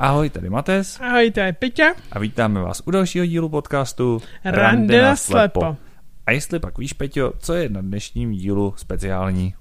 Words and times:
Ahoj, 0.00 0.30
tady 0.30 0.50
Mates. 0.50 1.00
Ahoj, 1.00 1.32
je 1.36 1.52
Peťa. 1.52 1.94
A 2.12 2.18
vítáme 2.18 2.60
vás 2.60 2.82
u 2.86 2.90
dalšího 2.90 3.26
dílu 3.26 3.48
podcastu 3.48 4.22
Rande 4.44 5.02
na 5.02 5.16
slepo. 5.16 5.76
A 6.26 6.30
jestli 6.30 6.58
pak 6.58 6.78
víš, 6.78 6.92
Peťo, 6.92 7.32
co 7.38 7.54
je 7.54 7.68
na 7.68 7.80
dnešním 7.80 8.32
dílu 8.32 8.74
speciální? 8.76 9.54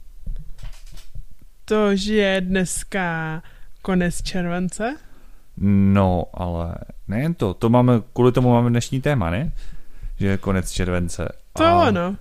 To, 1.66 1.96
že 1.96 2.16
je 2.16 2.42
dneska 2.42 3.42
konec 3.82 4.22
července? 4.22 4.96
No, 5.94 6.26
ale 6.34 6.76
nejen 7.08 7.34
to, 7.34 7.54
to 7.54 7.70
máme, 7.70 8.02
kvůli 8.14 8.32
tomu 8.32 8.54
máme 8.54 8.70
dnešní 8.70 9.02
téma, 9.02 9.30
ne? 9.30 9.52
Že 10.20 10.28
je 10.28 10.38
konec 10.38 10.72
července. 10.72 11.30
To 11.54 11.64
a... 11.64 11.88
ano. 11.88 12.16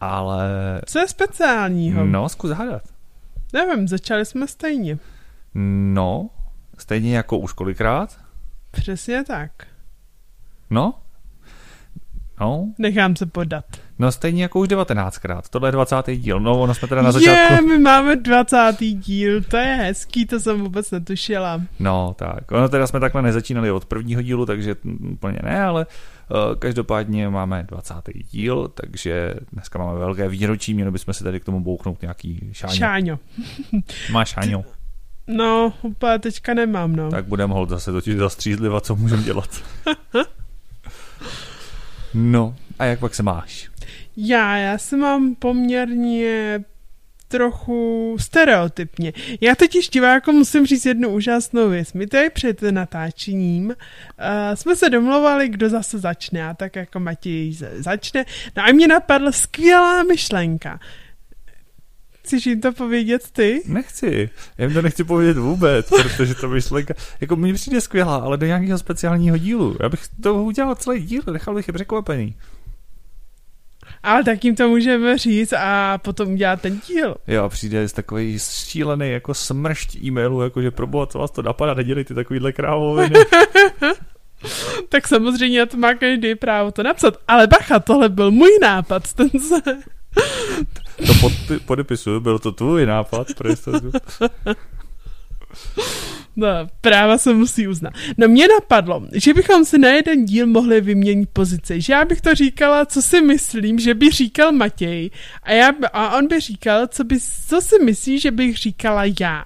Ale... 0.00 0.48
Co 0.86 0.98
je 0.98 1.08
speciálního? 1.08 2.04
No, 2.04 2.28
zkus 2.28 2.50
hádat. 2.50 2.82
Nevím, 3.52 3.88
začali 3.88 4.24
jsme 4.24 4.48
stejně. 4.48 4.98
No, 5.54 6.30
stejně 6.78 7.16
jako 7.16 7.38
už 7.38 7.52
kolikrát. 7.52 8.18
Přesně 8.70 9.24
tak. 9.24 9.50
No, 10.70 10.94
No. 12.40 12.72
Nechám 12.78 13.16
se 13.16 13.26
podat. 13.26 13.64
No 13.98 14.12
stejně 14.12 14.42
jako 14.42 14.60
už 14.60 14.68
19krát. 14.68 15.42
Tohle 15.50 15.68
je 15.68 15.72
20. 15.72 15.96
díl. 16.16 16.40
No, 16.40 16.60
ono 16.60 16.74
jsme 16.74 16.88
teda 16.88 17.02
na 17.02 17.12
začátku. 17.12 17.54
Je, 17.54 17.60
my 17.62 17.78
máme 17.78 18.16
20. 18.16 18.56
díl, 18.80 19.42
to 19.42 19.56
je 19.56 19.74
hezký, 19.74 20.26
to 20.26 20.40
jsem 20.40 20.60
vůbec 20.60 20.90
netušila. 20.90 21.60
No, 21.80 22.14
tak. 22.18 22.52
Ono 22.52 22.68
teda 22.68 22.86
jsme 22.86 23.00
takhle 23.00 23.22
nezačínali 23.22 23.70
od 23.70 23.84
prvního 23.84 24.22
dílu, 24.22 24.46
takže 24.46 24.76
úplně 25.12 25.38
ne, 25.42 25.62
ale 25.62 25.86
uh, 26.30 26.58
každopádně 26.58 27.28
máme 27.28 27.62
20. 27.68 27.94
díl, 28.30 28.68
takže 28.68 29.34
dneska 29.52 29.78
máme 29.78 29.98
velké 29.98 30.28
výročí, 30.28 30.74
měli 30.74 30.90
bychom 30.90 31.14
si 31.14 31.24
tady 31.24 31.40
k 31.40 31.44
tomu 31.44 31.60
bouchnout 31.60 32.02
nějaký 32.02 32.48
šáňo. 32.52 32.74
Šáňo. 32.74 33.18
Máš 34.12 34.28
šáňo? 34.28 34.64
No, 35.26 35.72
úplně 35.82 36.18
teďka 36.18 36.54
nemám, 36.54 36.96
no. 36.96 37.10
Tak 37.10 37.24
budeme 37.24 37.54
hold 37.54 37.68
zase 37.68 37.92
totiž 37.92 38.16
zastřízlivat, 38.16 38.86
co 38.86 38.96
můžeme 38.96 39.22
dělat. 39.22 39.62
No, 42.16 42.56
a 42.78 42.84
jak 42.84 42.98
pak 42.98 43.14
se 43.14 43.22
máš? 43.22 43.70
Já, 44.16 44.56
já 44.56 44.78
se 44.78 44.96
mám 44.96 45.34
poměrně 45.34 46.64
trochu 47.28 48.16
stereotypně. 48.20 49.12
Já 49.40 49.54
totiž 49.54 49.88
diváko 49.88 50.32
musím 50.32 50.66
říct 50.66 50.86
jednu 50.86 51.08
úžasnou 51.08 51.68
věc. 51.68 51.92
My 51.92 52.06
tady 52.06 52.30
před 52.30 52.62
natáčením 52.62 53.66
uh, 53.66 53.74
jsme 54.54 54.76
se 54.76 54.90
domluvali, 54.90 55.48
kdo 55.48 55.68
zase 55.68 55.98
začne. 55.98 56.48
A 56.48 56.54
tak 56.54 56.76
jako 56.76 57.00
Matěj 57.00 57.52
začne. 57.76 58.24
No 58.56 58.62
a 58.62 58.72
mě 58.72 58.88
napadla 58.88 59.32
skvělá 59.32 60.02
myšlenka. 60.02 60.80
Chceš 62.24 62.46
jim 62.46 62.60
to 62.60 62.72
povědět 62.72 63.30
ty? 63.32 63.62
Nechci. 63.66 64.30
Já 64.58 64.64
jim 64.64 64.74
to 64.74 64.82
nechci 64.82 65.04
povědět 65.04 65.36
vůbec, 65.38 65.88
protože 65.88 66.34
to 66.34 66.48
myšlenka, 66.48 66.94
jako 67.20 67.36
mi 67.36 67.52
přijde 67.52 67.80
skvělá, 67.80 68.16
ale 68.16 68.36
do 68.36 68.46
nějakého 68.46 68.78
speciálního 68.78 69.38
dílu. 69.38 69.76
Já 69.82 69.88
bych 69.88 70.00
to 70.22 70.34
udělal 70.44 70.74
celý 70.74 71.02
díl, 71.02 71.22
nechal 71.32 71.54
bych 71.54 71.68
je 71.68 71.74
překvapený. 71.74 72.34
Ale 74.02 74.24
tak 74.24 74.44
jim 74.44 74.56
to 74.56 74.68
můžeme 74.68 75.18
říct 75.18 75.52
a 75.52 75.98
potom 75.98 76.32
udělat 76.32 76.60
ten 76.60 76.80
díl. 76.88 77.16
Jo, 77.26 77.48
přijde 77.48 77.88
z 77.88 77.92
takový 77.92 78.38
šílený 78.38 79.10
jako 79.10 79.34
smršť 79.34 79.96
e-mailu, 79.96 80.42
jakože 80.42 80.70
pro 80.70 80.86
boha, 80.86 81.06
co 81.06 81.18
vás 81.18 81.30
to 81.30 81.42
napadá, 81.42 81.74
nedělejte 81.74 82.14
takovýhle 82.14 82.52
krávoviny. 82.52 83.20
tak 84.88 85.08
samozřejmě 85.08 85.66
to 85.66 85.76
má 85.76 85.94
každý 85.94 86.34
právo 86.34 86.70
to 86.70 86.82
napsat. 86.82 87.16
Ale 87.28 87.46
bacha, 87.46 87.80
tohle 87.80 88.08
byl 88.08 88.30
můj 88.30 88.58
nápad, 88.62 89.12
ten 89.12 89.28
se... 89.28 89.56
To 91.06 91.14
pod, 91.20 91.32
podepisuju, 91.66 92.20
byl 92.20 92.38
to 92.38 92.52
tvůj 92.52 92.86
nápad 92.86 93.34
pro 93.34 93.48
jistotu. 93.48 93.92
No, 96.36 96.48
práva 96.80 97.18
se 97.18 97.34
musí 97.34 97.68
uznat. 97.68 97.92
No 98.18 98.28
mě 98.28 98.48
napadlo, 98.48 99.02
že 99.12 99.34
bychom 99.34 99.64
si 99.64 99.78
na 99.78 99.88
jeden 99.88 100.24
díl 100.24 100.46
mohli 100.46 100.80
vyměnit 100.80 101.28
pozice. 101.32 101.80
Že 101.80 101.92
já 101.92 102.04
bych 102.04 102.20
to 102.20 102.34
říkala, 102.34 102.86
co 102.86 103.02
si 103.02 103.20
myslím, 103.20 103.78
že 103.78 103.94
by 103.94 104.10
říkal 104.10 104.52
Matěj 104.52 105.10
a, 105.42 105.52
já, 105.52 105.72
a 105.92 106.16
on 106.18 106.28
by 106.28 106.40
říkal, 106.40 106.86
co, 106.86 107.04
by, 107.04 107.18
co 107.48 107.60
si 107.60 107.78
myslí, 107.84 108.20
že 108.20 108.30
bych 108.30 108.56
říkala 108.56 109.02
já. 109.20 109.44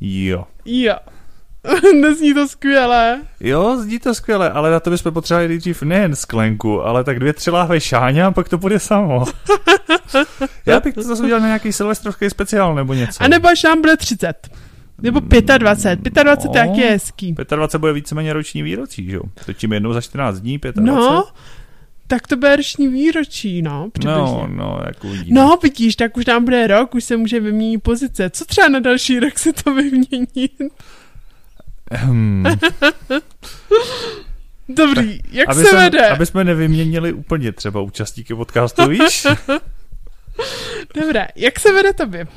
Jo. 0.00 0.44
Jo. 0.64 0.94
Nezní 2.00 2.34
to 2.34 2.48
skvěle. 2.48 3.20
Jo, 3.40 3.76
zní 3.80 3.98
to 3.98 4.14
skvěle, 4.14 4.50
ale 4.50 4.70
na 4.70 4.80
to 4.80 4.90
bychom 4.90 5.12
potřebovali 5.12 5.48
nejdřív 5.48 5.82
nejen 5.82 6.16
sklenku, 6.16 6.82
ale 6.82 7.04
tak 7.04 7.20
dvě, 7.20 7.32
tři 7.32 7.50
láhve 7.50 7.80
šáně 7.80 8.24
a 8.24 8.30
pak 8.30 8.48
to 8.48 8.58
bude 8.58 8.78
samo. 8.78 9.24
Já 10.66 10.80
bych 10.80 10.94
to 10.94 11.02
zase 11.02 11.22
udělal 11.22 11.40
na 11.40 11.46
nějaký 11.46 11.72
silvestrovský 11.72 12.30
speciál 12.30 12.74
nebo 12.74 12.94
něco. 12.94 13.22
A 13.22 13.28
nebo 13.28 13.48
až 13.48 13.62
nám 13.62 13.80
bude 13.80 13.96
30. 13.96 14.48
Nebo 15.02 15.20
25. 15.58 16.14
25 16.14 16.66
no, 16.66 16.74
je 16.76 16.90
hezký. 16.90 17.32
25 17.32 17.80
bude 17.80 17.92
víceméně 17.92 18.32
roční 18.32 18.62
výročí, 18.62 19.10
že 19.10 19.16
jo? 19.16 19.22
Točíme 19.46 19.76
jednou 19.76 19.92
za 19.92 20.00
14 20.00 20.40
dní, 20.40 20.58
25. 20.58 20.84
No, 20.84 21.24
tak 22.06 22.26
to 22.26 22.36
bude 22.36 22.56
roční 22.56 22.88
výročí, 22.88 23.62
no, 23.62 23.90
přibližně. 23.92 24.20
No, 24.20 24.48
no, 24.48 24.80
jak 24.86 25.04
uvidíme. 25.04 25.40
No, 25.40 25.58
vidíš, 25.62 25.96
tak 25.96 26.16
už 26.16 26.26
nám 26.26 26.44
bude 26.44 26.66
rok, 26.66 26.94
už 26.94 27.04
se 27.04 27.16
může 27.16 27.40
vyměnit 27.40 27.78
pozice. 27.78 28.30
Co 28.30 28.44
třeba 28.44 28.68
na 28.68 28.80
další 28.80 29.20
rok 29.20 29.38
se 29.38 29.52
to 29.52 29.74
vyměnit? 29.74 30.52
Hmm. 31.90 32.44
Dobrý, 34.68 35.20
jak 35.30 35.48
aby 35.48 35.64
se 35.64 35.76
vede? 35.76 36.08
Aby 36.08 36.26
jsme 36.26 36.44
nevyměnili 36.44 37.12
úplně 37.12 37.52
třeba 37.52 37.80
účastníky 37.80 38.34
podcastu, 38.34 38.88
víš? 38.88 39.26
Dobré, 40.94 41.28
jak 41.36 41.60
se 41.60 41.72
vede 41.72 41.92
tobě? 41.92 42.24
Uh, 42.24 42.28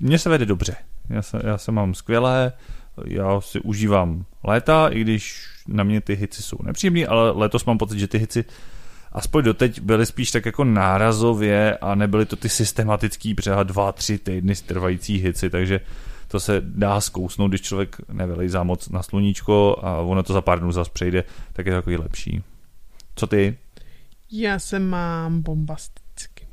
mně 0.00 0.18
se 0.18 0.28
vede 0.28 0.46
dobře. 0.46 0.76
Já 1.10 1.22
se, 1.22 1.40
já 1.44 1.58
se 1.58 1.72
mám 1.72 1.94
skvělé, 1.94 2.52
já 3.04 3.40
si 3.40 3.60
užívám 3.60 4.24
léta, 4.44 4.88
i 4.88 5.00
když 5.00 5.46
na 5.68 5.84
mě 5.84 6.00
ty 6.00 6.14
hici 6.14 6.42
jsou 6.42 6.56
nepříjemný, 6.62 7.06
ale 7.06 7.30
letos 7.30 7.64
mám 7.64 7.78
pocit, 7.78 7.98
že 7.98 8.08
ty 8.08 8.18
hici 8.18 8.44
aspoň 9.12 9.44
doteď 9.44 9.80
byly 9.80 10.06
spíš 10.06 10.30
tak 10.30 10.46
jako 10.46 10.64
nárazově 10.64 11.76
a 11.76 11.94
nebyly 11.94 12.26
to 12.26 12.36
ty 12.36 12.48
systematický 12.48 13.34
třeba 13.34 13.62
dva, 13.62 13.92
tři 13.92 14.18
týdny 14.18 14.54
trvající 14.54 15.16
hici, 15.16 15.50
takže 15.50 15.80
to 16.30 16.40
se 16.40 16.62
dá 16.64 17.00
zkousnout, 17.00 17.50
když 17.50 17.60
člověk 17.60 17.96
nevylejzá 18.12 18.62
moc 18.62 18.88
na 18.88 19.02
sluníčko 19.02 19.76
a 19.82 19.96
ono 19.98 20.22
to 20.22 20.32
za 20.32 20.40
pár 20.40 20.60
dnů 20.60 20.72
zase 20.72 20.90
přejde, 20.90 21.24
tak 21.52 21.66
je 21.66 21.72
to 21.72 21.78
takový 21.78 21.96
lepší. 21.96 22.42
Co 23.14 23.26
ty? 23.26 23.58
Já 24.32 24.58
se 24.58 24.78
mám 24.78 25.42
bombasticky. 25.42 26.46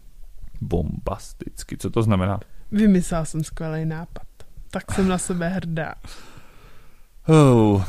Bombasticky, 0.61 1.77
co 1.77 1.89
to 1.89 2.01
znamená? 2.01 2.39
Vymyslel 2.71 3.25
jsem 3.25 3.43
skvělý 3.43 3.85
nápad. 3.85 4.27
Tak 4.69 4.91
jsem 4.91 5.07
na 5.07 5.17
sebe 5.17 5.49
hrdá. 5.49 5.95
Oh. 7.27 7.83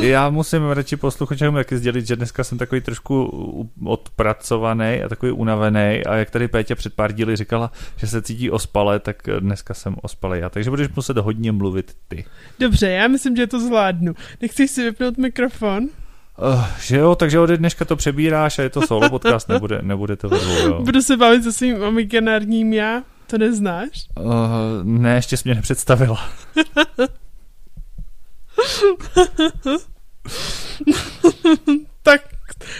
Já 0.00 0.30
musím 0.30 0.70
radši 0.70 0.96
posluchačům 0.96 1.54
taky 1.54 1.78
sdělit, 1.78 2.06
že 2.06 2.16
dneska 2.16 2.44
jsem 2.44 2.58
takový 2.58 2.80
trošku 2.80 3.70
odpracovaný 3.84 5.02
a 5.02 5.08
takový 5.08 5.32
unavený 5.32 6.02
a 6.06 6.14
jak 6.14 6.30
tady 6.30 6.48
Pétě 6.48 6.74
před 6.74 6.94
pár 6.94 7.12
díly 7.12 7.36
říkala, 7.36 7.72
že 7.96 8.06
se 8.06 8.22
cítí 8.22 8.50
ospale, 8.50 8.98
tak 8.98 9.22
dneska 9.40 9.74
jsem 9.74 9.96
ospalý 10.02 10.40
já, 10.40 10.48
takže 10.48 10.70
budeš 10.70 10.88
muset 10.96 11.18
hodně 11.18 11.52
mluvit 11.52 11.96
ty. 12.08 12.24
Dobře, 12.58 12.90
já 12.90 13.08
myslím, 13.08 13.36
že 13.36 13.46
to 13.46 13.60
zvládnu. 13.60 14.14
Nechceš 14.42 14.70
si 14.70 14.84
vypnout 14.84 15.18
mikrofon? 15.18 15.88
Uh, 16.38 16.64
že 16.80 16.96
jo, 16.96 17.14
takže 17.14 17.38
ode 17.38 17.56
dneška 17.56 17.84
to 17.84 17.96
přebíráš 17.96 18.58
a 18.58 18.62
je 18.62 18.70
to 18.70 18.86
solo 18.86 19.10
podcast, 19.10 19.48
nebude, 19.48 19.82
nebude 19.82 20.16
to 20.16 20.36
jo. 20.36 20.82
Budu 20.82 21.02
se 21.02 21.16
bavit 21.16 21.44
se 21.44 21.52
svým 21.52 21.82
imaginárním 21.82 22.72
já, 22.72 23.02
to 23.26 23.38
neznáš? 23.38 24.08
Uh, 24.20 24.32
ne, 24.82 25.14
ještě 25.14 25.36
jsi 25.36 25.42
mě 25.48 25.54
nepředstavila. 25.54 26.28
tak 32.02 32.20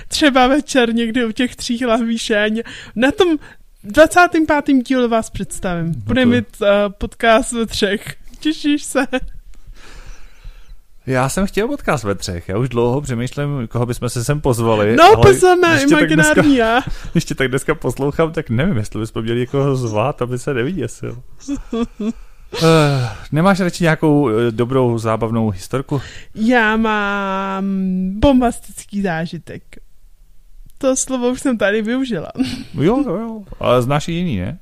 třeba 0.09 0.47
večer 0.47 0.95
někdy 0.95 1.27
u 1.27 1.33
těch 1.33 1.57
tří 1.57 1.87
lahví 1.87 2.19
šéň. 2.19 2.63
Na 2.97 3.13
tom 3.13 3.39
25. 3.85 4.77
dílu 4.83 5.09
vás 5.09 5.31
představím. 5.31 5.87
No 5.87 5.93
Bude 5.97 6.23
to... 6.23 6.29
mít 6.29 6.47
uh, 6.61 6.69
podcast 6.99 7.53
ve 7.53 7.67
třech. 7.67 8.17
Těšíš 8.41 8.85
se? 8.85 9.07
Já 11.07 11.29
jsem 11.29 11.47
chtěl 11.47 11.69
podcast 11.69 12.05
ve 12.05 12.15
třech, 12.15 12.49
já 12.49 12.59
už 12.59 12.69
dlouho 12.69 13.01
přemýšlím, 13.01 13.69
koho 13.69 13.87
bychom 13.87 14.09
se 14.09 14.25
sem 14.25 14.41
pozvali. 14.41 14.97
No, 14.97 15.23
pozveme, 15.23 15.83
imaginární 15.83 16.57
já. 16.57 16.81
Ještě 17.15 17.35
tak 17.35 17.49
dneska 17.49 17.75
poslouchám, 17.75 18.33
tak 18.33 18.51
nevím, 18.51 18.77
jestli 18.77 19.01
bychom 19.01 19.23
měli 19.23 19.39
někoho 19.39 19.77
zvát, 19.77 20.23
aby 20.23 20.39
se 20.39 20.55
nevyděsil. 20.55 21.23
Uh, 22.53 22.69
nemáš 23.33 23.61
radši 23.61 23.85
nějakou 23.85 24.23
uh, 24.23 24.31
dobrou 24.51 24.99
zábavnou 24.99 25.51
historku? 25.51 26.01
Já 26.35 26.77
mám 26.77 27.65
bombastický 28.21 29.03
zážitek. 29.03 29.63
To 30.79 30.97
slovo 30.97 31.29
už 31.29 31.41
jsem 31.41 31.59
tady 31.59 31.83
využila. 31.83 32.33
jo, 32.75 33.03
jo, 33.07 33.17
jo. 33.17 33.43
Ale 33.61 33.83
znáš 33.83 34.09
i 34.09 34.13
jiný, 34.13 34.37
ne? 34.37 34.59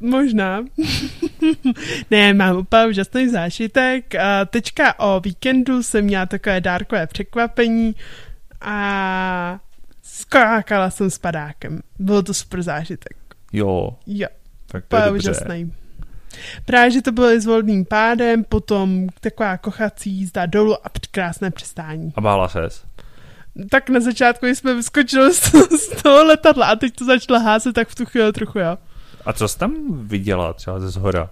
Možná. 0.00 0.64
ne, 2.10 2.34
mám 2.34 2.56
úplně 2.56 2.86
úžasný 2.86 3.28
zážitek. 3.28 4.14
A 4.14 4.44
teďka 4.44 4.98
o 4.98 5.20
víkendu 5.20 5.82
jsem 5.82 6.04
měla 6.04 6.26
takové 6.26 6.60
dárkové 6.60 7.06
překvapení 7.06 7.94
a 8.60 9.60
skákala 10.02 10.90
jsem 10.90 11.10
s 11.10 11.18
padákem. 11.18 11.80
Bylo 11.98 12.22
to 12.22 12.34
super 12.34 12.62
zážitek. 12.62 13.16
Jo. 13.52 13.96
Jo. 14.06 14.28
Tak 14.66 14.84
to 14.88 14.96
je 14.96 15.02
dobře. 15.02 15.30
úžasný. 15.30 15.72
Právě, 16.64 16.90
že 16.90 17.02
to 17.02 17.12
bylo 17.12 17.30
i 17.30 17.40
s 17.40 17.46
volným 17.46 17.84
pádem, 17.84 18.44
potom 18.44 19.06
taková 19.20 19.58
kochací 19.58 20.10
jízda 20.10 20.46
dolů 20.46 20.86
a 20.86 20.90
krásné 21.10 21.50
přistání. 21.50 22.12
A 22.16 22.20
bála 22.20 22.48
ses? 22.48 22.84
Tak 23.70 23.90
na 23.90 24.00
začátku 24.00 24.46
jsme 24.46 24.74
vyskočili 24.74 25.34
z, 25.34 25.52
z 25.80 26.02
toho 26.02 26.24
letadla 26.24 26.66
a 26.66 26.76
teď 26.76 26.94
to 26.94 27.04
začalo 27.04 27.40
házet, 27.40 27.72
tak 27.72 27.88
v 27.88 27.94
tu 27.94 28.06
chvíli 28.06 28.32
trochu 28.32 28.58
jo. 28.58 28.78
A 29.26 29.32
co 29.32 29.48
jsi 29.48 29.58
tam 29.58 29.74
viděla 30.06 30.52
třeba 30.52 30.80
ze 30.80 30.90
zhora? 30.90 31.30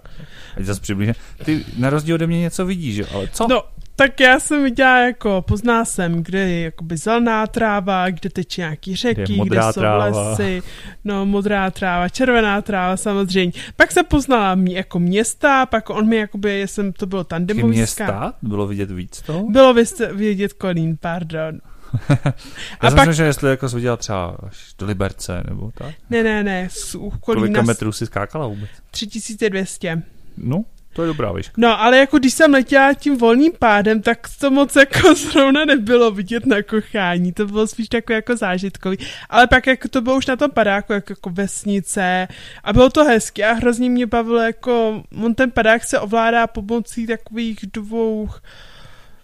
Ať 0.57 0.63
zase 0.63 0.81
přibližně. 0.81 1.15
Ty 1.45 1.65
na 1.77 1.89
rozdíl 1.89 2.15
ode 2.15 2.27
mě 2.27 2.39
něco 2.39 2.65
vidíš, 2.65 3.01
ale 3.13 3.27
co? 3.27 3.47
No, 3.49 3.63
tak 3.95 4.19
já 4.19 4.39
jsem 4.39 4.63
viděla, 4.63 4.99
jako 4.99 5.43
pozná 5.47 5.85
jsem, 5.85 6.23
kde 6.23 6.39
je 6.39 6.61
jakoby 6.61 6.97
zelená 6.97 7.47
tráva, 7.47 8.09
kde 8.09 8.29
teče 8.29 8.61
nějaký 8.61 8.95
řeky, 8.95 9.39
kde 9.43 9.61
jsou 9.61 9.79
tráva. 9.79 10.29
lesy, 10.29 10.63
no 11.03 11.25
modrá 11.25 11.71
tráva, 11.71 12.09
červená 12.09 12.61
tráva 12.61 12.97
samozřejmě. 12.97 13.53
Pak 13.75 13.91
se 13.91 14.03
poznala 14.03 14.55
mě 14.55 14.75
jako 14.75 14.99
města, 14.99 15.65
pak 15.65 15.89
on 15.89 16.07
mi 16.07 16.15
jakoby, 16.15 16.61
jsem, 16.61 16.93
to 16.93 17.05
bylo 17.05 17.23
tandemový 17.23 17.67
města? 17.67 18.33
Bylo 18.41 18.67
vidět 18.67 18.91
víc 18.91 19.21
toho? 19.21 19.49
Bylo 19.49 19.75
vidět 20.13 20.53
Kolín, 20.53 20.97
pardon. 21.01 21.59
Já 22.83 22.89
jsem 22.89 22.95
pak... 22.95 23.13
že 23.13 23.23
jestli 23.23 23.49
jako 23.49 23.69
jsi 23.69 23.75
viděla 23.75 23.97
třeba 23.97 24.37
až 24.47 24.73
do 24.79 24.85
Liberce, 24.85 25.43
nebo 25.49 25.71
tak? 25.71 25.95
Ne, 26.09 26.23
ne, 26.23 26.43
ne. 26.43 26.67
Z 26.71 26.95
Kolika 27.19 27.61
metrů 27.61 27.91
jsi 27.91 28.05
skákala 28.05 28.47
vůbec? 28.47 28.69
3200. 28.91 30.01
No, 30.37 30.65
to 30.93 31.01
je 31.01 31.07
dobrá 31.07 31.31
výška. 31.31 31.53
No, 31.57 31.81
ale 31.81 31.97
jako 31.97 32.19
když 32.19 32.33
jsem 32.33 32.53
letěla 32.53 32.93
tím 32.93 33.17
volným 33.17 33.51
pádem, 33.59 34.01
tak 34.01 34.27
to 34.39 34.51
moc 34.51 34.75
jako 34.75 35.15
zrovna 35.15 35.65
nebylo 35.65 36.11
vidět 36.11 36.45
na 36.45 36.61
kochání. 36.61 37.33
To 37.33 37.45
bylo 37.45 37.67
spíš 37.67 37.89
takový 37.89 38.15
jako 38.15 38.37
zážitkový. 38.37 38.97
Ale 39.29 39.47
pak 39.47 39.67
jako 39.67 39.87
to 39.87 40.01
bylo 40.01 40.17
už 40.17 40.25
na 40.25 40.35
tom 40.35 40.51
padáku, 40.51 40.93
jako, 40.93 41.11
jako 41.11 41.29
vesnice 41.29 42.27
a 42.63 42.73
bylo 42.73 42.89
to 42.89 43.03
hezky 43.05 43.43
a 43.43 43.53
hrozně 43.53 43.89
mě 43.89 44.05
bavilo, 44.07 44.39
jako 44.39 45.03
on 45.23 45.35
ten 45.35 45.51
padák 45.51 45.83
se 45.83 45.99
ovládá 45.99 46.47
pomocí 46.47 47.07
takových 47.07 47.59
dvou 47.73 48.29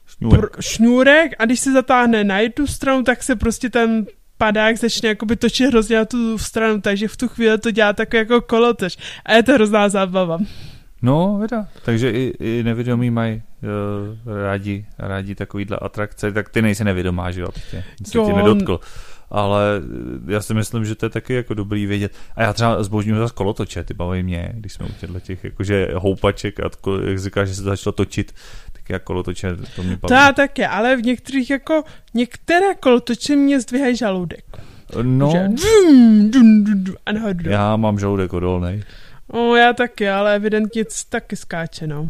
šňůrek. 0.08 0.42
Pr- 0.42 0.62
šňůrek 0.62 1.32
a 1.40 1.46
když 1.46 1.60
se 1.60 1.72
zatáhne 1.72 2.24
na 2.24 2.40
jednu 2.40 2.68
stranu, 2.68 3.04
tak 3.04 3.24
se 3.24 3.36
prostě 3.36 3.70
ten 3.70 4.06
padák 4.38 4.78
začne 4.78 5.10
jakoby 5.10 5.36
točit 5.36 5.68
hrozně 5.68 5.98
na 5.98 6.06
tu 6.06 6.38
stranu, 6.38 6.82
takže 6.82 7.08
v 7.08 7.18
tu 7.18 7.28
chvíli 7.28 7.58
to 7.58 7.72
dělá 7.72 7.94
takový 7.94 8.18
jako 8.18 8.42
kolotoč. 8.42 8.98
A 9.26 9.34
je 9.34 9.44
to 9.44 9.54
hrozná 9.54 9.90
zábava. 9.90 10.40
No, 11.02 11.38
věda. 11.38 11.68
Takže 11.86 12.12
i, 12.12 12.34
i 12.40 12.64
nevědomí 12.64 13.12
mají 13.12 13.42
uh, 14.26 14.44
rádi, 14.44 14.86
rádi 14.98 15.36
takovýhle 15.36 15.78
atrakce, 15.78 16.32
tak 16.32 16.50
ty 16.50 16.62
nejsi 16.62 16.84
nevědomá, 16.84 17.32
že 17.32 17.42
jo, 17.42 17.48
prostě 17.52 17.84
se 18.06 18.12
tě 18.12 18.34
nedotkl. 18.34 18.80
Ale 19.32 19.62
eh, 20.28 20.34
já 20.34 20.42
si 20.42 20.54
myslím, 20.54 20.86
že 20.86 20.96
to 20.96 21.06
je 21.06 21.10
taky 21.10 21.34
jako 21.34 21.54
dobrý 21.54 21.86
vědět. 21.86 22.12
A 22.36 22.44
já 22.44 22.54
třeba 22.54 22.84
zbožňuji 22.84 23.20
zase 23.20 23.34
kolotoče, 23.34 23.84
ty 23.84 23.94
baví 23.94 24.24
mě, 24.24 24.52
když 24.54 24.74
jsme 24.74 24.86
u 24.86 24.90
těchto 25.00 25.20
těch 25.20 25.44
jakože 25.44 25.90
houpaček 25.96 26.60
a 26.60 26.70
jak 27.06 27.20
říkáš, 27.20 27.48
že 27.48 27.56
se 27.56 27.64
to 27.64 27.70
začalo 27.70 27.94
točit, 27.94 28.34
tak 28.74 28.90
jako 28.90 29.06
kolotoče, 29.06 29.56
to 29.76 29.84
mě 29.84 29.98
baví. 29.98 30.14
Já 30.14 30.34
také, 30.34 30.68
ale 30.68 30.96
v 30.96 31.02
některých 31.02 31.50
jako, 31.50 31.84
některé 32.14 32.76
kolotoče 32.76 33.36
mě 33.36 33.60
zdvíhají 33.62 33.96
žaludek. 33.96 34.46
No, 35.02 35.32
že, 35.32 35.48
dum, 35.48 36.32
dum, 36.32 36.64
dum, 36.64 36.84
dum, 36.84 36.96
a 37.06 37.12
já 37.50 37.76
mám 37.76 38.00
žaludek 38.00 38.34
odolný. 38.34 38.84
No, 39.34 39.56
já 39.56 39.74
taky, 39.74 40.10
ale 40.10 40.36
evidentně 40.36 40.86
taky 41.10 41.36
skáče, 41.36 41.88
no. 41.88 42.10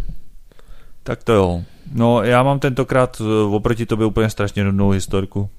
Tak 1.03 1.23
to 1.23 1.33
jo. 1.33 1.63
No, 1.93 2.23
já 2.23 2.43
mám 2.43 2.59
tentokrát 2.59 3.21
eh, 3.21 3.43
oproti 3.43 3.85
tobě 3.85 4.05
úplně 4.05 4.29
strašně 4.29 4.63
nudnou 4.63 4.89
historku. 4.89 5.49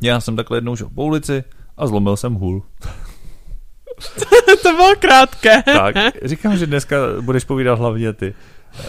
Já 0.00 0.20
jsem 0.20 0.36
takhle 0.36 0.56
jednou 0.56 0.76
šel 0.76 0.88
po 0.94 1.04
ulici 1.04 1.44
a 1.76 1.86
zlomil 1.86 2.16
jsem 2.16 2.34
hůl. 2.34 2.62
to 4.62 4.72
bylo 4.72 4.96
krátké. 4.98 5.62
tak, 5.62 5.96
říkám, 6.24 6.56
že 6.56 6.66
dneska 6.66 6.96
budeš 7.20 7.44
povídat 7.44 7.78
hlavně 7.78 8.12
ty. 8.12 8.34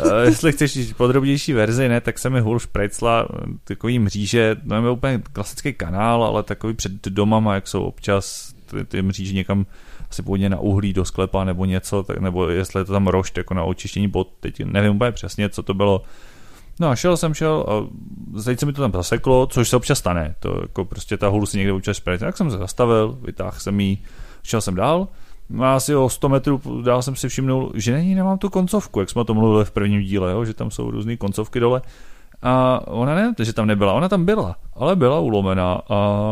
Uh, 0.06 0.12
jestli 0.24 0.52
chceš 0.52 0.94
podrobnější 0.94 1.54
verzi, 1.54 1.90
ne, 1.90 2.02
tak 2.02 2.19
se 2.19 2.30
mi 2.30 2.40
hůl 2.40 2.60
šprejcla 2.60 3.28
takový 3.64 4.00
mříže, 4.00 4.56
to 4.68 4.76
je 4.76 4.90
úplně 4.90 5.22
klasický 5.34 5.74
kanál, 5.74 6.24
ale 6.24 6.44
takový 6.44 6.74
před 6.74 6.92
domama, 6.92 7.56
jak 7.56 7.68
jsou 7.68 7.84
občas 7.84 8.54
ty, 8.66 8.86
ty 8.86 9.02
mříže 9.02 9.34
někam 9.34 9.66
asi 10.13 10.24
původně 10.24 10.50
na 10.50 10.60
uhlí 10.60 10.94
do 10.94 11.06
sklepa 11.06 11.44
nebo 11.44 11.65
něco, 11.65 12.04
tak, 12.04 12.18
nebo 12.18 12.50
jestli 12.50 12.81
je 12.81 12.86
to 12.86 12.94
tam 12.94 13.07
rošt 13.07 13.38
jako 13.38 13.54
na 13.54 13.63
očištění 13.63 14.07
bod, 14.07 14.27
teď 14.39 14.60
nevím 14.60 14.95
úplně 14.95 15.12
přesně, 15.12 15.50
co 15.50 15.63
to 15.63 15.74
bylo. 15.74 16.01
No 16.80 16.89
a 16.89 16.95
šel 16.95 17.18
jsem 17.18 17.33
šel 17.33 17.65
a 17.69 17.74
teď 18.44 18.60
se 18.60 18.65
mi 18.65 18.74
to 18.74 18.81
tam 18.81 18.92
zaseklo, 18.92 19.48
což 19.48 19.69
se 19.69 19.75
občas 19.75 20.00
stane, 20.00 20.36
to 20.39 20.57
jako 20.62 20.86
prostě 20.86 21.18
ta 21.18 21.27
hulu 21.27 21.45
si 21.45 21.57
někde 21.57 21.74
občas 21.74 21.98
šprejt. 21.98 22.19
Tak 22.19 22.38
jsem 22.38 22.51
se 22.51 22.57
zastavil, 22.57 23.18
vytáhl 23.21 23.60
jsem 23.60 23.80
jí, 23.80 24.04
šel 24.44 24.62
jsem 24.62 24.75
dál, 24.75 25.07
no 25.50 25.63
a 25.63 25.75
asi 25.75 25.95
o 25.95 26.10
100 26.10 26.30
metrů 26.30 26.62
dál 26.81 27.01
jsem 27.01 27.16
si 27.16 27.30
všimnul, 27.30 27.71
že 27.75 27.94
není, 27.94 28.16
nemám 28.16 28.38
tu 28.38 28.50
koncovku, 28.50 29.00
jak 29.00 29.09
jsme 29.09 29.21
o 29.21 29.25
tom 29.25 29.38
mluvili 29.38 29.66
v 29.66 29.71
prvním 29.71 30.01
díle, 30.01 30.31
jo, 30.31 30.45
že 30.45 30.54
tam 30.54 30.71
jsou 30.71 30.92
různé 30.92 31.18
koncovky 31.18 31.59
dole. 31.59 31.81
A 32.42 32.81
ona 32.88 33.16
ne, 33.16 33.33
že 33.39 33.54
tam 33.54 33.68
nebyla, 33.68 33.94
ona 33.94 34.09
tam 34.09 34.25
byla, 34.25 34.56
ale 34.74 34.95
byla 34.95 35.19
ulomená 35.19 35.81
a 35.89 36.30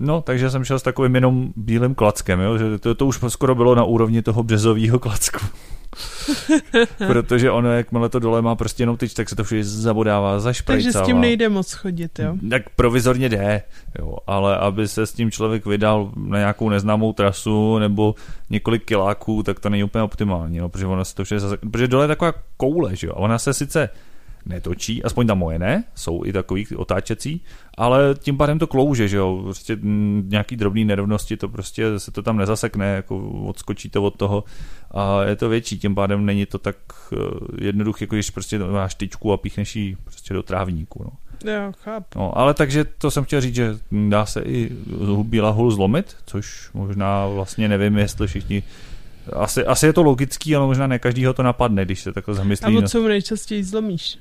No, 0.00 0.22
takže 0.22 0.50
jsem 0.50 0.64
šel 0.64 0.78
s 0.78 0.82
takovým 0.82 1.14
jenom 1.14 1.52
bílým 1.56 1.94
klackem, 1.94 2.40
jo? 2.40 2.58
že 2.58 2.78
to, 2.78 2.94
to 2.94 3.06
už 3.06 3.20
skoro 3.28 3.54
bylo 3.54 3.74
na 3.74 3.84
úrovni 3.84 4.22
toho 4.22 4.42
březového 4.42 4.98
klacku. 4.98 5.46
Protože 7.06 7.50
ono, 7.50 7.72
jakmile 7.72 8.08
to 8.08 8.18
dole 8.18 8.42
má 8.42 8.54
prostě 8.54 8.82
jenom 8.82 8.96
tyč, 8.96 9.14
tak 9.14 9.28
se 9.28 9.36
to 9.36 9.44
vše 9.44 9.64
zabodává, 9.64 10.40
zašprejcává. 10.40 10.92
Takže 10.92 11.04
s 11.04 11.06
tím 11.06 11.20
nejde 11.20 11.48
moc 11.48 11.72
chodit, 11.72 12.18
jo? 12.18 12.36
Tak 12.50 12.62
provizorně 12.76 13.28
jde, 13.28 13.62
jo, 13.98 14.16
ale 14.26 14.56
aby 14.56 14.88
se 14.88 15.06
s 15.06 15.12
tím 15.12 15.30
člověk 15.30 15.66
vydal 15.66 16.10
na 16.16 16.38
nějakou 16.38 16.68
neznámou 16.68 17.12
trasu 17.12 17.78
nebo 17.78 18.14
několik 18.50 18.84
kiláků, 18.84 19.42
tak 19.42 19.60
to 19.60 19.70
není 19.70 19.84
úplně 19.84 20.02
optimální, 20.02 20.56
jo, 20.56 20.68
protože 20.68 20.86
ono 20.86 21.04
se 21.04 21.14
to 21.14 21.24
vše 21.24 21.40
zase, 21.40 21.56
protože 21.56 21.88
dole 21.88 22.04
je 22.04 22.08
taková 22.08 22.32
koule, 22.56 22.96
že 22.96 23.06
jo, 23.06 23.12
a 23.12 23.16
ona 23.16 23.38
se 23.38 23.54
sice 23.54 23.88
netočí, 24.46 25.02
aspoň 25.02 25.26
ta 25.26 25.34
moje 25.34 25.58
ne, 25.58 25.84
jsou 25.94 26.24
i 26.24 26.32
takový 26.32 26.66
otáčecí, 26.76 27.40
ale 27.76 28.14
tím 28.18 28.36
pádem 28.36 28.58
to 28.58 28.66
klouže, 28.66 29.08
že 29.08 29.16
jo, 29.16 29.40
prostě 29.42 29.78
nějaký 30.22 30.56
drobný 30.56 30.84
nerovnosti, 30.84 31.36
to 31.36 31.48
prostě 31.48 31.98
se 31.98 32.10
to 32.10 32.22
tam 32.22 32.36
nezasekne, 32.36 32.86
jako 32.86 33.30
odskočí 33.30 33.90
to 33.90 34.02
od 34.02 34.16
toho 34.16 34.44
a 34.90 35.22
je 35.24 35.36
to 35.36 35.48
větší, 35.48 35.78
tím 35.78 35.94
pádem 35.94 36.26
není 36.26 36.46
to 36.46 36.58
tak 36.58 36.76
eh, 37.12 37.16
jednoduché, 37.64 38.04
jako 38.04 38.14
když 38.14 38.30
prostě 38.30 38.58
máš 38.58 38.94
tyčku 38.94 39.32
a 39.32 39.36
píchneš 39.36 39.76
ji 39.76 39.96
prostě 40.04 40.34
do 40.34 40.42
trávníku, 40.42 41.04
no. 41.04 41.10
Jo, 41.52 41.72
chápu. 41.82 42.18
No, 42.18 42.38
ale 42.38 42.54
takže 42.54 42.84
to 42.84 43.10
jsem 43.10 43.24
chtěl 43.24 43.40
říct, 43.40 43.54
že 43.54 43.78
dá 44.08 44.26
se 44.26 44.42
i 44.42 44.70
bílá 45.22 45.50
hul 45.50 45.70
zlomit, 45.70 46.16
což 46.26 46.70
možná 46.74 47.26
vlastně 47.26 47.68
nevím, 47.68 47.98
jestli 47.98 48.26
všichni 48.26 48.62
asi, 49.32 49.64
asi 49.64 49.86
je 49.86 49.92
to 49.92 50.02
logický, 50.02 50.56
ale 50.56 50.66
možná 50.66 50.86
ne 50.86 50.98
každýho 50.98 51.32
to 51.32 51.42
napadne, 51.42 51.84
když 51.84 52.00
se 52.00 52.12
takhle 52.12 52.34
zamyslí. 52.34 52.76
A 52.76 52.78
o 52.78 52.82
co 52.82 53.08
nejčastěji 53.08 53.64
zlomíš? 53.64 54.18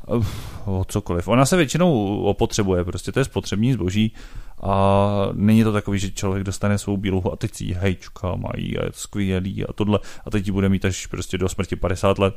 O 0.65 0.85
cokoliv. 0.87 1.27
Ona 1.27 1.45
se 1.45 1.57
většinou 1.57 2.21
opotřebuje, 2.21 2.83
prostě 2.83 3.11
to 3.11 3.19
je 3.19 3.25
spotřební 3.25 3.73
zboží 3.73 4.13
a 4.61 5.29
není 5.33 5.63
to 5.63 5.73
takový, 5.73 5.99
že 5.99 6.11
člověk 6.11 6.43
dostane 6.43 6.77
svou 6.77 6.97
bílou 6.97 7.31
a 7.33 7.35
teď 7.35 7.55
si 7.55 7.73
hejčka 7.73 8.35
mají 8.35 8.77
a 8.77 8.85
je 8.85 8.91
to 8.91 8.99
skvělý 8.99 9.65
a 9.65 9.73
tohle 9.73 9.99
a 10.25 10.29
teď 10.29 10.45
ji 10.45 10.51
bude 10.51 10.69
mít 10.69 10.85
až 10.85 11.05
prostě 11.05 11.37
do 11.37 11.49
smrti 11.49 11.75
50 11.75 12.19
let. 12.19 12.35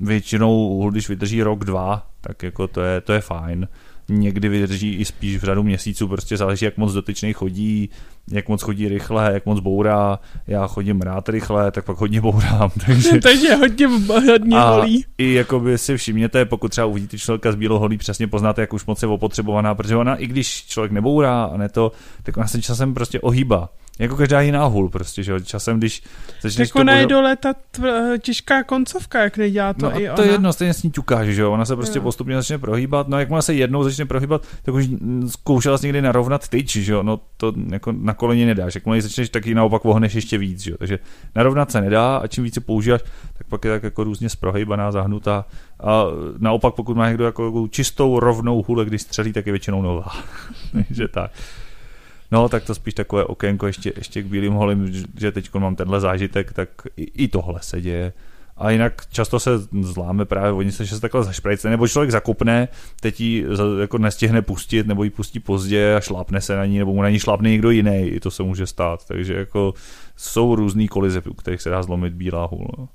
Většinou, 0.00 0.90
když 0.90 1.08
vydrží 1.08 1.42
rok, 1.42 1.64
dva, 1.64 2.06
tak 2.20 2.42
jako 2.42 2.68
to 2.68 2.80
je, 2.80 3.00
to 3.00 3.12
je 3.12 3.20
fajn 3.20 3.68
někdy 4.08 4.48
vydrží 4.48 4.94
i 4.94 5.04
spíš 5.04 5.36
v 5.36 5.44
řadu 5.44 5.62
měsíců, 5.62 6.08
prostě 6.08 6.36
záleží, 6.36 6.64
jak 6.64 6.76
moc 6.76 6.92
dotyčný 6.92 7.32
chodí, 7.32 7.90
jak 8.30 8.48
moc 8.48 8.62
chodí 8.62 8.88
rychle, 8.88 9.30
jak 9.32 9.46
moc 9.46 9.60
bourá. 9.60 10.18
Já 10.46 10.66
chodím 10.66 11.00
rád 11.00 11.28
rychle, 11.28 11.70
tak 11.70 11.84
pak 11.84 11.96
hodně 11.96 12.20
bourám. 12.20 12.70
Takže, 12.86 13.20
takže 13.22 13.54
hodně, 13.54 13.86
hodně 13.86 14.56
a 14.56 14.70
holí. 14.70 15.04
I 15.18 15.32
jakoby 15.32 15.78
si 15.78 15.96
všimněte, 15.96 16.44
pokud 16.44 16.68
třeba 16.68 16.86
uvidíte 16.86 17.18
člověka 17.18 17.52
z 17.52 17.54
bílou 17.54 17.78
holí, 17.78 17.98
přesně 17.98 18.26
poznáte, 18.26 18.60
jak 18.60 18.72
už 18.72 18.86
moc 18.86 19.02
je 19.02 19.08
opotřebovaná, 19.08 19.74
protože 19.74 19.96
ona, 19.96 20.16
i 20.16 20.26
když 20.26 20.66
člověk 20.66 20.92
nebourá 20.92 21.44
a 21.44 21.56
ne 21.56 21.68
to, 21.68 21.92
tak 22.22 22.36
ona 22.36 22.46
se 22.46 22.62
časem 22.62 22.94
prostě 22.94 23.20
ohýbá. 23.20 23.68
Jako 23.98 24.16
každá 24.16 24.40
jiná 24.40 24.64
hůl 24.64 24.88
prostě, 24.88 25.22
že 25.22 25.32
jo, 25.32 25.40
časem, 25.40 25.78
když 25.78 26.02
začneš 26.40 26.68
tak 26.68 26.80
ona 26.80 26.92
to... 26.92 26.98
je 26.98 27.06
dole 27.06 27.36
ta 27.36 27.54
tv- 27.72 28.18
těžká 28.18 28.62
koncovka, 28.62 29.22
jak 29.22 29.36
nedělá 29.36 29.72
to 29.72 29.90
no 29.90 30.00
i 30.00 30.08
ona. 30.08 30.16
to 30.16 30.22
je 30.22 30.30
jedno, 30.30 30.52
stejně 30.52 30.74
s 30.74 30.82
ní 30.82 30.90
ťukáš, 30.90 31.28
že 31.28 31.42
jo, 31.42 31.52
ona 31.52 31.64
se 31.64 31.76
prostě 31.76 31.98
jo. 31.98 32.02
postupně 32.02 32.36
začne 32.36 32.58
prohýbat, 32.58 33.08
no 33.08 33.18
jakmile 33.18 33.42
se 33.42 33.54
jednou 33.54 33.84
začne 33.84 34.04
prohýbat, 34.04 34.46
tak 34.62 34.74
už 34.74 34.88
zkoušela 35.28 35.78
jsi 35.78 35.86
někdy 35.86 36.02
narovnat 36.02 36.48
tyč, 36.48 36.76
že 36.76 36.92
jo, 36.92 37.02
no 37.02 37.20
to 37.36 37.52
jako 37.70 37.92
na 37.92 38.14
koleně 38.14 38.46
nedáš, 38.46 38.74
jakmile 38.74 38.96
ji 38.98 39.02
začneš, 39.02 39.28
tak 39.28 39.46
ji 39.46 39.54
naopak 39.54 39.84
vohneš 39.84 40.14
ještě 40.14 40.38
víc, 40.38 40.60
že 40.60 40.70
jo, 40.70 40.76
takže 40.78 40.98
narovnat 41.34 41.70
se 41.70 41.80
nedá 41.80 42.16
a 42.16 42.26
čím 42.26 42.44
více 42.44 42.60
používáš, 42.60 43.00
tak 43.38 43.46
pak 43.46 43.64
je 43.64 43.70
tak 43.70 43.82
jako 43.82 44.04
různě 44.04 44.28
sprohejbaná, 44.28 44.92
zahnutá. 44.92 45.44
A 45.80 46.04
naopak 46.38 46.74
pokud 46.74 46.96
má 46.96 47.08
někdo 47.08 47.24
jako 47.24 47.68
čistou 47.70 48.20
rovnou 48.20 48.62
hůle, 48.62 48.84
když 48.84 49.02
střelí, 49.02 49.32
tak 49.32 49.46
je 49.46 49.52
většinou 49.52 49.82
nová, 49.82 50.12
takže 50.72 51.08
tak. 51.08 51.30
No, 52.32 52.48
tak 52.48 52.64
to 52.64 52.74
spíš 52.74 52.94
takové 52.94 53.24
okénko 53.24 53.66
ještě, 53.66 53.92
ještě 53.96 54.22
k 54.22 54.26
bílým 54.26 54.52
holím, 54.52 54.92
že 55.18 55.32
teď 55.32 55.54
mám 55.54 55.76
tenhle 55.76 56.00
zážitek, 56.00 56.52
tak 56.52 56.68
i, 56.96 57.02
i 57.24 57.28
tohle 57.28 57.62
se 57.62 57.80
děje. 57.80 58.12
A 58.56 58.70
jinak 58.70 59.06
často 59.06 59.40
se 59.40 59.50
zláme 59.80 60.24
právě 60.24 60.52
oni 60.52 60.72
se, 60.72 60.84
že 60.84 60.94
se 60.94 61.00
takhle 61.00 61.24
zašprajce, 61.24 61.70
nebo 61.70 61.88
člověk 61.88 62.10
zakopne, 62.10 62.68
teď 63.00 63.20
ji 63.20 63.46
jako 63.80 63.98
nestihne 63.98 64.42
pustit, 64.42 64.86
nebo 64.86 65.04
ji 65.04 65.10
pustí 65.10 65.40
pozdě 65.40 65.94
a 65.94 66.00
šlápne 66.00 66.40
se 66.40 66.56
na 66.56 66.64
ní, 66.66 66.78
nebo 66.78 66.92
mu 66.94 67.02
na 67.02 67.10
ní 67.10 67.18
šlápne 67.18 67.50
někdo 67.50 67.70
jiný, 67.70 68.06
i 68.08 68.20
to 68.20 68.30
se 68.30 68.42
může 68.42 68.66
stát. 68.66 69.06
Takže 69.08 69.34
jako 69.34 69.74
jsou 70.16 70.54
různý 70.54 70.88
kolize, 70.88 71.20
u 71.20 71.34
kterých 71.34 71.62
se 71.62 71.70
dá 71.70 71.82
zlomit 71.82 72.14
bílá 72.14 72.46
hůl. 72.46 72.68
No. 72.78 72.88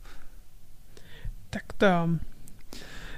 Tak 1.49 1.63
to, 1.77 1.85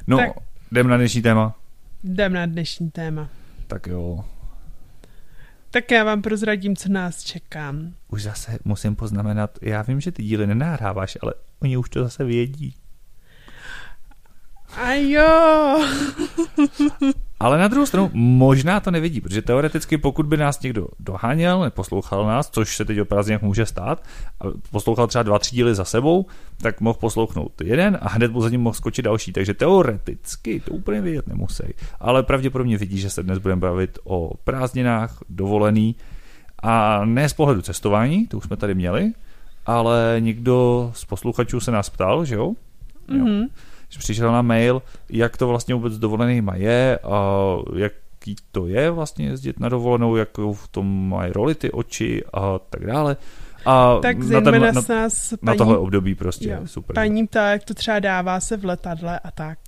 No, 0.08 0.18
Tak. 0.18 0.30
jdem 0.72 0.88
na 0.88 0.98
dnešní 0.98 1.22
téma. 1.22 1.56
jdem 2.04 2.34
na 2.34 2.46
dnešní 2.46 2.92
téma. 2.92 3.30
Tak 3.68 3.88
jo. 3.88 4.26
Tak 5.72 5.92
já 5.92 6.04
vám 6.04 6.22
prozradím, 6.22 6.76
co 6.76 6.90
nás 6.90 7.24
čeká. 7.24 7.76
Už 8.08 8.24
zase 8.24 8.60
musím 8.66 8.96
poznamenat, 8.96 9.60
já 9.62 9.82
vím, 9.82 10.02
že 10.02 10.12
ty 10.12 10.24
díly 10.24 10.48
nenahráváš, 10.48 11.18
ale 11.22 11.34
oni 11.60 11.78
už 11.78 11.90
to 11.90 12.04
zase 12.04 12.24
vědí. 12.24 12.76
A 14.76 14.94
jo, 14.94 15.86
Ale 17.40 17.58
na 17.58 17.68
druhou 17.68 17.86
stranu 17.86 18.10
možná 18.14 18.80
to 18.80 18.92
nevidí, 18.92 19.22
protože 19.22 19.42
teoreticky 19.42 19.98
pokud 19.98 20.26
by 20.26 20.38
nás 20.38 20.62
někdo 20.62 20.88
doháněl, 21.00 21.62
neposlouchal 21.62 22.26
nás, 22.26 22.50
což 22.50 22.76
se 22.76 22.86
teď 22.86 23.00
o 23.00 23.06
prázdninách 23.06 23.42
může 23.42 23.66
stát, 23.66 24.04
a 24.42 24.44
poslouchal 24.72 25.08
třeba 25.08 25.24
dva, 25.24 25.40
tři 25.40 25.56
díly 25.56 25.76
za 25.76 25.86
sebou, 25.86 26.26
tak 26.62 26.82
mohl 26.82 27.00
poslouchnout 27.00 27.62
jeden 27.62 27.98
a 28.02 28.10
hned 28.10 28.32
mu 28.32 28.42
za 28.42 28.50
ním 28.50 28.62
mohl 28.62 28.74
skočit 28.74 29.06
další. 29.06 29.34
Takže 29.34 29.54
teoreticky 29.54 30.60
to 30.60 30.72
úplně 30.72 31.02
vědět 31.02 31.28
nemusí. 31.28 31.64
Ale 32.00 32.24
pravděpodobně 32.24 32.78
vidí, 32.78 32.98
že 32.98 33.10
se 33.10 33.24
dnes 33.24 33.38
budeme 33.38 33.62
bavit 33.62 34.00
o 34.04 34.32
prázdninách, 34.44 35.18
dovolený 35.30 35.96
a 36.64 37.06
ne 37.06 37.30
z 37.30 37.34
pohledu 37.34 37.62
cestování, 37.62 38.28
to 38.28 38.38
už 38.38 38.44
jsme 38.44 38.58
tady 38.58 38.76
měli, 38.76 39.12
ale 39.66 40.16
někdo 40.20 40.92
z 40.96 41.06
posluchačů 41.06 41.60
se 41.60 41.72
nás 41.72 41.90
ptal, 41.90 42.26
že 42.26 42.36
jo? 42.36 42.54
Jo. 43.08 43.48
Že 43.90 44.00
přišel 44.00 44.32
na 44.32 44.42
mail, 44.42 44.82
jak 45.10 45.38
to 45.38 45.48
vlastně 45.48 45.76
vůbec 45.76 45.94
s 45.94 46.00
dovolenýma 46.00 46.56
je 46.56 47.00
a 47.04 47.36
jaký 47.76 48.36
to 48.52 48.68
je 48.68 48.92
vlastně 48.92 49.26
jezdit 49.26 49.60
na 49.60 49.70
dovolenou, 49.70 50.16
jakou 50.16 50.54
v 50.54 50.68
tom 50.68 51.10
mají 51.10 51.34
roli 51.34 51.56
ty 51.56 51.72
oči 51.72 52.24
a 52.34 52.60
tak 52.60 52.86
dále. 52.86 53.18
A 53.66 53.98
tak 54.02 54.18
na, 54.18 54.26
zejména 54.26 54.52
tenhle, 54.52 54.72
na, 54.72 54.82
s 54.82 54.88
nás 54.88 55.32
na 55.32 55.38
paní, 55.46 55.58
tohle 55.58 55.78
období 55.78 56.16
prostě 56.16 56.50
jo, 56.50 56.60
super. 56.66 56.94
paní 56.94 57.28
ptá, 57.28 57.52
jak 57.52 57.64
to 57.64 57.74
třeba 57.74 58.00
dává 58.00 58.40
se 58.40 58.58
v 58.58 58.66
letadle 58.66 59.20
a 59.20 59.32
tak. 59.32 59.60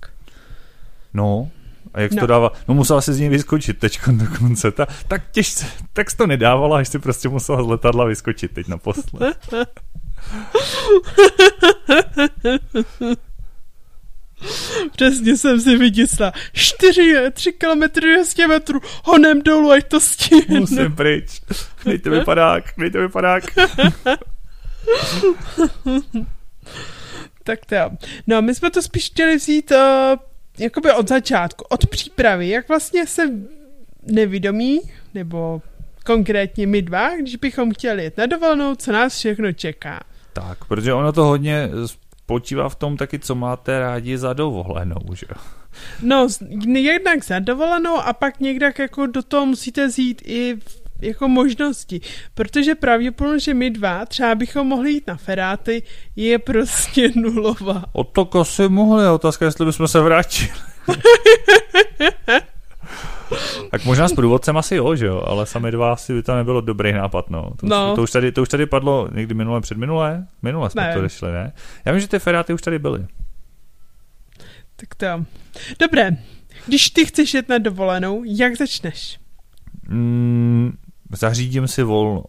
No, 1.14 1.50
a 1.94 2.00
jak 2.00 2.12
no. 2.12 2.20
To 2.20 2.26
dává? 2.26 2.52
No 2.68 2.74
musela 2.74 3.00
si 3.00 3.12
z 3.12 3.18
něj 3.18 3.28
vyskočit 3.28 3.78
teď 3.78 4.00
dokonce. 4.08 4.70
Ta, 4.70 4.86
tak 5.08 5.22
těžce, 5.30 5.66
tak 5.92 6.06
to 6.16 6.26
nedávala, 6.26 6.78
až 6.78 6.88
si 6.88 6.98
prostě 6.98 7.28
musela 7.28 7.62
z 7.62 7.66
letadla 7.66 8.04
vyskočit 8.04 8.52
teď 8.52 8.68
naposled. 8.68 9.36
Přesně 14.92 15.36
jsem 15.36 15.60
si 15.60 15.76
vytisla. 15.76 16.32
4, 16.52 17.30
3 17.32 17.52
km 17.52 18.00
200 18.00 18.48
metrů, 18.48 18.80
honem 19.04 19.42
dolů, 19.42 19.70
ať 19.70 19.88
to 19.88 20.00
stihnu. 20.00 20.60
Musím 20.60 20.96
pryč. 20.96 21.40
Dejte 21.84 22.10
mi 22.10 22.24
padák, 22.24 22.64
dejte 22.78 22.98
mi 22.98 23.08
padák. 23.08 23.44
Tak 27.44 27.66
to 27.66 27.74
jo. 27.74 27.90
No, 28.26 28.42
my 28.42 28.54
jsme 28.54 28.70
to 28.70 28.82
spíš 28.82 29.06
chtěli 29.06 29.36
vzít 29.36 29.70
uh, 29.70 29.78
jakoby 30.58 30.92
od 30.92 31.08
začátku, 31.08 31.64
od 31.68 31.86
přípravy, 31.86 32.48
jak 32.48 32.68
vlastně 32.68 33.06
se 33.06 33.22
nevědomí, 34.02 34.80
nebo 35.14 35.62
konkrétně 36.04 36.66
my 36.66 36.82
dva, 36.82 37.16
když 37.16 37.36
bychom 37.36 37.74
chtěli 37.74 38.04
jet 38.04 38.16
na 38.16 38.26
dovolenou, 38.26 38.74
co 38.74 38.92
nás 38.92 39.18
všechno 39.18 39.52
čeká. 39.52 40.00
Tak, 40.32 40.64
protože 40.64 40.92
ono 40.92 41.12
to 41.12 41.24
hodně 41.24 41.70
spočívá 42.32 42.68
v 42.68 42.76
tom 42.76 42.96
taky, 42.96 43.18
co 43.18 43.34
máte 43.34 43.78
rádi 43.78 44.18
za 44.18 44.32
dovolenou, 44.32 45.00
že? 45.14 45.26
No, 46.02 46.28
jednak 46.66 47.24
za 47.24 47.38
dovolenou 47.38 47.96
a 47.96 48.12
pak 48.12 48.40
někde 48.40 48.72
jako 48.78 49.06
do 49.06 49.22
toho 49.22 49.46
musíte 49.46 49.90
zjít 49.90 50.22
i 50.24 50.56
jako 51.00 51.28
možnosti, 51.28 52.00
protože 52.34 52.74
pravděpodobně, 52.74 53.40
že 53.40 53.54
my 53.54 53.70
dva 53.70 54.06
třeba 54.06 54.34
bychom 54.34 54.66
mohli 54.66 54.92
jít 54.92 55.06
na 55.06 55.16
feráty, 55.16 55.82
je 56.16 56.38
prostě 56.38 57.10
nulová. 57.14 57.84
O 57.92 58.04
to 58.04 58.40
asi 58.40 58.68
mohli, 58.68 59.08
otázka, 59.08 59.44
jestli 59.44 59.66
bychom 59.66 59.88
se 59.88 60.00
vrátili. 60.00 60.50
tak 63.72 63.84
možná 63.84 64.08
s 64.08 64.12
průvodcem 64.12 64.56
asi 64.56 64.74
jo, 64.76 64.96
že 64.96 65.06
jo, 65.06 65.22
ale 65.26 65.46
sami 65.46 65.70
dva 65.70 65.92
asi 65.92 66.14
by 66.14 66.22
to 66.22 66.36
nebylo 66.36 66.60
dobrý 66.60 66.92
nápad, 66.92 67.30
no. 67.30 67.50
To, 67.56 67.66
No. 67.66 67.90
Už, 67.92 67.96
to, 67.96 68.02
už, 68.02 68.10
tady, 68.10 68.32
to 68.32 68.42
už 68.42 68.48
tady 68.48 68.66
padlo 68.66 69.08
někdy 69.12 69.34
minule, 69.34 69.60
předminulé? 69.60 70.26
Minule 70.42 70.70
jsme 70.70 70.82
Ne. 70.82 70.94
to 70.94 71.00
řešili, 71.00 71.32
ne? 71.32 71.52
Já 71.84 71.92
vím, 71.92 72.00
že 72.00 72.08
ty 72.08 72.18
feráty 72.18 72.54
už 72.54 72.62
tady 72.62 72.78
byly. 72.78 73.06
Tak 74.76 74.94
to. 74.96 75.06
Dobré, 75.80 76.16
když 76.66 76.90
ty 76.90 77.06
chceš 77.06 77.34
jet 77.34 77.48
na 77.48 77.58
dovolenou, 77.58 78.22
jak 78.26 78.56
začneš? 78.56 79.18
Mm, 79.88 80.72
zařídím 81.12 81.68
si 81.68 81.82
volno. 81.82 82.22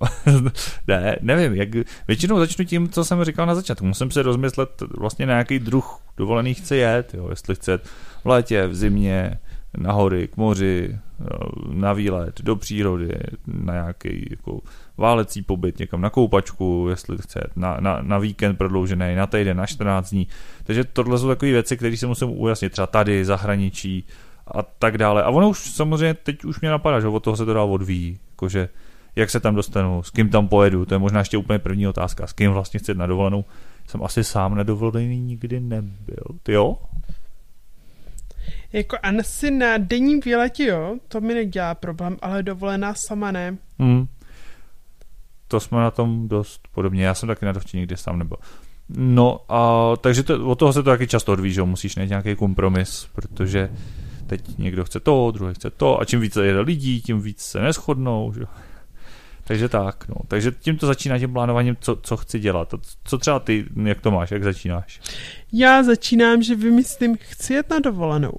ne, 0.87 1.15
nevím, 1.21 1.53
jak, 1.53 1.69
většinou 2.07 2.39
začnu 2.39 2.65
tím, 2.65 2.89
co 2.89 3.05
jsem 3.05 3.23
říkal 3.23 3.45
na 3.45 3.55
začátku. 3.55 3.85
Musím 3.85 4.11
si 4.11 4.21
rozmyslet 4.21 4.69
vlastně 4.97 5.25
na 5.25 5.37
jaký 5.37 5.59
druh 5.59 5.99
dovolený 6.17 6.53
chci 6.53 6.75
jet, 6.75 7.13
jo, 7.13 7.29
jestli 7.29 7.55
chci 7.55 7.71
jet 7.71 7.83
v 8.23 8.25
létě, 8.25 8.67
v 8.67 8.75
zimě, 8.75 9.39
na 9.77 9.91
hory, 9.91 10.27
k 10.27 10.37
moři, 10.37 10.99
jo, 11.19 11.49
na 11.73 11.93
výlet, 11.93 12.41
do 12.41 12.55
přírody, 12.55 13.19
na 13.47 13.73
nějaký 13.73 14.27
jako 14.29 14.59
válecí 14.97 15.41
pobyt 15.41 15.79
někam 15.79 16.01
na 16.01 16.09
koupačku, 16.09 16.87
jestli 16.89 17.17
chce 17.17 17.49
na, 17.55 17.77
na, 17.79 18.01
na 18.01 18.17
víkend 18.17 18.57
prodloužený, 18.57 19.15
na 19.15 19.27
týden, 19.27 19.57
na 19.57 19.65
14 19.65 20.09
dní. 20.09 20.27
Takže 20.63 20.83
tohle 20.83 21.19
jsou 21.19 21.27
takové 21.27 21.51
věci, 21.51 21.77
které 21.77 21.97
si 21.97 22.07
musím 22.07 22.29
ujasnit 22.29 22.71
třeba 22.71 22.87
tady, 22.87 23.25
zahraničí 23.25 24.07
a 24.47 24.63
tak 24.63 24.97
dále. 24.97 25.23
A 25.23 25.29
ono 25.29 25.49
už 25.49 25.59
samozřejmě 25.59 26.13
teď 26.13 26.45
už 26.45 26.61
mě 26.61 26.69
napadá, 26.69 26.99
že 26.99 27.07
od 27.07 27.23
toho 27.23 27.37
se 27.37 27.45
to 27.45 27.53
dál 27.53 27.73
odvíjí, 27.73 28.19
jakože 28.31 28.69
jak 29.15 29.29
se 29.29 29.39
tam 29.39 29.55
dostanu, 29.55 30.03
s 30.03 30.09
kým 30.09 30.29
tam 30.29 30.47
pojedu, 30.47 30.85
to 30.85 30.95
je 30.95 30.99
možná 30.99 31.19
ještě 31.19 31.37
úplně 31.37 31.59
první 31.59 31.87
otázka, 31.87 32.27
s 32.27 32.33
kým 32.33 32.51
vlastně 32.51 32.79
chci 32.79 32.93
na 32.93 33.07
dovolenou. 33.07 33.45
Jsem 33.87 34.03
asi 34.03 34.23
sám 34.23 34.55
na 34.55 34.63
dovolený 34.63 35.19
nikdy 35.19 35.59
nebyl. 35.59 36.23
Ty 36.43 36.53
jo? 36.53 36.77
Jako 38.73 38.97
asi 39.03 39.51
na 39.51 39.77
denním 39.77 40.19
výletě, 40.19 40.63
jo, 40.63 40.97
to 41.07 41.21
mi 41.21 41.33
nedělá 41.33 41.75
problém, 41.75 42.17
ale 42.21 42.43
dovolená 42.43 42.93
sama 42.93 43.31
ne. 43.31 43.57
Hmm. 43.79 44.07
To 45.47 45.59
jsme 45.59 45.77
na 45.77 45.91
tom 45.91 46.27
dost 46.27 46.67
podobně. 46.71 47.05
Já 47.05 47.13
jsem 47.13 47.27
taky 47.27 47.45
na 47.45 47.51
dovči 47.51 47.77
nikdy 47.77 47.97
sám 47.97 48.19
nebyl. 48.19 48.37
No 48.97 49.39
a 49.49 49.91
takže 50.01 50.23
to, 50.23 50.47
od 50.47 50.59
toho 50.59 50.73
se 50.73 50.83
to 50.83 50.89
taky 50.89 51.07
často 51.07 51.31
odvíjí, 51.31 51.53
že 51.53 51.63
musíš 51.63 51.95
najít 51.95 52.09
nějaký 52.09 52.35
kompromis, 52.35 53.07
protože 53.13 53.69
teď 54.27 54.57
někdo 54.57 54.85
chce 54.85 54.99
to, 54.99 55.31
druhý 55.31 55.53
chce 55.53 55.69
to 55.69 56.01
a 56.01 56.05
čím 56.05 56.19
více 56.19 56.45
jede 56.45 56.59
lidí, 56.59 57.01
tím 57.01 57.21
víc 57.21 57.41
se 57.41 57.61
neschodnou, 57.61 58.33
že 58.33 58.41
jo. 58.41 58.47
Takže 59.43 59.69
tak, 59.69 60.07
no. 60.07 60.15
Takže 60.27 60.51
tím 60.51 60.77
to 60.77 60.87
začíná 60.87 61.19
tím 61.19 61.33
plánováním, 61.33 61.77
co, 61.79 61.95
co 61.95 62.17
chci 62.17 62.39
dělat. 62.39 62.73
A 62.73 62.77
Co 63.03 63.17
třeba 63.17 63.39
ty, 63.39 63.65
jak 63.83 64.01
to 64.01 64.11
máš, 64.11 64.31
jak 64.31 64.43
začínáš? 64.43 65.01
Já 65.53 65.83
začínám, 65.83 66.43
že 66.43 66.55
vymyslím, 66.55 67.17
chci 67.21 67.53
jet 67.53 67.69
na 67.69 67.79
dovolenou. 67.79 68.33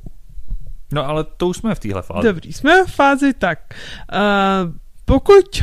No 0.94 1.08
ale 1.08 1.24
to 1.36 1.48
už 1.48 1.56
jsme 1.56 1.74
v 1.74 1.80
téhle 1.80 2.02
fázi. 2.02 2.28
Dobrý, 2.28 2.52
jsme 2.52 2.84
v 2.84 2.92
fázi 2.92 3.32
tak. 3.32 3.58
Uh, 4.12 4.72
pokud 5.04 5.62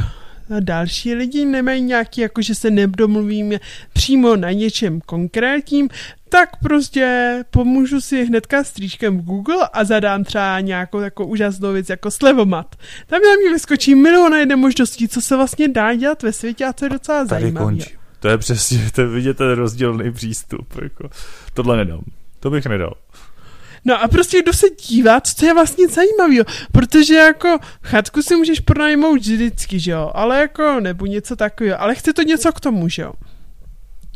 další 0.59 1.13
lidi 1.13 1.45
nemají 1.45 1.81
nějaký, 1.81 2.21
jako 2.21 2.41
že 2.41 2.55
se 2.55 2.71
nedomluvíme 2.71 3.59
přímo 3.93 4.35
na 4.35 4.51
něčem 4.51 5.01
konkrétním, 5.01 5.89
tak 6.29 6.49
prostě 6.63 7.35
pomůžu 7.51 8.01
si 8.01 8.25
hnedka 8.25 8.63
stříčkem 8.63 9.17
v 9.17 9.23
Google 9.23 9.69
a 9.73 9.83
zadám 9.83 10.23
třeba 10.23 10.59
nějakou 10.59 10.99
takovou 10.99 11.29
úžasnou 11.29 11.73
věc 11.73 11.89
jako 11.89 12.11
slevomat. 12.11 12.75
Tam 13.07 13.21
na 13.21 13.35
mě 13.41 13.49
vyskočí 13.49 13.95
milion 13.95 14.33
a 14.33 14.37
jedné 14.37 14.55
možností, 14.55 15.07
co 15.07 15.21
se 15.21 15.35
vlastně 15.35 15.67
dá 15.67 15.95
dělat 15.95 16.23
ve 16.23 16.31
světě 16.31 16.65
a 16.65 16.73
co 16.73 16.85
je 16.85 16.89
docela 16.89 17.25
Tady 17.25 17.41
zajímavé. 17.41 17.65
končím. 17.65 17.97
To 18.19 18.27
je 18.27 18.37
přesně, 18.37 18.91
to 18.95 19.01
je 19.01 19.07
vidět 19.07 19.37
ten 19.37 19.51
rozdílný 19.51 20.11
přístup. 20.11 20.81
Jako. 20.81 21.09
Tohle 21.53 21.77
nedám. 21.77 22.01
To 22.39 22.49
bych 22.49 22.65
nedal. 22.65 22.93
No 23.85 24.03
a 24.03 24.07
prostě 24.07 24.41
jdu 24.41 24.53
se 24.53 24.67
dívat, 24.69 25.27
co 25.27 25.45
je 25.45 25.53
vlastně 25.53 25.87
zajímavého, 25.87 26.45
protože 26.71 27.15
jako 27.15 27.57
chatku 27.83 28.21
si 28.21 28.35
můžeš 28.35 28.59
pronajmout 28.59 29.19
vždycky, 29.19 29.79
že 29.79 29.91
jo, 29.91 30.11
ale 30.13 30.39
jako, 30.39 30.79
nebo 30.79 31.05
něco 31.05 31.35
takového, 31.35 31.81
ale 31.81 31.95
chce 31.95 32.13
to 32.13 32.21
něco 32.21 32.51
k 32.51 32.59
tomu, 32.59 32.89
že 32.89 33.01
jo. 33.01 33.13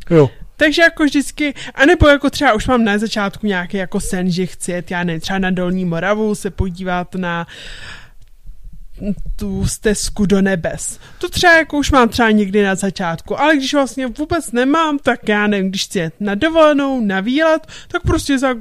Jo. 0.09 0.29
Takže 0.57 0.81
jako 0.81 1.03
vždycky, 1.03 1.53
anebo 1.75 2.07
jako 2.07 2.29
třeba 2.29 2.53
už 2.53 2.67
mám 2.67 2.83
na 2.83 2.97
začátku 2.97 3.47
nějaký 3.47 3.77
jako 3.77 3.99
sen, 3.99 4.31
že 4.31 4.45
chci 4.45 4.71
jet, 4.71 4.91
já 4.91 5.03
ne, 5.03 5.19
třeba 5.19 5.39
na 5.39 5.51
Dolní 5.51 5.85
Moravu 5.85 6.35
se 6.35 6.49
podívat 6.49 7.15
na 7.15 7.47
tu 9.35 9.67
stezku 9.67 10.25
do 10.25 10.41
nebes. 10.41 10.99
To 11.19 11.29
třeba 11.29 11.53
jako 11.53 11.77
už 11.77 11.91
mám 11.91 12.09
třeba 12.09 12.31
někdy 12.31 12.63
na 12.63 12.75
začátku, 12.75 13.39
ale 13.39 13.57
když 13.57 13.73
vlastně 13.73 14.07
vůbec 14.07 14.51
nemám, 14.51 14.99
tak 14.99 15.29
já 15.29 15.47
nevím, 15.47 15.69
když 15.69 15.85
chci 15.85 16.11
na 16.19 16.35
dovolenou, 16.35 17.01
na 17.05 17.19
výlet, 17.19 17.67
tak 17.87 18.01
prostě 18.01 18.39
za, 18.39 18.55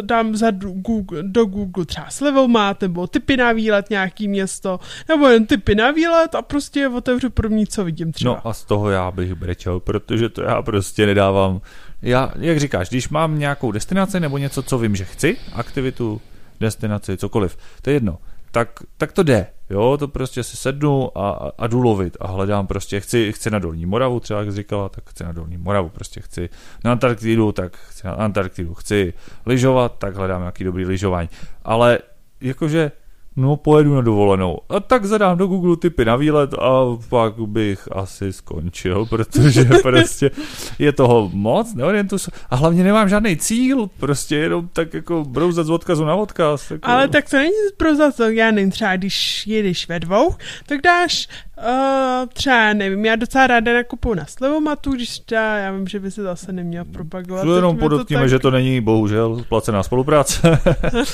dám 0.00 0.36
za 0.36 0.50
Google, 0.50 1.22
do 1.22 1.44
Google 1.44 1.84
třeba 1.84 2.10
slevomat, 2.10 2.80
nebo 2.80 3.06
typy 3.06 3.36
na 3.36 3.52
výlet 3.52 3.90
nějaký 3.90 4.28
město, 4.28 4.80
nebo 5.08 5.28
jen 5.28 5.46
typy 5.46 5.74
na 5.74 5.90
výlet 5.90 6.34
a 6.34 6.42
prostě 6.42 6.88
otevřu 6.88 7.30
první, 7.30 7.66
co 7.66 7.84
vidím 7.84 8.12
třeba. 8.12 8.34
No 8.34 8.48
a 8.48 8.52
z 8.52 8.64
toho 8.64 8.90
já 8.90 9.10
bych 9.10 9.34
brečel, 9.34 9.80
protože 9.80 10.28
to 10.28 10.42
já 10.42 10.62
prostě 10.62 11.06
nedávám. 11.06 11.60
Já, 12.02 12.32
jak 12.38 12.60
říkáš, 12.60 12.88
když 12.88 13.08
mám 13.08 13.38
nějakou 13.38 13.72
destinaci 13.72 14.20
nebo 14.20 14.38
něco, 14.38 14.62
co 14.62 14.78
vím, 14.78 14.96
že 14.96 15.04
chci, 15.04 15.36
aktivitu, 15.52 16.20
destinaci, 16.60 17.16
cokoliv, 17.16 17.56
to 17.82 17.90
je 17.90 17.96
jedno. 17.96 18.18
Tak, 18.52 18.80
tak 18.96 19.12
to 19.12 19.22
jde. 19.22 19.46
Jo, 19.70 19.96
to 19.96 20.08
prostě 20.08 20.42
si 20.42 20.56
sednu 20.56 21.18
a, 21.18 21.52
a 21.58 21.66
jdu 21.66 21.80
lovit 21.80 22.16
a 22.20 22.26
hledám 22.26 22.66
prostě, 22.66 23.00
chci, 23.00 23.32
chci 23.32 23.50
na 23.50 23.58
Dolní 23.58 23.86
Moravu, 23.86 24.20
třeba 24.20 24.40
jak 24.40 24.52
říkala, 24.52 24.88
tak 24.88 25.10
chci 25.10 25.24
na 25.24 25.32
Dolní 25.32 25.56
Moravu, 25.56 25.88
prostě 25.88 26.20
chci 26.20 26.48
na 26.84 26.92
Antarktidu, 26.92 27.52
tak 27.52 27.76
chci 27.76 28.06
na 28.06 28.12
Antarktidu, 28.12 28.74
chci 28.74 29.14
lyžovat, 29.46 29.98
tak 29.98 30.16
hledám 30.16 30.40
nějaký 30.40 30.64
dobrý 30.64 30.84
lyžování. 30.84 31.28
Ale 31.64 31.98
jakože 32.40 32.92
no 33.36 33.56
pojedu 33.56 33.94
na 33.94 34.00
dovolenou. 34.00 34.58
A 34.68 34.80
tak 34.80 35.04
zadám 35.04 35.38
do 35.38 35.46
Google 35.46 35.76
typy 35.76 36.04
na 36.04 36.16
výlet 36.16 36.54
a 36.54 36.98
pak 37.08 37.34
bych 37.38 37.88
asi 37.92 38.32
skončil, 38.32 39.06
protože 39.10 39.64
prostě 39.82 40.30
je 40.78 40.92
toho 40.92 41.30
moc, 41.32 41.74
neorientuji 41.74 42.18
se. 42.18 42.30
A 42.50 42.56
hlavně 42.56 42.84
nemám 42.84 43.08
žádný 43.08 43.36
cíl, 43.36 43.90
prostě 44.00 44.36
jenom 44.36 44.68
tak 44.72 44.94
jako 44.94 45.24
brouzat 45.24 45.66
z 45.66 45.70
odkazu 45.70 46.04
na 46.04 46.14
odkaz. 46.14 46.70
Jako... 46.70 46.88
Ale 46.88 47.08
tak 47.08 47.30
to 47.30 47.36
není 47.36 47.52
brouzat, 47.78 48.14
já 48.28 48.50
nevím, 48.50 48.70
třeba 48.70 48.96
když 48.96 49.46
jedeš 49.46 49.88
ve 49.88 50.00
dvou, 50.00 50.34
tak 50.66 50.80
dáš 50.80 51.28
Uh, 51.68 52.28
třeba 52.32 52.72
nevím, 52.72 53.04
já 53.04 53.16
docela 53.16 53.46
ráda 53.46 53.74
nakupuju 53.74 54.14
na 54.14 54.26
slevomatu, 54.26 54.92
když 54.92 55.18
třeba, 55.18 55.56
já 55.56 55.72
vím, 55.72 55.88
že 55.88 56.00
by 56.00 56.10
se 56.10 56.22
zase 56.22 56.52
neměl 56.52 56.84
propagovat. 56.84 57.42
To 57.42 57.56
jenom 57.56 57.78
podotkneme, 57.78 58.22
tak... 58.22 58.30
že 58.30 58.38
to 58.38 58.50
není 58.50 58.80
bohužel 58.80 59.44
placená 59.48 59.82
spolupráce. 59.82 60.58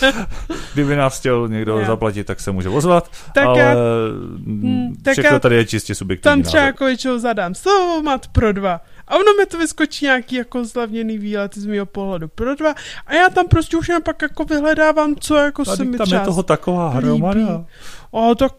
Kdyby 0.74 0.96
nás 0.96 1.18
chtěl 1.18 1.48
někdo 1.48 1.78
já. 1.78 1.86
zaplatit, 1.86 2.24
tak 2.24 2.40
se 2.40 2.52
může 2.52 2.68
ozvat, 2.68 3.10
tak 3.34 3.46
ale 3.46 3.60
já, 3.60 3.74
hmm, 4.44 4.96
tak 5.02 5.12
všechno 5.12 5.30
já, 5.30 5.38
tady 5.38 5.56
je 5.56 5.64
čistě 5.64 5.94
subjektivní 5.94 6.42
Tam 6.42 6.42
třeba 6.42 6.62
jako 6.62 6.84
většinou 6.84 7.18
zadám 7.18 7.54
slevomat 7.54 8.26
pro 8.28 8.52
dva. 8.52 8.80
A 9.08 9.14
ono 9.14 9.34
mi 9.38 9.46
to 9.46 9.58
vyskočí 9.58 10.04
nějaký 10.04 10.36
jako 10.36 10.64
zlavněný 10.64 11.18
výlet 11.18 11.54
z 11.54 11.66
mého 11.66 11.86
pohledu 11.86 12.28
pro 12.28 12.54
dva. 12.54 12.74
A 13.06 13.14
já 13.14 13.28
tam 13.28 13.48
prostě 13.48 13.76
už 13.76 13.88
jen 13.88 14.02
pak 14.02 14.22
jako 14.22 14.44
vyhledávám, 14.44 15.14
co 15.20 15.36
jako 15.36 15.64
Tady 15.64 15.76
se 15.76 15.84
mi 15.84 15.98
tam 15.98 16.08
je 16.12 16.20
toho 16.20 16.42
taková 16.42 16.88
hromada. 16.88 17.64
O, 18.10 18.34
tak 18.34 18.52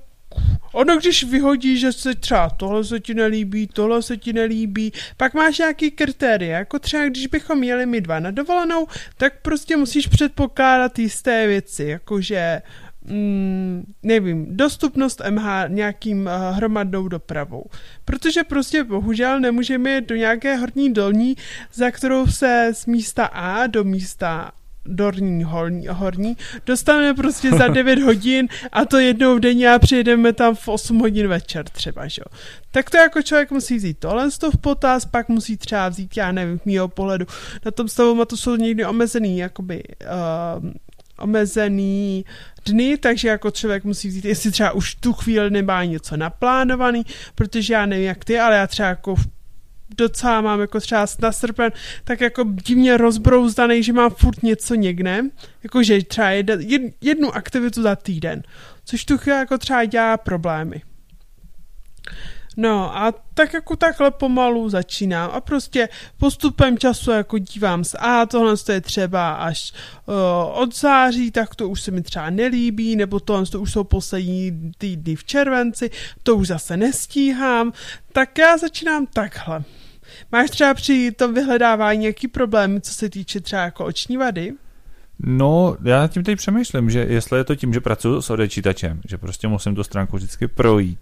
Ono, 0.74 0.98
když 0.98 1.24
vyhodí, 1.24 1.78
že 1.78 1.92
se 1.92 2.16
třeba 2.16 2.50
tohle 2.50 2.84
se 2.84 3.00
ti 3.00 3.14
nelíbí, 3.14 3.68
tohle 3.68 4.02
se 4.02 4.18
ti 4.18 4.34
nelíbí, 4.34 4.92
pak 5.18 5.34
máš 5.34 5.58
nějaký 5.58 5.92
kritéria, 5.92 6.58
jako 6.58 6.80
třeba 6.80 7.06
když 7.06 7.28
bychom 7.28 7.64
jeli 7.64 7.86
my 7.86 8.02
dva 8.02 8.20
na 8.20 8.32
dovolenou, 8.32 8.88
tak 9.18 9.42
prostě 9.42 9.78
musíš 9.78 10.08
předpokládat 10.08 11.00
jisté 11.00 11.48
věci, 11.48 11.84
jakože 11.84 12.62
mm, 13.06 13.94
nevím, 14.04 14.58
dostupnost 14.58 15.22
MH 15.30 15.46
nějakým 15.68 16.26
uh, 16.26 16.56
hromadnou 16.56 17.08
dopravou. 17.08 17.66
Protože 18.06 18.44
prostě 18.44 18.84
bohužel 18.84 19.40
nemůžeme 19.40 19.96
jít 19.96 20.10
do 20.10 20.16
nějaké 20.16 20.56
horní 20.56 20.94
dolní, 20.94 21.36
za 21.74 21.92
kterou 21.92 22.28
se 22.28 22.72
z 22.74 22.86
místa 22.86 23.26
A 23.26 23.68
do 23.68 23.84
místa 23.84 24.52
Dorní, 24.90 25.44
horní, 25.44 25.88
horní, 25.88 26.38
dostaneme 26.66 27.14
prostě 27.14 27.50
za 27.50 27.68
9 27.80 28.00
hodin 28.00 28.48
a 28.72 28.86
to 28.86 29.00
jednou 29.00 29.40
denně 29.40 29.72
a 29.72 29.80
přijedeme 29.80 30.34
tam 30.34 30.56
v 30.56 30.68
8 30.68 31.00
hodin 31.00 31.28
večer 31.28 31.66
třeba, 31.70 32.08
že 32.08 32.20
jo. 32.20 32.38
Tak 32.72 32.90
to 32.90 32.98
jako 32.98 33.22
člověk 33.22 33.52
musí 33.52 33.76
vzít 33.76 34.00
tohle 34.00 34.30
v 34.30 34.58
potaz, 34.62 35.06
pak 35.06 35.30
musí 35.30 35.58
třeba 35.58 35.90
vzít, 35.90 36.18
já 36.18 36.32
nevím, 36.32 36.60
mýho 36.66 36.88
pohledu, 36.88 37.26
na 37.66 37.72
tom 37.72 37.88
stavu 37.88 38.26
to 38.26 38.38
jsou 38.38 38.56
někdy 38.56 38.86
omezený, 38.86 39.38
jakoby, 39.38 39.84
uh, 40.64 40.70
omezený 41.20 42.26
dny, 42.66 42.98
takže 42.98 43.28
jako 43.28 43.52
člověk 43.52 43.84
musí 43.84 44.08
vzít, 44.08 44.26
jestli 44.26 44.52
třeba 44.52 44.72
už 44.72 44.96
tu 44.96 45.14
chvíli 45.14 45.50
nemá 45.50 45.84
něco 45.84 46.18
naplánovaný, 46.18 47.06
protože 47.36 47.74
já 47.74 47.86
nevím 47.86 48.06
jak 48.06 48.26
ty, 48.26 48.40
ale 48.40 48.56
já 48.56 48.68
třeba 48.68 48.90
jako 48.90 49.16
v 49.16 49.28
docela 49.98 50.42
mám 50.42 50.60
jako 50.60 50.80
třeba 50.80 51.06
na 51.22 51.32
srpen, 51.32 51.72
tak 52.04 52.22
jako 52.22 52.44
divně 52.44 52.98
rozbrouzdaný, 52.98 53.84
že 53.84 53.94
mám 53.94 54.10
furt 54.10 54.44
něco 54.44 54.76
někde, 54.76 55.22
jakože 55.64 56.04
třeba 56.04 56.30
jednu 57.02 57.36
aktivitu 57.36 57.82
za 57.82 57.96
týden, 57.96 58.44
což 58.86 59.06
tu 59.06 59.18
jako 59.26 59.58
třeba 59.58 59.86
dělá 59.86 60.18
problémy. 60.18 60.82
No 62.62 62.98
a 62.98 63.14
tak 63.34 63.54
jako 63.54 63.76
takhle 63.76 64.12
pomalu 64.12 64.70
začínám 64.70 65.30
a 65.34 65.42
prostě 65.42 65.90
postupem 66.18 66.78
času 66.78 67.12
jako 67.12 67.38
dívám 67.38 67.84
se, 67.84 67.98
a 67.98 68.26
tohle 68.26 68.56
je 68.72 68.82
třeba 68.82 69.34
až 69.34 69.74
uh, 70.06 70.16
od 70.62 70.76
září, 70.76 71.32
tak 71.32 71.56
to 71.56 71.70
už 71.70 71.82
se 71.82 71.92
mi 71.92 72.02
třeba 72.02 72.30
nelíbí, 72.30 72.96
nebo 72.96 73.20
tohle 73.20 73.46
to 73.46 73.62
už 73.62 73.72
jsou 73.72 73.84
poslední 73.84 74.72
týdny 74.78 75.16
v 75.16 75.24
červenci, 75.24 75.90
to 76.24 76.36
už 76.36 76.48
zase 76.48 76.78
nestíhám, 76.78 77.74
tak 78.14 78.38
já 78.38 78.58
začínám 78.58 79.06
takhle. 79.06 79.64
Máš 80.32 80.50
třeba 80.50 80.74
při 80.74 81.12
tom 81.12 81.34
vyhledávání 81.34 82.00
nějaký 82.00 82.28
problém, 82.28 82.82
co 82.82 82.94
se 82.94 83.10
týče 83.10 83.42
třeba 83.42 83.62
jako 83.62 83.86
oční 83.86 84.18
vady? 84.18 84.54
No, 85.20 85.78
já 85.84 86.08
tím 86.08 86.24
teď 86.24 86.38
přemýšlím, 86.38 86.90
že 86.90 87.00
jestli 87.10 87.40
je 87.40 87.44
to 87.44 87.56
tím, 87.56 87.74
že 87.74 87.82
pracuji 87.82 88.22
s 88.22 88.30
odečítačem, 88.30 89.02
že 89.10 89.18
prostě 89.18 89.48
musím 89.48 89.76
tu 89.76 89.84
stránku 89.84 90.18
vždycky 90.18 90.48
projít, 90.48 91.00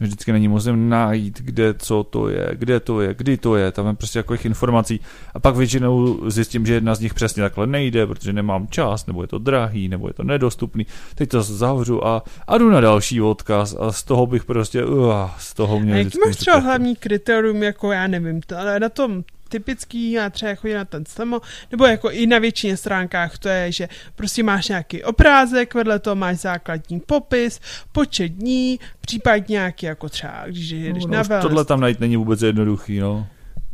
vždycky 0.00 0.32
není 0.32 0.48
musím 0.48 0.88
najít, 0.88 1.40
kde 1.40 1.74
co 1.74 2.04
to 2.04 2.28
je, 2.28 2.50
kde 2.52 2.80
to 2.80 3.00
je, 3.00 3.14
kdy 3.14 3.36
to 3.36 3.56
je, 3.56 3.72
tam 3.72 3.86
je 3.86 3.94
prostě 3.94 4.18
jako 4.18 4.36
informací. 4.44 5.00
A 5.34 5.40
pak 5.40 5.56
většinou 5.56 6.20
zjistím, 6.30 6.66
že 6.66 6.74
jedna 6.74 6.94
z 6.94 7.00
nich 7.00 7.14
přesně 7.14 7.42
takhle 7.42 7.66
nejde, 7.66 8.06
protože 8.06 8.32
nemám 8.32 8.66
čas, 8.68 9.06
nebo 9.06 9.22
je 9.22 9.28
to 9.28 9.38
drahý, 9.38 9.88
nebo 9.88 10.08
je 10.08 10.14
to 10.14 10.24
nedostupný, 10.24 10.86
teď 11.14 11.28
to 11.28 11.42
zavřu 11.42 12.06
a, 12.06 12.22
a 12.46 12.58
jdu 12.58 12.70
na 12.70 12.80
další 12.80 13.20
odkaz 13.20 13.76
a 13.80 13.92
z 13.92 14.02
toho 14.02 14.26
bych 14.26 14.44
prostě, 14.44 14.84
uh, 14.84 15.14
z 15.38 15.54
toho 15.54 15.80
mě... 15.80 15.94
A 15.94 15.96
jaký 15.96 16.18
máš 16.26 16.36
třeba 16.36 16.58
hlavní 16.58 16.96
kritérium, 16.96 17.62
jako 17.62 17.92
já 17.92 18.06
nevím, 18.06 18.40
to, 18.40 18.58
ale 18.58 18.80
na 18.80 18.88
tom 18.88 19.24
typický, 19.48 20.12
já 20.12 20.30
třeba 20.30 20.54
chodím 20.54 20.76
na 20.76 20.84
ten 20.84 21.06
slemo, 21.06 21.40
nebo 21.70 21.86
jako 21.86 22.10
i 22.10 22.26
na 22.26 22.38
většině 22.38 22.76
stránkách 22.76 23.38
to 23.38 23.48
je, 23.48 23.72
že 23.72 23.88
prostě 24.16 24.42
máš 24.42 24.68
nějaký 24.68 25.04
obrázek, 25.04 25.74
vedle 25.74 25.98
toho 25.98 26.16
máš 26.16 26.36
základní 26.36 27.00
popis, 27.00 27.60
počet 27.92 28.28
dní, 28.28 28.80
případně 29.00 29.52
nějaký 29.52 29.86
jako 29.86 30.08
třeba, 30.08 30.42
když 30.46 30.70
jdeš 30.70 31.04
no, 31.04 31.12
na 31.12 31.22
wellness. 31.22 31.42
Tohle 31.48 31.64
tam 31.64 31.80
najít 31.80 32.00
není 32.00 32.16
vůbec 32.16 32.42
jednoduchý, 32.42 32.98
no. 32.98 33.26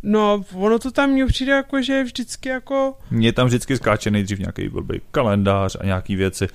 No, 0.03 0.45
ono 0.55 0.79
to 0.79 0.91
tam 0.91 1.11
mně 1.11 1.27
přijde 1.27 1.53
jako, 1.53 1.83
že 1.83 1.93
je 1.93 2.05
vždycky 2.05 2.49
jako... 2.49 2.95
Mně 3.11 3.33
tam 3.33 3.47
vždycky 3.47 3.77
skáče 3.77 4.11
nejdřív 4.11 4.39
nějaký 4.39 4.69
blbý 4.69 5.01
kalendář 5.11 5.77
a 5.81 5.85
nějaký 5.85 6.17
věci 6.17 6.49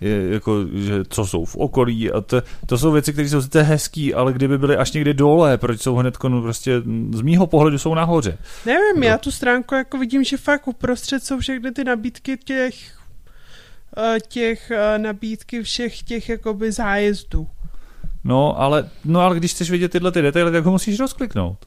je, 0.00 0.28
jako, 0.30 0.64
že 0.74 1.04
co 1.08 1.26
jsou 1.26 1.44
v 1.44 1.56
okolí 1.56 2.10
a 2.10 2.20
to, 2.20 2.42
to 2.66 2.78
jsou 2.78 2.92
věci, 2.92 3.12
které 3.12 3.28
jsou 3.28 3.42
sice 3.42 3.62
hezký, 3.62 4.14
ale 4.14 4.32
kdyby 4.32 4.58
byly 4.58 4.76
až 4.76 4.92
někdy 4.92 5.14
dole, 5.14 5.58
proč 5.58 5.80
jsou 5.80 5.94
hned 5.94 6.14
no, 6.28 6.42
prostě 6.42 6.80
z 7.14 7.20
mýho 7.20 7.46
pohledu 7.46 7.78
jsou 7.78 7.94
nahoře. 7.94 8.38
Nevím, 8.66 9.00
no. 9.00 9.06
já 9.06 9.18
tu 9.18 9.30
stránku 9.30 9.74
jako 9.74 9.98
vidím, 9.98 10.24
že 10.24 10.36
fakt 10.36 10.68
uprostřed 10.68 11.24
jsou 11.24 11.38
všechny 11.38 11.72
ty 11.72 11.84
nabídky 11.84 12.36
těch 12.36 12.74
eh, 13.96 14.18
těch 14.28 14.70
eh, 14.70 14.98
nabídky 14.98 15.62
všech 15.62 16.02
těch 16.02 16.28
jakoby 16.28 16.72
zájezdů. 16.72 17.46
No, 18.24 18.60
ale, 18.60 18.90
no, 19.04 19.20
ale 19.20 19.36
když 19.36 19.50
chceš 19.50 19.70
vidět 19.70 19.92
tyhle 19.92 20.12
ty 20.12 20.22
detaily, 20.22 20.52
tak 20.52 20.64
ho 20.64 20.70
musíš 20.70 21.00
rozkliknout. 21.00 21.58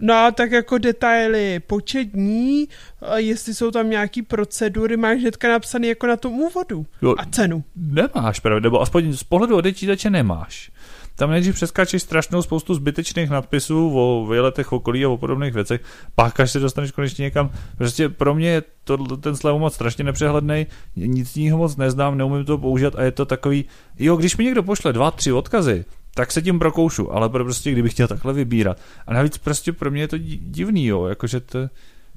No 0.00 0.14
a 0.14 0.30
tak 0.30 0.52
jako 0.52 0.78
detaily 0.78 1.60
počet 1.66 2.04
dní, 2.04 2.68
jestli 3.16 3.54
jsou 3.54 3.70
tam 3.70 3.90
nějaký 3.90 4.22
procedury, 4.22 4.96
máš 4.96 5.20
hnedka 5.20 5.48
napsaný 5.48 5.88
jako 5.88 6.06
na 6.06 6.16
tom 6.16 6.32
úvodu. 6.32 6.86
Jo, 7.02 7.14
a 7.18 7.24
cenu. 7.24 7.64
Nemáš, 7.76 8.40
pravda, 8.40 8.60
nebo 8.60 8.80
aspoň 8.80 9.12
z 9.12 9.22
pohledu 9.22 9.56
odečítače 9.56 10.10
nemáš. 10.10 10.70
Tam 11.16 11.30
nejdřív 11.30 11.54
přeskáčeš 11.54 12.02
strašnou 12.02 12.42
spoustu 12.42 12.74
zbytečných 12.74 13.30
nadpisů 13.30 13.92
o 13.94 14.26
výletech 14.30 14.72
okolí 14.72 15.04
a 15.04 15.08
o 15.08 15.16
podobných 15.16 15.54
věcech, 15.54 15.80
pak 16.14 16.40
až 16.40 16.50
se 16.50 16.60
dostaneš 16.60 16.90
konečně 16.90 17.22
někam. 17.22 17.50
Prostě 17.78 18.08
pro 18.08 18.34
mě 18.34 18.48
je 18.48 18.62
to, 18.84 19.16
ten 19.16 19.36
slevu 19.36 19.58
moc 19.58 19.74
strašně 19.74 20.04
nepřehledný, 20.04 20.66
nic 20.96 21.32
z 21.32 21.50
moc 21.50 21.76
neznám, 21.76 22.18
neumím 22.18 22.44
to 22.44 22.58
použít 22.58 22.94
a 22.96 23.02
je 23.02 23.10
to 23.10 23.24
takový, 23.24 23.64
jo, 23.98 24.16
když 24.16 24.36
mi 24.36 24.44
někdo 24.44 24.62
pošle 24.62 24.92
dva, 24.92 25.10
tři 25.10 25.32
odkazy, 25.32 25.84
tak 26.18 26.32
se 26.32 26.42
tím 26.42 26.58
prokoušu, 26.58 27.12
ale 27.12 27.28
prostě 27.28 27.72
kdybych 27.72 27.92
chtěl 27.92 28.08
takhle 28.08 28.32
vybírat. 28.32 28.80
A 29.06 29.14
navíc 29.14 29.38
prostě 29.38 29.72
pro 29.72 29.90
mě 29.90 30.02
je 30.02 30.08
to 30.08 30.18
divný, 30.18 30.86
jo, 30.86 31.06
jakože 31.06 31.40
to, 31.40 31.58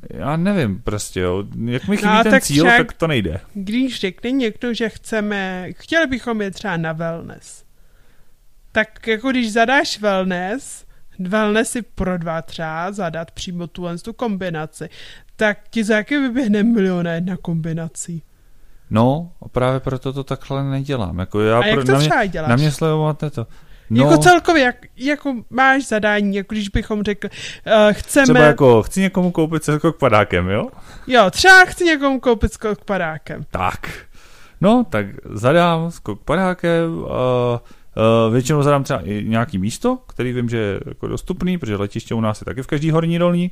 já 0.10 0.38
nevím 0.38 0.82
prostě, 0.82 1.20
jo. 1.20 1.44
Jak 1.66 1.88
mi 1.88 1.98
chybí 1.98 2.12
no, 2.14 2.24
ten 2.24 2.32
tak 2.32 2.44
cíl, 2.44 2.66
však, 2.66 2.78
tak 2.78 2.94
to 2.94 3.08
nejde. 3.08 3.40
Když 3.54 4.00
řekne 4.00 4.32
někdo, 4.32 4.74
že 4.74 4.90
chceme, 4.90 5.68
chtěli 5.72 6.08
bychom 6.08 6.42
je 6.42 6.52
třeba 6.52 6.78
na 6.78 6.94
wellness, 6.94 7.64
tak 8.72 9.08
jako 9.08 9.30
když 9.30 9.52
zadáš 9.52 10.00
wellness, 10.00 10.86
wellness 11.20 11.72
si 11.72 11.82
pro 11.82 12.18
dva 12.18 12.42
třeba 12.42 12.92
zadat 12.92 13.32
přímo 13.32 13.68
tu, 13.68 13.86
tu 14.04 14.14
kombinaci, 14.14 14.90
tak 15.36 15.58
ti 15.70 15.84
za 15.84 15.96
jaký 15.96 16.18
vyběhne 16.18 16.64
milion 16.64 17.08
jedna 17.08 17.38
kombinací. 17.38 18.24
No, 18.90 19.32
a 19.42 19.50
právě 19.50 19.80
proto 19.80 20.14
to 20.14 20.24
takhle 20.24 20.64
nedělám. 20.64 21.20
Jako 21.20 21.42
já 21.42 21.60
a 21.60 21.66
jak 21.66 21.76
pro, 21.76 21.86
to 21.86 21.92
na 21.92 21.98
mě, 21.98 22.08
třeba 22.08 22.26
děláš? 22.26 22.50
Na 22.50 22.56
mě 22.56 22.72
sledovat 22.72 23.24
to. 23.32 23.48
No, 23.93 24.04
jako 24.04 24.17
celkově, 24.17 24.63
jak, 24.63 24.75
jako 24.97 25.36
máš 25.49 25.88
zadání, 25.88 26.36
jako 26.36 26.54
když 26.54 26.69
bychom 26.69 27.04
řekli, 27.04 27.30
uh, 27.30 27.93
chceme... 27.93 28.23
Třeba 28.23 28.39
jako, 28.39 28.84
chci 28.84 29.01
někomu 29.01 29.32
koupit 29.32 29.63
se 29.63 29.80
k 29.80 29.91
padákem, 29.99 30.49
jo? 30.49 30.67
Jo, 31.08 31.32
třeba 31.32 31.65
chci 31.65 31.84
někomu 31.84 32.19
koupit 32.19 32.54
skok 32.54 32.86
padákem. 32.86 33.43
Tak. 33.51 33.89
No, 34.62 34.86
tak 34.89 35.06
zadám 35.25 35.91
skok 35.91 36.23
padákem, 36.23 36.97
uh, 36.97 37.10
Uh, 38.27 38.34
většinou 38.34 38.63
zadám 38.63 38.84
třeba 38.84 38.99
i 38.99 39.23
nějaký 39.27 39.58
místo, 39.58 39.97
který 40.08 40.34
vím, 40.34 40.49
že 40.49 40.58
je 40.58 40.80
jako 40.86 41.08
dostupný, 41.08 41.58
protože 41.58 41.75
letiště 41.75 42.13
u 42.13 42.21
nás 42.21 42.41
je 42.41 42.45
taky 42.45 42.62
v 42.63 42.67
každý 42.67 42.91
horní 42.91 43.19
dolní, 43.19 43.51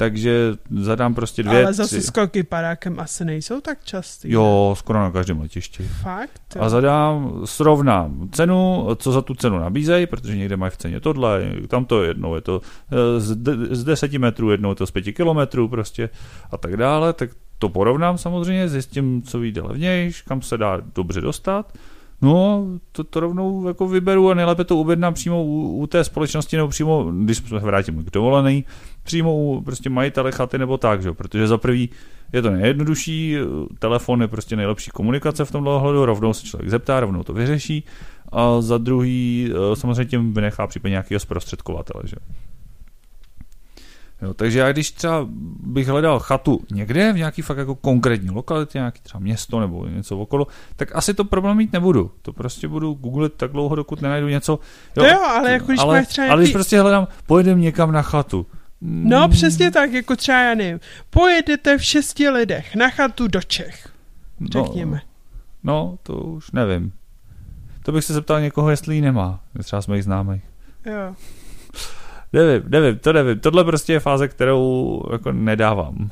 takže 0.00 0.54
zadám 0.80 1.14
prostě 1.14 1.42
dvě, 1.42 1.64
Ale 1.64 1.74
zase 1.74 1.96
tři. 1.96 2.06
skoky 2.06 2.42
padákem 2.42 3.00
asi 3.00 3.24
nejsou 3.24 3.60
tak 3.60 3.84
častý. 3.84 4.32
Jo, 4.32 4.74
skoro 4.78 4.98
na 4.98 5.10
každém 5.10 5.40
letišti. 5.40 5.82
Fakt? 5.82 6.42
Jo. 6.56 6.62
A 6.62 6.68
zadám, 6.68 7.40
srovnám 7.44 8.28
cenu, 8.32 8.88
co 8.96 9.12
za 9.12 9.22
tu 9.22 9.34
cenu 9.34 9.58
nabízejí, 9.58 10.06
protože 10.06 10.36
někde 10.36 10.56
mají 10.56 10.70
v 10.70 10.76
ceně 10.76 11.00
tohle, 11.00 11.52
tam 11.68 11.84
to 11.84 12.02
jednou 12.02 12.34
je 12.34 12.40
to 12.40 12.60
eh, 12.92 13.20
z, 13.20 13.36
de, 13.36 13.52
z 13.76 13.84
10 13.84 14.12
metrů, 14.12 14.50
jednou 14.50 14.70
je 14.70 14.76
to 14.76 14.86
z 14.86 14.90
5 14.90 15.02
kilometrů 15.12 15.68
prostě 15.68 16.08
a 16.50 16.56
tak 16.56 16.76
dále, 16.76 17.12
tak 17.12 17.30
to 17.58 17.68
porovnám 17.68 18.18
samozřejmě, 18.18 18.68
zjistím, 18.68 19.22
co 19.22 19.38
vyjde 19.38 19.62
levnějš, 19.62 20.22
kam 20.22 20.42
se 20.42 20.58
dá 20.58 20.78
dobře 20.94 21.20
dostat. 21.20 21.72
No, 22.22 22.66
to, 22.92 23.04
to 23.04 23.20
rovnou 23.20 23.68
jako 23.68 23.88
vyberu 23.88 24.30
a 24.30 24.34
nejlépe 24.34 24.64
to 24.64 24.80
objednám 24.80 25.14
přímo 25.14 25.44
u, 25.44 25.76
u 25.76 25.86
té 25.86 26.04
společnosti 26.04 26.56
nebo 26.56 26.68
přímo, 26.68 27.12
když 27.12 27.36
se 27.36 27.58
vrátím 27.58 28.04
k 28.04 28.10
dovolený, 28.10 28.64
přímo 29.02 29.36
u 29.36 29.60
prostě 29.60 29.90
majitele 29.90 30.32
chaty 30.32 30.58
nebo 30.58 30.78
tak, 30.78 31.02
že? 31.02 31.12
protože 31.12 31.46
za 31.46 31.58
prvý 31.58 31.90
je 32.32 32.42
to 32.42 32.50
nejjednodušší, 32.50 33.36
telefon 33.78 34.22
je 34.22 34.28
prostě 34.28 34.56
nejlepší 34.56 34.90
komunikace 34.90 35.44
v 35.44 35.50
tomhle 35.50 35.72
ohledu, 35.72 36.04
rovnou 36.04 36.32
se 36.34 36.46
člověk 36.46 36.70
zeptá, 36.70 37.00
rovnou 37.00 37.22
to 37.22 37.32
vyřeší 37.32 37.84
a 38.32 38.60
za 38.60 38.78
druhý 38.78 39.52
eh, 39.52 39.76
samozřejmě 39.76 40.04
tím 40.04 40.34
vynechá 40.34 40.66
případně 40.66 40.92
nějakého 40.92 41.20
zprostředkovatele. 41.20 42.02
Že? 42.06 42.16
Jo, 44.22 44.34
takže 44.34 44.58
já 44.58 44.72
když 44.72 44.90
třeba 44.90 45.26
bych 45.60 45.88
hledal 45.88 46.18
chatu 46.18 46.60
někde, 46.70 47.12
v 47.12 47.16
nějaký 47.16 47.42
fakt 47.42 47.58
jako 47.58 47.74
konkrétní 47.74 48.30
lokalitě, 48.30 48.78
nějaký 48.78 49.00
třeba 49.02 49.20
město 49.20 49.60
nebo 49.60 49.86
něco 49.86 50.18
okolo, 50.18 50.46
tak 50.76 50.96
asi 50.96 51.14
to 51.14 51.24
problém 51.24 51.56
mít 51.56 51.72
nebudu. 51.72 52.10
To 52.22 52.32
prostě 52.32 52.68
budu 52.68 52.94
googlit 52.94 53.34
tak 53.34 53.52
dlouho, 53.52 53.76
dokud 53.76 54.02
nenajdu 54.02 54.28
něco. 54.28 54.58
Jo, 54.96 55.04
jo 55.04 55.20
ale 55.20 55.52
jako 55.52 55.66
když 55.66 55.80
ale, 55.80 56.06
třeba 56.06 56.28
ale 56.28 56.36
když 56.36 56.48
nějaký... 56.48 56.52
prostě 56.52 56.80
hledám, 56.80 57.08
pojedem 57.26 57.60
někam 57.60 57.92
na 57.92 58.02
chatu. 58.02 58.46
No 58.82 59.28
přesně 59.28 59.70
tak, 59.70 59.92
jako 59.92 60.16
třeba 60.16 60.40
já 60.40 60.54
nevím, 60.54 60.80
pojedete 61.10 61.78
v 61.78 61.84
šesti 61.84 62.28
lidech 62.28 62.76
na 62.76 62.90
chatu 62.90 63.28
do 63.28 63.42
Čech, 63.42 63.88
řekněme. 64.52 65.00
No, 65.62 65.72
no, 65.72 65.98
to 66.02 66.14
už 66.14 66.50
nevím. 66.52 66.92
To 67.82 67.92
bych 67.92 68.04
se 68.04 68.12
zeptal 68.12 68.40
někoho, 68.40 68.70
jestli 68.70 68.94
ji 68.94 69.00
nemá, 69.00 69.40
třeba 69.62 69.82
z 69.82 69.86
mých 69.86 70.04
známých. 70.04 70.42
Jo. 70.86 71.14
Nevím, 72.32 72.70
nevím, 72.70 72.98
to 72.98 73.12
nevím. 73.12 73.40
Tohle 73.40 73.64
prostě 73.64 73.92
je 73.92 74.00
fáze, 74.00 74.28
kterou 74.28 75.02
jako 75.12 75.32
nedávám. 75.32 76.10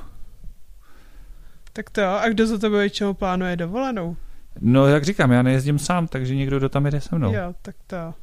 Tak 1.72 1.90
to, 1.90 2.02
a 2.02 2.28
kdo 2.28 2.46
za 2.46 2.58
tebe 2.58 2.78
většinou 2.78 3.14
plánuje 3.14 3.56
dovolenou? 3.56 4.16
No, 4.60 4.86
jak 4.86 5.04
říkám, 5.04 5.32
já 5.32 5.42
nejezdím 5.42 5.78
sám, 5.78 6.06
takže 6.06 6.36
někdo, 6.36 6.58
kdo 6.58 6.68
tam 6.68 6.84
jede 6.84 7.00
se 7.00 7.16
mnou. 7.16 7.34
Jo, 7.34 7.54
tak 7.62 7.76
to. 7.86 8.14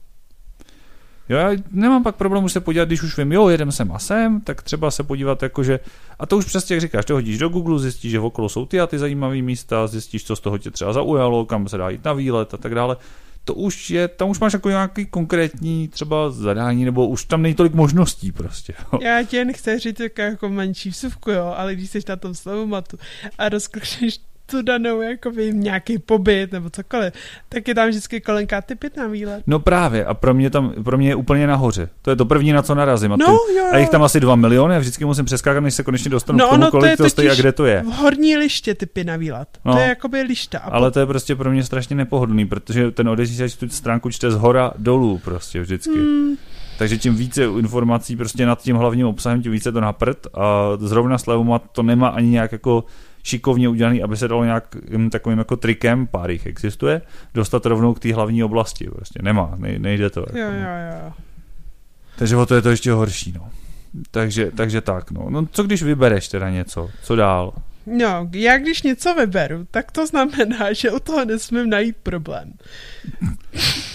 Jo, 1.29 1.37
já 1.37 1.49
nemám 1.71 2.03
pak 2.03 2.15
problém 2.15 2.43
už 2.43 2.51
se 2.51 2.59
podívat, 2.59 2.85
když 2.85 3.03
už 3.03 3.17
vím, 3.17 3.31
jo, 3.31 3.49
jedem 3.49 3.71
sem 3.71 3.91
a 3.91 3.99
sem, 3.99 4.41
tak 4.41 4.61
třeba 4.61 4.91
se 4.91 5.03
podívat 5.03 5.43
jakože, 5.43 5.79
a 6.19 6.25
to 6.25 6.37
už 6.37 6.45
přesně 6.45 6.75
jak 6.75 6.81
říkáš, 6.81 7.05
to 7.05 7.13
hodíš 7.13 7.37
do 7.37 7.49
Google, 7.49 7.79
zjistíš, 7.79 8.11
že 8.11 8.19
okolo 8.19 8.49
jsou 8.49 8.65
ty 8.65 8.79
a 8.79 8.87
ty 8.87 8.99
zajímavé 8.99 9.41
místa, 9.41 9.87
zjistíš, 9.87 10.23
co 10.23 10.35
z 10.35 10.39
toho 10.39 10.57
tě 10.57 10.71
třeba 10.71 10.93
zaujalo, 10.93 11.45
kam 11.45 11.67
se 11.67 11.77
dá 11.77 11.89
jít 11.89 12.05
na 12.05 12.13
výlet 12.13 12.53
a 12.53 12.57
tak 12.57 12.75
dále. 12.75 12.97
To 13.45 13.53
už 13.53 13.89
je, 13.89 14.07
tam 14.07 14.29
už 14.29 14.39
máš 14.39 14.53
jako 14.53 14.69
nějaký 14.69 15.05
konkrétní 15.05 15.87
třeba 15.87 16.31
zadání, 16.31 16.85
nebo 16.85 17.07
už 17.07 17.25
tam 17.25 17.41
není 17.41 17.55
tolik 17.55 17.73
možností 17.73 18.31
prostě. 18.31 18.73
Jo. 18.93 18.99
Já 19.01 19.23
ti 19.23 19.37
jen 19.37 19.53
chci 19.53 19.79
říct 19.79 19.99
jako, 19.99 20.21
jako 20.21 20.49
menší 20.49 20.89
vsuvku, 20.89 21.31
jo, 21.31 21.53
ale 21.57 21.75
když 21.75 21.89
jsi 21.89 21.99
na 22.09 22.15
tom 22.15 22.35
slovomatu 22.35 22.97
a 23.37 23.49
rozklikneš 23.49 24.19
tu 24.45 24.61
danou 24.61 25.01
jako 25.01 25.31
vím, 25.31 25.59
nějaký 25.63 25.97
pobyt 25.97 26.51
nebo 26.51 26.69
cokoliv, 26.69 27.13
tak 27.49 27.67
je 27.67 27.75
tam 27.75 27.89
vždycky 27.89 28.21
kolenka 28.21 28.61
typit 28.61 28.97
na 28.97 29.07
výlet. 29.07 29.43
No 29.47 29.59
právě 29.59 30.05
a 30.05 30.13
pro 30.13 30.33
mě 30.33 30.49
tam, 30.49 30.73
pro 30.83 30.97
mě 30.97 31.07
je 31.09 31.15
úplně 31.15 31.47
nahoře. 31.47 31.89
To 32.01 32.09
je 32.09 32.15
to 32.15 32.25
první, 32.25 32.51
na 32.53 32.61
co 32.61 32.75
narazím. 32.75 33.13
A, 33.13 33.17
ty, 33.17 33.23
No, 33.23 33.33
jo, 33.33 33.39
jo. 33.57 33.65
a 33.71 33.77
jich 33.77 33.89
tam 33.89 34.03
asi 34.03 34.19
dva 34.19 34.35
miliony 34.35 34.75
a 34.75 34.79
vždycky 34.79 35.05
musím 35.05 35.25
přeskákat, 35.25 35.63
než 35.63 35.73
se 35.73 35.83
konečně 35.83 36.11
dostanu 36.11 36.39
No 36.39 36.45
k 36.45 36.49
tomu, 36.49 36.61
ono 36.61 36.65
to 36.67 36.71
kolik 36.71 36.91
je 36.91 36.97
to 36.97 37.09
stojí 37.09 37.29
a 37.29 37.35
kde 37.35 37.51
to 37.51 37.65
je. 37.65 37.81
V 37.81 37.85
horní 37.85 38.37
liště 38.37 38.75
typy 38.75 39.03
na 39.03 39.15
výlet. 39.15 39.47
No. 39.65 39.73
To 39.73 39.79
je 39.79 39.87
jakoby 39.87 40.21
lišta. 40.21 40.59
A 40.59 40.69
Ale 40.69 40.91
to 40.91 40.99
je 40.99 41.05
prostě 41.05 41.35
pro 41.35 41.51
mě 41.51 41.63
strašně 41.63 41.95
nepohodlný, 41.95 42.45
protože 42.45 42.91
ten 42.91 43.09
odezísač 43.09 43.55
tu 43.55 43.69
stránku 43.69 44.09
čte 44.09 44.31
z 44.31 44.35
hora 44.35 44.71
dolů 44.77 45.21
prostě 45.23 45.61
vždycky. 45.61 45.93
Hmm, 45.93 46.35
Takže 46.77 46.97
čím 46.97 47.15
více 47.15 47.43
informací 47.43 48.15
prostě 48.15 48.45
nad 48.45 48.61
tím 48.61 48.75
hlavním 48.75 49.07
obsahem, 49.07 49.41
tím 49.43 49.51
více 49.51 49.71
to 49.71 49.81
naprd 49.81 50.27
a 50.33 50.69
zrovna 50.77 51.17
Slevomat 51.17 51.61
to 51.71 51.83
nemá 51.83 52.07
ani 52.07 52.29
nějak 52.29 52.51
jako 52.51 52.83
šikovně 53.25 53.69
udělaný, 53.69 54.03
aby 54.03 54.17
se 54.17 54.27
dalo 54.27 54.43
nějak 54.43 54.75
hm, 54.89 55.09
takovým 55.09 55.37
jako 55.37 55.55
trikem, 55.57 56.07
pár 56.07 56.31
jich 56.31 56.45
existuje, 56.45 57.01
dostat 57.33 57.65
rovnou 57.65 57.93
k 57.93 57.99
té 57.99 58.13
hlavní 58.13 58.43
oblasti. 58.43 58.89
Prostě 58.95 59.19
nemá, 59.23 59.53
nej, 59.57 59.79
nejde 59.79 60.09
to. 60.09 60.19
Jako, 60.19 60.37
jo, 60.37 60.45
jo, 60.45 61.05
jo. 61.05 61.13
Takže 62.17 62.35
o 62.35 62.45
to 62.45 62.55
je 62.55 62.61
to 62.61 62.69
ještě 62.69 62.91
horší, 62.91 63.33
no. 63.37 63.49
Takže, 64.11 64.51
takže 64.51 64.81
tak, 64.81 65.11
no. 65.11 65.29
no. 65.29 65.47
co 65.51 65.63
když 65.63 65.83
vybereš 65.83 66.27
teda 66.27 66.49
něco? 66.49 66.89
Co 67.03 67.15
dál? 67.15 67.53
No, 67.85 68.29
já 68.33 68.57
když 68.57 68.81
něco 68.81 69.13
vyberu, 69.13 69.67
tak 69.71 69.91
to 69.91 70.07
znamená, 70.07 70.73
že 70.73 70.91
u 70.91 70.99
toho 70.99 71.25
nesmím 71.25 71.69
najít 71.69 71.97
problém. 72.03 72.53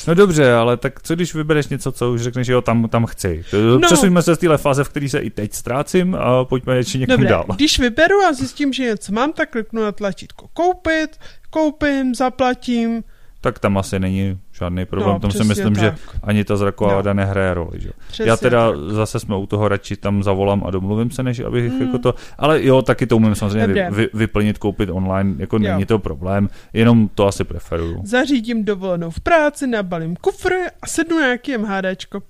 No 0.07 0.15
dobře, 0.15 0.53
ale 0.53 0.77
tak 0.77 1.03
co 1.03 1.15
když 1.15 1.35
vybereš 1.35 1.69
něco, 1.69 1.93
co 1.93 2.13
už 2.13 2.23
řekneš, 2.23 2.49
jo, 2.49 2.61
tam, 2.63 2.89
tam 2.89 3.07
chci. 3.07 3.45
No. 3.53 3.81
Přesuňme 3.81 4.23
se 4.23 4.35
z 4.35 4.39
téhle 4.39 4.59
fáze, 4.59 4.85
v 4.85 4.89
které 4.89 5.09
se 5.09 5.19
i 5.19 5.31
teď 5.31 5.53
ztrácím 5.53 6.15
a 6.15 6.45
pojďme 6.45 6.77
ještě 6.77 6.99
někam 6.99 7.17
Dobré, 7.17 7.31
dál. 7.31 7.45
když 7.57 7.79
vyberu 7.79 8.17
a 8.29 8.33
zjistím, 8.33 8.73
že 8.73 8.85
něco 8.85 9.13
mám, 9.13 9.33
tak 9.33 9.51
kliknu 9.51 9.83
na 9.83 9.93
tlačítko 9.93 10.49
koupit, 10.49 11.17
koupím, 11.51 12.15
zaplatím. 12.15 13.03
Tak 13.41 13.59
tam 13.59 13.79
asi 13.79 13.99
není 13.99 14.39
žádný 14.61 14.85
problém. 14.87 15.13
No, 15.13 15.19
Tam 15.21 15.31
si 15.31 15.45
myslím, 15.45 15.75
že 15.75 15.91
tak. 15.91 16.01
ani 16.23 16.45
ta 16.45 16.57
zraková 16.57 16.91
No. 16.91 16.97
vada 16.97 17.13
nehraje 17.13 17.55
roli. 17.55 17.81
Že? 17.81 17.91
Přesně 18.09 18.31
Já 18.31 18.37
teda 18.37 18.71
tak. 18.71 18.81
zase 18.81 19.21
jsme 19.21 19.37
u 19.37 19.47
toho 19.47 19.69
radši 19.69 19.97
tam 19.97 20.23
zavolám 20.23 20.63
a 20.67 20.71
domluvím 20.71 21.11
se, 21.11 21.23
než 21.23 21.41
abych 21.41 21.73
Mm. 21.73 21.81
jako 21.83 21.99
to, 21.99 22.15
ale 22.39 22.65
jo, 22.65 22.83
taky 22.83 23.07
to 23.07 23.17
umím 23.17 23.35
samozřejmě 23.35 23.67
vy, 23.67 23.87
vy, 23.91 24.09
vyplnit, 24.15 24.59
koupit 24.59 24.89
online, 24.93 25.35
jako 25.39 25.57
Jo. 25.57 25.63
není 25.63 25.87
to 25.87 25.99
problém, 25.99 26.49
jenom 26.73 27.09
to 27.15 27.27
asi 27.27 27.45
preferuju. 27.45 28.01
Zařídím 28.05 28.65
dovolenou 28.65 29.11
v 29.11 29.21
práci, 29.21 29.67
nabalím 29.67 30.17
kufr 30.17 30.53
a 30.83 30.87
sednu 30.87 31.17
na 31.19 31.25
nějaký 31.27 31.59
MHDčko. 31.59 32.23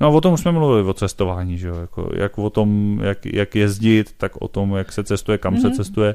No 0.00 0.06
a 0.06 0.10
o 0.10 0.20
tom 0.20 0.32
už 0.34 0.40
jsme 0.40 0.52
mluvili, 0.52 0.82
o 0.88 0.92
cestování, 0.94 1.58
že 1.58 1.68
jo, 1.68 1.74
jako, 1.80 2.10
jak 2.14 2.38
o 2.38 2.50
tom, 2.50 3.00
jak, 3.02 3.26
jak 3.26 3.54
jezdit, 3.56 4.12
tak 4.16 4.32
o 4.42 4.48
tom, 4.48 4.74
jak 4.76 4.92
se 4.92 5.04
cestuje, 5.04 5.38
kam 5.38 5.54
mm-hmm. 5.54 5.60
se 5.60 5.66
Mhm. 5.68 5.76
cestuje. 5.76 6.14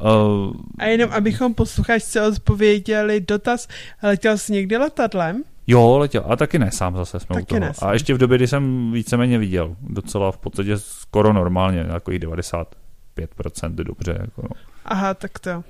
Uh, 0.00 0.52
A 0.78 0.84
jenom 0.84 1.10
abychom 1.12 1.54
posluchačce 1.54 2.26
odpověděli 2.28 3.20
dotaz, 3.20 3.68
letěl 4.02 4.38
jsi 4.38 4.52
někdy 4.52 4.76
letadlem? 4.76 5.42
jo, 5.66 5.98
letěl, 5.98 6.24
a 6.28 6.36
taky 6.36 6.58
ne 6.58 6.70
sám 6.70 6.96
zase 6.96 7.20
jsme 7.20 7.34
Taky 7.34 7.42
u 7.44 7.46
toho. 7.46 7.60
ne. 7.60 7.72
A 7.82 7.92
ještě 7.92 8.14
v 8.14 8.18
době, 8.18 8.38
kdy 8.38 8.46
jsem 8.46 8.92
víceméně 8.92 9.38
viděl, 9.38 9.76
docela 9.80 10.32
v 10.32 10.38
podstatě 10.38 10.78
skoro 10.78 11.32
normálně, 11.32 11.86
jako 11.92 12.12
i 12.12 12.18
95% 12.18 12.64
dobře. 13.74 14.18
Jako 14.20 14.42
no. 14.42 14.48
Aha, 14.84 15.14
tak 15.14 15.38
to. 15.38 15.64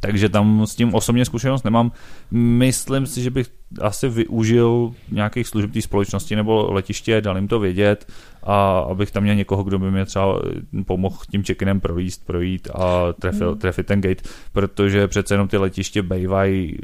Takže 0.00 0.28
tam 0.28 0.66
s 0.66 0.74
tím 0.74 0.94
osobně 0.94 1.24
zkušenost 1.24 1.64
nemám. 1.64 1.92
Myslím 2.30 3.06
si, 3.06 3.22
že 3.22 3.30
bych 3.30 3.46
asi 3.80 4.08
využil 4.08 4.92
nějakých 5.10 5.48
služeb 5.48 5.72
té 5.72 5.82
společnosti 5.82 6.36
nebo 6.36 6.72
letiště, 6.72 7.20
dal 7.20 7.36
jim 7.36 7.48
to 7.48 7.60
vědět 7.60 8.12
a 8.42 8.78
abych 8.78 9.10
tam 9.10 9.22
měl 9.22 9.34
někoho, 9.34 9.64
kdo 9.64 9.78
by 9.78 9.90
mě 9.90 10.04
třeba 10.04 10.42
pomohl 10.86 11.16
tím 11.30 11.42
check-inem 11.42 11.80
projíst, 11.80 12.26
projít 12.26 12.68
a 12.74 13.12
trefil, 13.12 13.50
Hmm. 13.50 13.58
trefit 13.58 13.86
ten 13.86 14.00
gate, 14.00 14.28
protože 14.52 15.08
přece 15.08 15.34
jenom 15.34 15.48
ty 15.48 15.56
letiště 15.56 16.02
bývají 16.02 16.76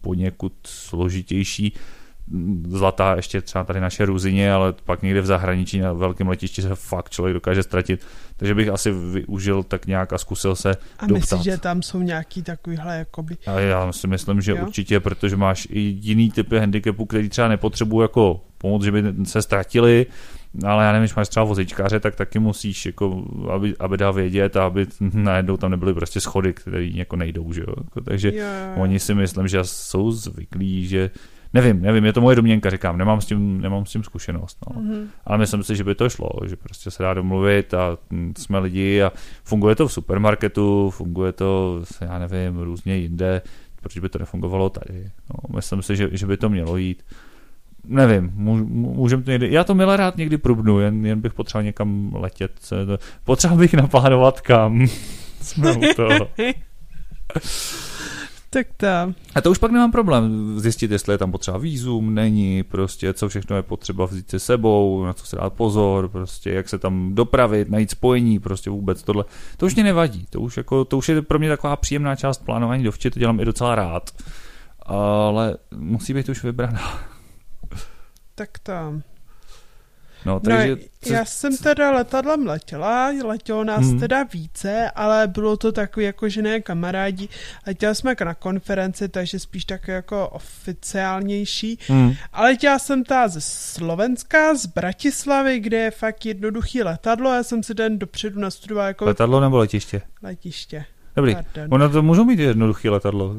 poněkud 0.00 0.52
složitější. 0.64 1.72
Zlatá 2.68 3.16
ještě 3.16 3.40
třeba 3.40 3.64
tady 3.64 3.80
naše 3.80 4.06
Ruzině, 4.06 4.52
ale 4.52 4.72
pak 4.84 5.02
někde 5.02 5.20
v 5.20 5.26
zahraničí 5.26 5.78
na 5.80 5.92
velkém 5.92 6.28
letišti 6.28 6.62
se 6.62 6.74
fakt 6.74 7.10
člověk 7.10 7.34
dokáže 7.34 7.62
ztratit. 7.62 8.06
Takže 8.36 8.54
bych 8.54 8.68
asi 8.68 8.90
využil 8.90 9.62
tak 9.62 9.86
nějak 9.86 10.12
a 10.12 10.18
zkusil 10.18 10.56
se 10.56 10.70
A 10.98 11.06
doptat. 11.06 11.20
myslíš, 11.20 11.42
že 11.42 11.58
tam 11.58 11.82
jsou 11.82 12.02
nějaký 12.02 12.42
takovýhle 12.42 12.98
jakoby... 12.98 13.36
A 13.46 13.60
já 13.60 13.92
si 13.92 14.06
myslím, 14.06 14.40
že 14.40 14.52
Jo. 14.52 14.58
určitě, 14.62 15.00
protože 15.00 15.36
máš 15.36 15.68
i 15.70 15.80
jiný 15.80 16.30
typy 16.30 16.58
handicapů, 16.58 17.06
který 17.06 17.28
třeba 17.28 17.48
nepotřebují 17.48 18.04
jako 18.04 18.40
pomoc, 18.58 18.82
že 18.82 18.92
by 18.92 19.02
se 19.24 19.42
ztratili, 19.42 20.06
ale 20.66 20.84
já 20.84 20.92
nevím, 20.92 21.02
když 21.02 21.14
máš 21.14 21.28
třeba 21.28 21.44
vozíčkáře, 21.44 22.00
tak 22.00 22.14
taky 22.14 22.38
musíš, 22.38 22.86
jako, 22.86 23.24
aby, 23.52 23.74
aby 23.80 23.96
dal 23.96 24.12
vědět 24.12 24.56
a 24.56 24.66
aby 24.66 24.86
najednou 25.00 25.56
tam 25.56 25.70
nebyly 25.70 25.94
prostě 25.94 26.20
schody, 26.20 26.52
které 26.52 26.84
jako 26.84 27.16
nejdou, 27.16 27.52
že 27.52 27.60
jo. 27.60 27.74
Jako, 27.84 28.00
takže 28.00 28.28
Jo, 28.34 28.44
jo, 28.44 28.44
jo. 28.76 28.82
oni 28.82 28.98
si 28.98 29.14
myslím, 29.14 29.48
že 29.48 29.58
jsou 29.62 30.10
zvyklí, 30.12 30.86
že 30.86 31.10
Nevím, 31.52 31.82
nevím, 31.82 32.04
je 32.04 32.12
to 32.12 32.20
moje 32.20 32.36
domněnka, 32.36 32.70
říkám, 32.70 32.98
nemám 32.98 33.20
s 33.20 33.26
tím, 33.26 33.60
nemám 33.60 33.86
s 33.86 33.90
tím 33.90 34.04
zkušenost, 34.04 34.58
no. 34.66 34.82
Mhm. 34.82 35.08
Ale 35.24 35.38
myslím 35.38 35.62
si, 35.62 35.76
že 35.76 35.84
by 35.84 35.94
to 35.94 36.08
šlo, 36.08 36.30
že 36.46 36.56
prostě 36.56 36.90
se 36.90 37.02
dá 37.02 37.14
domluvit 37.14 37.74
a 37.74 37.98
jsme 38.38 38.58
lidi 38.58 39.02
a 39.02 39.12
funguje 39.44 39.74
to 39.74 39.88
v 39.88 39.92
supermarketu, 39.92 40.90
funguje 40.90 41.32
to, 41.32 41.82
já 42.00 42.18
nevím, 42.18 42.58
různě 42.58 42.96
jinde, 42.96 43.42
proč 43.80 43.98
by 43.98 44.08
to 44.08 44.18
nefungovalo 44.18 44.70
tady. 44.70 45.10
No, 45.30 45.56
myslím 45.56 45.82
si, 45.82 45.96
že, 45.96 46.08
že 46.12 46.26
by 46.26 46.36
to 46.36 46.48
mělo 46.48 46.76
jít. 46.76 47.02
Nevím, 47.84 48.32
můžeme 48.34 49.22
to 49.22 49.30
někdy, 49.30 49.52
já 49.52 49.64
to 49.64 49.74
milé 49.74 49.96
rád 49.96 50.16
někdy 50.16 50.38
prubnu, 50.38 50.80
jen, 50.80 51.06
jen 51.06 51.20
bych 51.20 51.34
potřeboval 51.34 51.64
někam 51.64 52.12
letět, 52.14 52.70
potřeboval 53.24 53.58
bych 53.58 53.74
naplánovat 53.74 54.40
kam. 54.40 54.86
Jsme 55.40 55.72
u 55.72 55.94
toho. 55.96 56.28
Tak 58.50 58.66
to. 58.76 58.86
A 59.34 59.40
to 59.42 59.50
už 59.50 59.58
pak 59.58 59.70
nemám 59.70 59.92
problém 59.92 60.54
zjistit, 60.60 60.90
jestli 60.90 61.14
je 61.14 61.18
tam 61.18 61.32
potřeba 61.32 61.58
výzum, 61.58 62.14
není, 62.14 62.62
prostě 62.62 63.12
co 63.12 63.28
všechno 63.28 63.56
je 63.56 63.62
potřeba 63.62 64.04
vzít 64.04 64.30
se 64.30 64.38
sebou, 64.38 65.04
na 65.04 65.12
co 65.12 65.26
se 65.26 65.36
dát 65.36 65.52
pozor, 65.52 66.08
prostě 66.08 66.50
jak 66.50 66.68
se 66.68 66.78
tam 66.78 67.14
dopravit, 67.14 67.70
najít 67.70 67.90
spojení, 67.90 68.38
prostě 68.38 68.70
vůbec 68.70 69.02
tohle. 69.02 69.24
To 69.56 69.66
už 69.66 69.74
mě 69.74 69.84
nevadí, 69.84 70.26
to 70.30 70.40
už, 70.40 70.56
jako, 70.56 70.84
to 70.84 70.98
už 70.98 71.08
je 71.08 71.22
pro 71.22 71.38
mě 71.38 71.48
taková 71.48 71.76
příjemná 71.76 72.16
část 72.16 72.44
plánování 72.44 72.84
dovče, 72.84 73.10
to 73.10 73.18
dělám 73.18 73.40
i 73.40 73.44
docela 73.44 73.74
rád. 73.74 74.10
Ale 74.82 75.56
musí 75.76 76.14
být 76.14 76.28
už 76.28 76.44
vybraná. 76.44 77.00
Tak 78.34 78.58
to. 78.58 78.72
No, 80.26 80.40
takže... 80.40 80.70
No, 80.70 81.16
já 81.16 81.24
jsem 81.24 81.56
teda 81.56 81.90
letadlem 81.90 82.46
letěla, 82.46 83.12
letělo 83.24 83.64
nás 83.64 83.86
hmm. 83.86 84.00
teda 84.00 84.22
více, 84.22 84.90
ale 84.90 85.26
bylo 85.26 85.56
to 85.56 85.72
takový 85.72 86.06
jako, 86.06 86.28
že 86.28 86.42
ne 86.42 86.60
kamarádi. 86.60 87.28
Letěla 87.66 87.94
jsme 87.94 88.16
na 88.24 88.34
konferenci, 88.34 89.08
takže 89.08 89.38
spíš 89.38 89.64
tak 89.64 89.88
jako 89.88 90.28
oficiálnější. 90.28 91.78
Hmm. 91.88 92.14
Ale 92.32 92.50
letěla 92.50 92.78
jsem 92.78 93.04
ta 93.04 93.28
ze 93.28 93.40
Slovenska, 93.40 94.54
z 94.54 94.66
Bratislavy, 94.66 95.60
kde 95.60 95.76
je 95.76 95.90
fakt 95.90 96.26
jednoduchý 96.26 96.82
letadlo. 96.82 97.34
Já 97.34 97.42
jsem 97.42 97.62
si 97.62 97.74
den 97.74 97.98
dopředu 97.98 98.40
nastudovala 98.40 98.88
jako... 98.88 99.04
Letadlo 99.04 99.40
nebo 99.40 99.58
letiště? 99.58 100.02
Letiště. 100.22 100.84
Dobrý. 101.18 101.34
Pardon. 101.34 101.74
Ono 101.74 101.88
to 101.88 102.02
můžou 102.02 102.24
mít 102.24 102.38
jednoduchý 102.38 102.88
letadlo. 102.88 103.36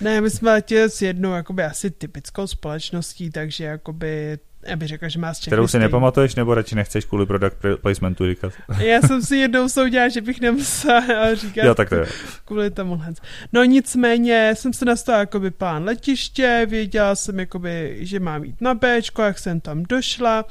Ne, 0.00 0.20
my 0.20 0.30
jsme 0.30 0.50
letěli 0.52 0.90
s 0.90 1.02
jednou 1.02 1.32
jakoby 1.32 1.62
asi 1.64 1.90
typickou 1.90 2.46
společností, 2.46 3.30
takže 3.30 3.64
jakoby 3.64 4.38
já 4.66 4.76
bych 4.76 4.88
řekla, 4.88 5.08
že 5.08 5.18
má 5.18 5.34
z 5.34 5.40
Kterou 5.40 5.66
si 5.66 5.70
stejný. 5.70 5.82
nepamatuješ, 5.82 6.34
nebo 6.34 6.54
radši 6.54 6.74
nechceš 6.74 7.04
kvůli 7.04 7.26
product 7.26 7.56
placementu 7.82 8.26
říkat? 8.26 8.52
Já 8.78 9.00
jsem 9.02 9.22
si 9.22 9.36
jednou 9.36 9.68
soudila, 9.68 10.08
že 10.08 10.20
bych 10.20 10.40
nemusela 10.40 11.34
říkat 11.34 11.64
jo, 11.66 11.74
tak 11.74 11.88
to 11.88 11.94
je. 11.94 12.06
kvůli 12.44 12.70
tomu. 12.70 13.02
No 13.52 13.64
nicméně 13.64 14.54
jsem 14.56 14.72
se 14.72 14.84
nastavila 14.84 15.20
jakoby 15.20 15.50
plán 15.50 15.84
letiště, 15.84 16.66
věděla 16.70 17.14
jsem 17.14 17.38
jakoby, 17.40 17.96
že 18.00 18.20
mám 18.20 18.44
jít 18.44 18.60
na 18.60 18.74
Bčko, 18.74 19.22
jak 19.22 19.38
jsem 19.38 19.60
tam 19.60 19.82
došla. 19.82 20.44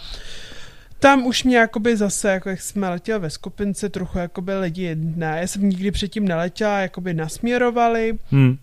Tam 0.99 1.25
už 1.25 1.43
mě 1.43 1.57
jakoby 1.57 1.97
zase, 1.97 2.31
jako 2.31 2.49
jak 2.49 2.61
jsme 2.61 2.89
letěli 2.89 3.19
ve 3.19 3.29
skupince, 3.29 3.89
trochu 3.89 4.17
jakoby 4.17 4.55
lidi, 4.55 4.95
ne, 4.95 5.37
já 5.41 5.47
jsem 5.47 5.69
nikdy 5.69 5.91
předtím 5.91 6.27
neletěla, 6.27 6.79
jakoby 6.79 7.13
nasměrovali. 7.13 8.17
Hmm 8.31 8.57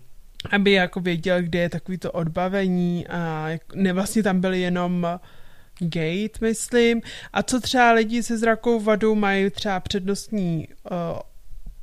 aby 0.51 0.71
jako 0.71 0.99
věděl, 0.99 1.41
kde 1.41 1.59
je 1.59 1.69
takový 1.69 1.97
to 1.97 2.11
odbavení 2.11 3.07
a 3.07 3.49
ne, 3.75 3.93
vlastně 3.93 4.23
tam 4.23 4.41
byly 4.41 4.61
jenom 4.61 5.07
gate, 5.79 6.39
myslím. 6.41 7.01
A 7.33 7.43
co 7.43 7.61
třeba 7.61 7.91
lidi 7.91 8.23
se 8.23 8.37
zrakou 8.37 8.79
vadou 8.79 9.15
mají 9.15 9.49
třeba 9.49 9.79
přednostní 9.79 10.67
uh, 10.91 11.19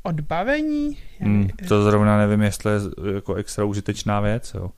odbavení? 0.02 0.98
Hmm, 1.18 1.48
to 1.68 1.82
zrovna 1.82 2.18
nevím, 2.18 2.42
jestli 2.42 2.72
je 2.72 3.14
jako 3.14 3.34
extra 3.34 3.64
užitečná 3.64 4.20
věc, 4.20 4.54
jo. 4.54 4.70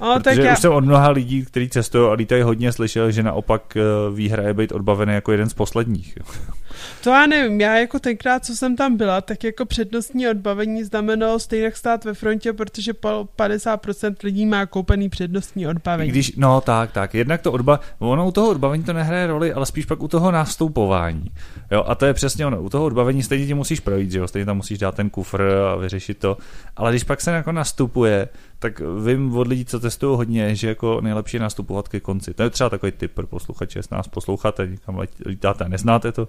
No, 0.00 0.14
Protože 0.14 0.36
tak 0.36 0.44
já... 0.44 0.52
už 0.52 0.58
jsem 0.58 0.72
od 0.72 0.84
mnoha 0.84 1.10
lidí, 1.10 1.44
kteří 1.44 1.68
cestují 1.68 2.10
a 2.10 2.12
lítají 2.12 2.42
hodně, 2.42 2.72
slyšel, 2.72 3.10
že 3.10 3.22
naopak 3.22 3.76
eh, 3.76 3.80
výhra 4.14 4.42
je 4.42 4.54
být 4.54 4.72
odbavený 4.72 5.14
jako 5.14 5.32
jeden 5.32 5.48
z 5.48 5.54
posledních. 5.54 6.18
To 7.04 7.10
já 7.10 7.26
nevím, 7.26 7.60
já 7.60 7.76
jako 7.76 7.98
tenkrát, 7.98 8.44
co 8.44 8.56
jsem 8.56 8.76
tam 8.76 8.96
byla, 8.96 9.20
tak 9.20 9.44
jako 9.44 9.64
přednostní 9.64 10.28
odbavení 10.28 10.84
znamenalo 10.84 11.38
stejně 11.38 11.72
stát 11.74 12.04
ve 12.04 12.14
frontě, 12.14 12.52
protože 12.52 12.92
50% 12.92 14.14
lidí 14.24 14.46
má 14.46 14.66
koupený 14.66 15.08
přednostní 15.08 15.66
odbavení. 15.66 16.10
Když, 16.10 16.36
no 16.36 16.60
tak, 16.60 16.92
tak, 16.92 17.14
jednak 17.14 17.42
to 17.42 17.52
odba, 17.52 17.80
ono 17.98 18.28
u 18.28 18.30
toho 18.30 18.48
odbavení 18.48 18.84
to 18.84 18.92
nehraje 18.92 19.26
roli, 19.26 19.52
ale 19.52 19.66
spíš 19.66 19.86
pak 19.86 20.02
u 20.02 20.08
toho 20.08 20.30
nastupování. 20.30 21.30
Jo, 21.70 21.84
a 21.86 21.94
to 21.94 22.06
je 22.06 22.14
přesně 22.14 22.46
ono, 22.46 22.62
u 22.62 22.68
toho 22.68 22.84
odbavení 22.84 23.22
stejně 23.22 23.46
ti 23.46 23.54
musíš 23.54 23.80
projít, 23.80 24.10
že 24.10 24.18
jo, 24.18 24.28
stejně 24.28 24.46
tam 24.46 24.56
musíš 24.56 24.78
dát 24.78 24.94
ten 24.94 25.10
kufr 25.10 25.42
a 25.42 25.76
vyřešit 25.76 26.18
to, 26.18 26.36
ale 26.76 26.92
když 26.92 27.04
pak 27.04 27.20
se 27.20 27.30
jako 27.30 27.52
nastupuje, 27.52 28.28
tak 28.58 28.82
vím 29.06 29.36
od 29.36 29.46
lidí, 29.46 29.64
co 29.64 29.80
testují 29.84 30.16
hodně, 30.16 30.56
že 30.56 30.68
jako 30.68 31.00
nejlepší 31.00 31.36
je 31.36 31.40
nastupovat 31.40 31.88
ke 31.88 32.00
konci. 32.00 32.34
To 32.34 32.42
je 32.42 32.50
třeba 32.50 32.70
takový 32.70 32.92
tip 32.92 33.12
pro 33.12 33.26
posluchače, 33.26 33.78
jestli 33.78 33.96
nás 33.96 34.08
posloucháte, 34.08 34.66
někam 34.66 35.00
lítáte 35.26 35.64
a 35.64 35.68
neznáte 35.68 36.12
to, 36.12 36.28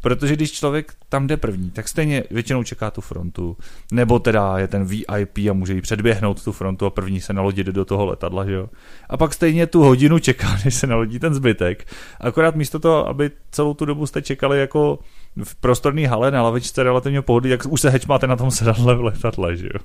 Protože 0.00 0.36
když 0.36 0.52
člověk 0.52 0.92
tam 1.08 1.26
jde 1.26 1.36
první, 1.36 1.70
tak 1.70 1.88
stejně 1.88 2.24
většinou 2.30 2.62
čeká 2.62 2.90
tu 2.90 3.00
frontu, 3.00 3.56
nebo 3.92 4.18
teda 4.18 4.58
je 4.58 4.68
ten 4.68 4.84
VIP 4.84 5.38
a 5.50 5.52
může 5.52 5.74
jí 5.74 5.80
předběhnout 5.80 6.44
tu 6.44 6.52
frontu 6.52 6.86
a 6.86 6.90
první 6.90 7.20
se 7.20 7.32
nalodit 7.32 7.66
do 7.66 7.84
toho 7.84 8.06
letadla, 8.06 8.44
že 8.44 8.52
jo. 8.52 8.68
A 9.08 9.16
pak 9.16 9.34
stejně 9.34 9.66
tu 9.66 9.82
hodinu 9.82 10.18
čeká, 10.18 10.58
než 10.64 10.74
se 10.74 10.86
nalodí 10.86 11.18
ten 11.18 11.34
zbytek. 11.34 11.86
Akorát 12.20 12.56
místo 12.56 12.78
toho, 12.78 13.08
aby 13.08 13.30
celou 13.50 13.74
tu 13.74 13.84
dobu 13.84 14.06
jste 14.06 14.22
čekali 14.22 14.60
jako 14.60 14.98
v 15.44 15.54
prostorný 15.54 16.04
hale 16.04 16.30
na 16.30 16.42
lavičce 16.42 16.82
relativně 16.82 17.22
pohodlí, 17.22 17.50
jak 17.50 17.66
už 17.66 17.80
se 17.80 17.90
hečmáte 17.90 18.26
na 18.26 18.36
tom 18.36 18.50
sedadle 18.50 18.94
v 18.94 19.04
letadle, 19.04 19.56
že 19.56 19.66
jo. 19.66 19.80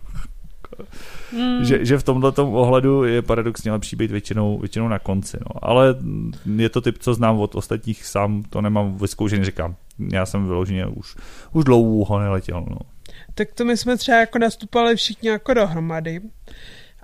Hmm. 1.31 1.65
Že, 1.65 1.85
že 1.85 1.97
v 1.97 2.03
tomhle 2.03 2.31
ohledu 2.37 3.03
je 3.03 3.21
paradoxně 3.21 3.71
lepší 3.71 3.95
být 3.95 4.11
většinou, 4.11 4.59
většinou 4.59 4.87
na 4.87 4.99
konci. 4.99 5.37
No. 5.39 5.65
Ale 5.65 5.95
je 6.55 6.69
to 6.69 6.81
typ, 6.81 6.97
co 6.99 7.13
znám 7.13 7.39
od 7.39 7.55
ostatních, 7.55 8.05
sám 8.05 8.43
to 8.49 8.61
nemám 8.61 8.97
vyzkoušený, 8.97 9.45
říkám. 9.45 9.75
Já 10.11 10.25
jsem 10.25 10.47
vyloženě 10.47 10.85
už, 10.85 11.15
už 11.51 11.63
dlouho 11.63 12.19
neletěl. 12.19 12.65
No. 12.69 12.77
Tak 13.35 13.53
to 13.53 13.65
my 13.65 13.77
jsme 13.77 13.97
třeba 13.97 14.17
jako 14.17 14.39
nastupovali 14.39 14.95
všichni 14.95 15.29
jako 15.29 15.53
dohromady. 15.53 16.21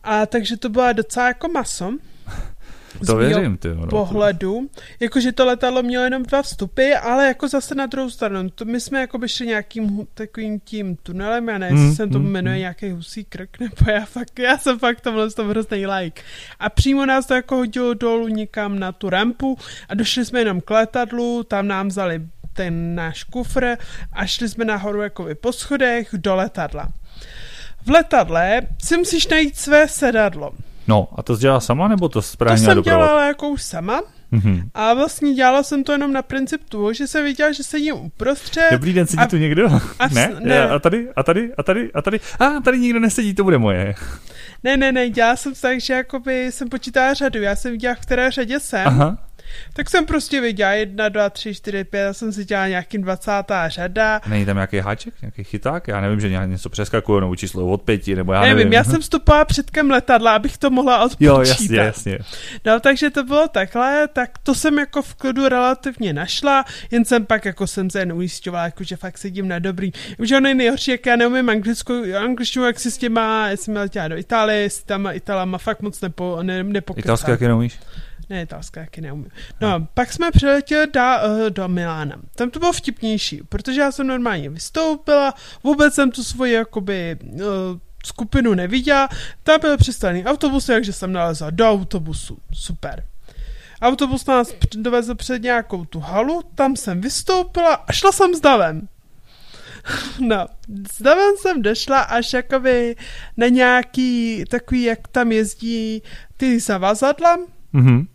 A 0.04 0.26
takže 0.26 0.58
to 0.58 0.70
byla 0.70 0.94
docela 0.94 1.28
jako 1.28 1.48
maso. 1.48 1.94
To 3.06 3.16
věřím, 3.18 3.58
ty. 3.58 3.70
No. 3.76 3.88
pohledu. 3.88 4.70
Jakože 5.00 5.32
to 5.32 5.46
letadlo 5.46 5.84
mělo 5.84 6.04
jenom 6.04 6.24
dva 6.24 6.42
vstupy, 6.42 6.94
ale 6.94 7.28
jako 7.28 7.48
zase 7.48 7.76
na 7.76 7.86
druhou 7.86 8.10
stranu. 8.10 8.50
To 8.50 8.66
my 8.66 8.80
jsme 8.80 9.02
jako 9.02 9.18
by 9.18 9.30
šli 9.30 9.48
nějakým 9.48 10.08
takovým 10.14 10.60
tím 10.60 10.96
tunelem, 10.96 11.48
já 11.48 11.58
nevím, 11.58 11.78
mm, 11.78 11.96
se 11.96 12.08
to 12.08 12.20
mm, 12.20 12.32
jmenuje 12.32 12.56
mm. 12.56 12.60
nějaký 12.60 12.92
husí 12.92 13.24
krk, 13.24 13.50
nebo 13.60 13.92
já 13.92 14.06
fakt, 14.06 14.40
já 14.40 14.58
jsem 14.58 14.80
fakt 14.80 15.02
tomhle 15.02 15.32
tom 15.32 15.50
hrozný 15.50 15.88
like. 15.88 16.22
A 16.60 16.70
přímo 16.70 17.06
nás 17.06 17.26
to 17.26 17.34
jako 17.34 17.56
hodilo 17.56 17.94
dolů 17.94 18.28
někam 18.28 18.80
na 18.80 18.92
tu 18.92 19.10
rampu 19.10 19.58
a 19.90 19.96
došli 19.96 20.26
jsme 20.26 20.40
jenom 20.40 20.62
k 20.62 20.70
letadlu, 20.70 21.44
tam 21.44 21.68
nám 21.68 21.88
vzali 21.88 22.22
ten 22.54 22.96
náš 22.96 23.24
kufr 23.24 23.78
a 24.14 24.26
šli 24.26 24.50
jsme 24.50 24.66
nahoru 24.66 25.02
jako 25.02 25.28
po 25.42 25.54
schodech 25.54 26.10
do 26.14 26.36
letadla. 26.36 26.88
V 27.86 27.90
letadle 27.90 28.62
si 28.84 28.98
musíš 28.98 29.28
najít 29.28 29.58
své 29.58 29.88
sedadlo. 29.88 30.52
No, 30.88 31.08
a 31.16 31.24
to 31.24 31.36
jsi 31.36 31.42
dělala 31.42 31.60
sama, 31.60 31.88
nebo 31.88 32.10
to 32.10 32.22
správně 32.22 32.62
To 32.62 32.66
jsem 32.66 32.76
doprovod? 32.76 33.00
dělala 33.00 33.28
jako 33.28 33.50
už 33.50 33.64
sama. 33.64 34.02
Mm-hmm. 34.34 34.70
A 34.74 34.94
vlastně 34.94 35.34
dělala 35.34 35.64
jsem 35.64 35.84
to 35.84 35.92
jenom 35.92 36.14
na 36.14 36.22
princip 36.22 36.62
toho, 36.70 36.94
že 36.94 37.08
se 37.08 37.24
viděla, 37.24 37.52
že 37.52 37.64
sedím 37.64 37.96
uprostřed. 37.96 38.68
Dobrý 38.72 38.94
den, 38.94 39.08
sedí 39.08 39.24
a, 39.24 39.28
tu 39.28 39.38
někdo? 39.38 39.68
A, 40.00 40.08
ne? 40.08 40.36
ne? 40.40 40.70
A 40.70 40.80
tady, 40.80 41.08
a 41.16 41.24
tady, 41.24 41.54
a 41.58 41.64
tady, 41.64 41.92
a 41.94 42.02
tady. 42.02 42.20
A 42.40 42.50
tady 42.64 42.80
nikdo 42.80 43.00
nesedí, 43.00 43.34
to 43.34 43.44
bude 43.44 43.58
moje. 43.58 43.96
Ne, 44.64 44.78
ne, 44.78 44.92
ne, 44.92 45.10
dělala 45.10 45.36
jsem 45.36 45.54
tak, 45.62 45.82
že 45.82 45.94
jakoby 45.94 46.52
jsem 46.52 46.70
počítala 46.70 47.14
řadu. 47.14 47.42
Já 47.42 47.56
jsem 47.56 47.72
viděla, 47.72 47.96
v 47.96 48.00
které 48.00 48.32
řadě 48.32 48.60
jsem. 48.60 48.88
Aha. 48.88 49.18
Tak 49.74 49.90
jsem 49.90 50.06
prostě 50.06 50.42
viděla 50.42 50.72
jedna, 50.72 51.10
dva, 51.10 51.30
tři, 51.30 51.56
čtyři, 51.56 51.84
pět, 51.84 52.00
já 52.00 52.14
jsem 52.14 52.32
si 52.32 52.46
dělala 52.46 52.68
nějakým 52.68 53.02
dvacátá 53.02 53.70
řada. 53.70 54.22
Není 54.28 54.46
tam 54.46 54.56
nějaký 54.56 54.78
háček, 54.78 55.14
nějaký 55.22 55.44
chyták? 55.44 55.88
Já 55.88 56.02
nevím, 56.02 56.20
že 56.20 56.30
něco 56.30 56.70
přeskakuje, 56.70 57.22
nebo 57.22 57.36
číslo 57.36 57.68
od 57.68 57.82
pěti, 57.82 58.16
nebo 58.16 58.34
já 58.34 58.42
nevím. 58.42 58.58
nevím. 58.58 58.74
já 58.74 58.84
jsem 58.84 59.02
vstupovala 59.02 59.46
předkem 59.46 59.92
letadla, 59.92 60.36
abych 60.36 60.58
to 60.58 60.70
mohla 60.70 61.04
odpočítat. 61.04 61.36
Jo, 61.36 61.40
jasně, 61.40 61.78
jasně. 61.78 62.20
No, 62.66 62.80
takže 62.80 63.10
to 63.10 63.24
bylo 63.24 63.48
takhle, 63.48 64.08
tak 64.08 64.38
to 64.44 64.56
jsem 64.56 64.80
jako 64.80 65.02
v 65.02 65.16
klidu 65.16 65.50
relativně 65.50 66.14
našla, 66.14 66.66
jen 66.92 67.06
jsem 67.06 67.26
pak 67.26 67.46
jako 67.46 67.68
jsem 67.68 67.90
se 67.90 68.00
jen 68.00 68.14
ujišťovala, 68.14 68.64
jako 68.64 68.84
že 68.84 68.96
fakt 68.96 69.18
sedím 69.18 69.48
na 69.48 69.60
dobrý. 69.60 69.92
Že 70.20 70.38
ono 70.38 70.50
je 70.50 70.56
nejhorší, 70.56 70.92
jak 70.92 71.06
já 71.06 71.16
neumím 71.16 71.50
anglickou, 71.50 72.16
angličtinu, 72.18 72.66
jak 72.66 72.80
si 72.80 72.92
s 72.92 72.98
těma, 72.98 73.50
jestli 73.50 73.72
měla 73.72 74.08
do 74.08 74.18
Itálie, 74.18 74.60
jestli 74.60 74.86
tam 74.86 75.10
Italama 75.14 75.58
fakt 75.58 75.82
moc 75.82 76.02
nepo, 76.02 76.40
ne, 76.42 76.64
nepokrytá. 76.64 77.06
Italsky 77.06 77.32
jak 77.32 77.42
neumíš? 77.42 77.80
Ne, 78.30 78.42
italská 78.42 78.80
jaký 78.82 79.02
neumím. 79.02 79.32
No, 79.62 79.88
pak 79.94 80.14
jsme 80.14 80.32
přiletěli 80.32 80.88
do, 80.88 81.02
uh, 81.02 81.50
do 81.50 81.68
Milána. 81.68 82.16
Tam 82.36 82.50
to 82.50 82.60
bylo 82.60 82.74
vtipnější, 82.74 83.42
protože 83.50 83.82
já 83.82 83.92
jsem 83.92 84.08
normálně 84.08 84.50
vystoupila, 84.50 85.34
vůbec 85.64 85.94
jsem 85.94 86.12
tu 86.12 86.24
svoji 86.24 86.54
jakoby 86.54 87.18
uh, 87.22 87.42
skupinu 88.06 88.54
neviděla, 88.54 89.10
tam 89.44 89.60
byl 89.60 89.78
přistavený 89.78 90.26
autobus, 90.26 90.66
takže 90.66 90.94
jsem 90.94 91.12
nalezla 91.12 91.50
do 91.50 91.70
autobusu. 91.70 92.38
Super. 92.54 93.04
Autobus 93.82 94.26
nás 94.26 94.54
dovezl 94.76 95.16
před 95.16 95.42
nějakou 95.42 95.86
tu 95.86 96.00
halu, 96.00 96.42
tam 96.56 96.76
jsem 96.76 97.02
vystoupila 97.02 97.74
a 97.74 97.92
šla 97.92 98.12
jsem 98.12 98.36
s 98.36 98.40
davem. 98.40 98.88
No, 100.20 100.48
s 100.92 101.02
davem 101.02 101.34
jsem 101.38 101.62
došla 101.62 102.00
až 102.00 102.34
jakoby 102.34 102.96
na 103.38 103.48
nějaký 103.48 104.44
takový, 104.50 104.84
jak 104.84 105.08
tam 105.08 105.32
jezdí 105.32 106.04
ty 106.38 106.60
zavazadla. 106.60 107.38
Mm-hmm. 107.74 108.08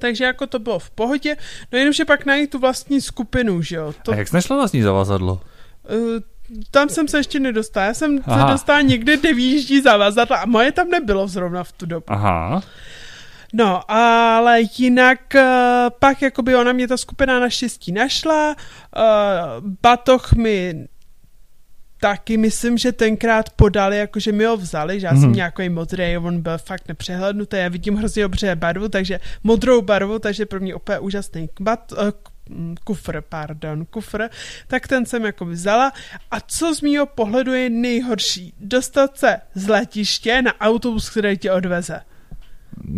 Takže 0.00 0.24
jako 0.24 0.46
to 0.46 0.58
bylo 0.58 0.78
v 0.78 0.90
pohodě. 0.90 1.36
No 1.72 1.78
jenomže 1.78 2.04
pak 2.04 2.26
najít 2.26 2.50
tu 2.50 2.58
vlastní 2.58 3.00
skupinu, 3.00 3.62
že 3.62 3.76
jo. 3.76 3.94
To... 4.02 4.12
A 4.12 4.16
jak 4.16 4.28
jsi 4.28 4.34
našla 4.34 4.56
vlastní 4.56 4.82
zavazadlo? 4.82 5.40
Uh, 5.90 6.20
tam 6.70 6.88
jsem 6.88 7.08
se 7.08 7.18
ještě 7.18 7.40
nedostala. 7.40 7.86
Já 7.86 7.94
jsem 7.94 8.20
Aha. 8.26 8.46
se 8.46 8.52
dostala 8.52 8.80
někde, 8.80 9.16
kde 9.16 9.34
výjíždí 9.34 9.80
zavazadla 9.80 10.36
a 10.36 10.46
moje 10.46 10.72
tam 10.72 10.88
nebylo 10.88 11.28
zrovna 11.28 11.64
v 11.64 11.72
tu 11.72 11.86
dobu. 11.86 12.04
Aha. 12.08 12.62
No, 13.52 13.90
ale 13.90 14.60
jinak 14.78 15.20
uh, 15.34 15.40
pak 15.98 16.22
jakoby 16.22 16.56
ona 16.56 16.72
mě 16.72 16.88
ta 16.88 16.96
skupina 16.96 17.40
naštěstí 17.40 17.92
našla, 17.92 18.48
uh, 18.48 19.70
batoh 19.82 20.32
mi 20.32 20.86
taky 22.00 22.36
myslím, 22.36 22.78
že 22.78 22.92
tenkrát 22.92 23.50
podali, 23.50 23.98
jakože 23.98 24.32
mi 24.32 24.44
ho 24.44 24.56
vzali, 24.56 25.00
že 25.00 25.06
já 25.06 25.16
jsem 25.16 25.32
nějaký 25.32 25.68
modrý, 25.68 26.16
on 26.16 26.40
byl 26.40 26.58
fakt 26.58 26.88
nepřehlednutý, 26.88 27.56
já 27.56 27.68
vidím 27.68 27.96
hrozně 27.96 28.22
dobře 28.22 28.56
barvu, 28.56 28.88
takže 28.88 29.20
modrou 29.42 29.82
barvu, 29.82 30.18
takže 30.18 30.46
pro 30.46 30.60
mě 30.60 30.74
úplně 30.74 30.98
úžasný 30.98 31.48
kbat, 31.54 31.92
uh, 31.92 31.98
kufr, 32.84 33.20
pardon, 33.28 33.86
kufr, 33.86 34.28
tak 34.66 34.88
ten 34.88 35.06
jsem 35.06 35.24
jako 35.24 35.44
vzala. 35.44 35.92
A 36.30 36.40
co 36.40 36.74
z 36.74 36.80
mýho 36.80 37.06
pohledu 37.06 37.54
je 37.54 37.70
nejhorší? 37.70 38.54
Dostat 38.60 39.18
se 39.18 39.40
z 39.54 39.68
letiště 39.68 40.42
na 40.42 40.60
autobus, 40.60 41.10
který 41.10 41.38
tě 41.38 41.52
odveze. 41.52 42.00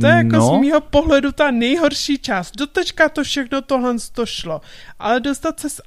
To 0.01 0.07
je 0.07 0.13
jako 0.13 0.37
no. 0.37 0.59
z 0.59 0.61
mýho 0.61 0.81
pohledu 0.81 1.33
ta 1.33 1.51
nejhorší 1.51 2.19
část. 2.19 2.57
Dotečka 2.57 3.09
to 3.09 3.25
všechno 3.25 3.63
tohle 3.63 3.95
to 4.13 4.27
šlo. 4.27 4.61
Ale 4.99 5.21
dostat 5.21 5.61
se 5.61 5.71
z 5.71 5.81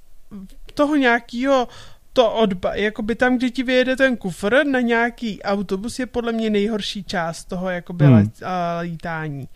toho 0.73 0.95
nějakého 0.95 1.67
to 2.15 2.31
odba, 2.31 2.75
jakoby 2.75 3.15
tam, 3.15 3.37
kde 3.37 3.49
ti 3.49 3.63
vyjede 3.63 3.95
ten 3.95 4.17
kufr 4.17 4.65
na 4.65 4.79
nějaký 4.81 5.43
autobus 5.43 5.99
je 5.99 6.05
podle 6.05 6.31
mě 6.31 6.49
nejhorší 6.49 7.03
část 7.03 7.45
toho 7.45 7.69
jakoby 7.69 8.05
hmm. 8.05 8.31
lítání. 8.81 9.47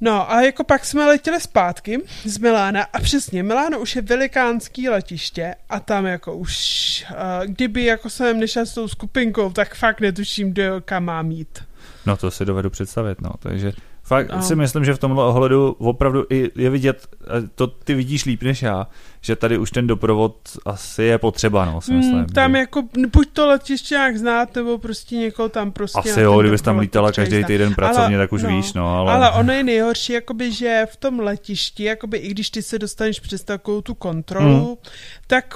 No 0.00 0.32
a 0.32 0.42
jako 0.42 0.64
pak 0.64 0.84
jsme 0.84 1.06
letěli 1.06 1.40
zpátky 1.40 2.02
z 2.24 2.38
Milána 2.38 2.82
a 2.82 3.00
přesně, 3.00 3.42
Miláno 3.42 3.80
už 3.80 3.96
je 3.96 4.02
velikánský 4.02 4.88
letiště 4.88 5.54
a 5.68 5.80
tam 5.80 6.06
jako 6.06 6.36
už, 6.36 7.06
uh, 7.10 7.46
kdyby 7.46 7.84
jako 7.84 8.10
jsem 8.10 8.40
nešel 8.40 8.66
s 8.66 8.74
tou 8.74 8.88
skupinkou, 8.88 9.52
tak 9.52 9.74
fakt 9.74 10.00
netuším, 10.00 10.54
do 10.54 10.62
kam 10.84 11.04
mám 11.04 11.30
jít. 11.30 11.58
No 12.06 12.16
to 12.16 12.30
si 12.30 12.44
dovedu 12.44 12.70
představit, 12.70 13.20
no, 13.20 13.30
takže 13.38 13.72
Fakt 14.10 14.32
no. 14.32 14.42
si 14.42 14.56
myslím, 14.56 14.84
že 14.84 14.94
v 14.94 14.98
tomhle 14.98 15.24
ohledu 15.24 15.76
opravdu 15.78 16.24
i 16.30 16.50
je 16.56 16.70
vidět, 16.70 17.06
to 17.54 17.66
ty 17.66 17.94
vidíš 17.94 18.24
líp 18.24 18.42
než 18.42 18.62
já, 18.62 18.86
že 19.20 19.36
tady 19.36 19.58
už 19.58 19.70
ten 19.70 19.86
doprovod 19.86 20.36
asi 20.64 21.02
je 21.02 21.18
potřeba, 21.18 21.64
no, 21.64 21.80
si 21.80 21.92
myslím. 21.92 22.18
Mm, 22.18 22.26
tam 22.26 22.52
že... 22.52 22.58
jako, 22.58 22.82
buď 23.12 23.28
to 23.32 23.46
letiště 23.46 23.94
nějak 23.94 24.16
znát, 24.16 24.54
nebo 24.54 24.78
prostě 24.78 25.16
někoho 25.16 25.48
tam 25.48 25.72
prostě... 25.72 25.98
Asi 25.98 26.20
jo, 26.20 26.40
kdybys 26.40 26.62
tam 26.62 26.78
lítala 26.78 27.12
každý 27.12 27.44
týden 27.44 27.74
pracovně, 27.74 28.16
ale, 28.16 28.24
tak 28.24 28.32
už 28.32 28.42
no, 28.42 28.48
víš, 28.48 28.72
no, 28.72 28.98
ale... 28.98 29.12
Ale 29.12 29.30
ono 29.30 29.52
je 29.52 29.62
nejhorší, 29.62 30.12
jakoby, 30.12 30.52
že 30.52 30.86
v 30.92 30.96
tom 30.96 31.20
letišti, 31.20 31.84
jakoby, 31.84 32.18
i 32.18 32.30
když 32.30 32.50
ty 32.50 32.62
se 32.62 32.78
dostaneš 32.78 33.20
přes 33.20 33.44
takovou 33.44 33.80
tu 33.80 33.94
kontrolu, 33.94 34.68
mm. 34.70 34.90
tak 35.26 35.54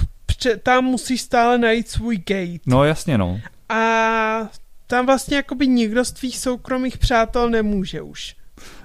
tam 0.63 0.85
musíš 0.85 1.21
stále 1.21 1.59
najít 1.59 1.89
svůj 1.89 2.17
gate. 2.17 2.65
No 2.67 2.85
jasně, 2.85 3.19
no. 3.19 3.41
A 3.69 4.49
tam 4.87 5.07
vlastně 5.07 5.37
jakoby 5.37 5.67
nikdo 5.67 6.05
z 6.05 6.13
tvých 6.13 6.39
soukromých 6.39 6.99
přátel 6.99 7.51
nemůže 7.51 8.03
už. 8.03 8.35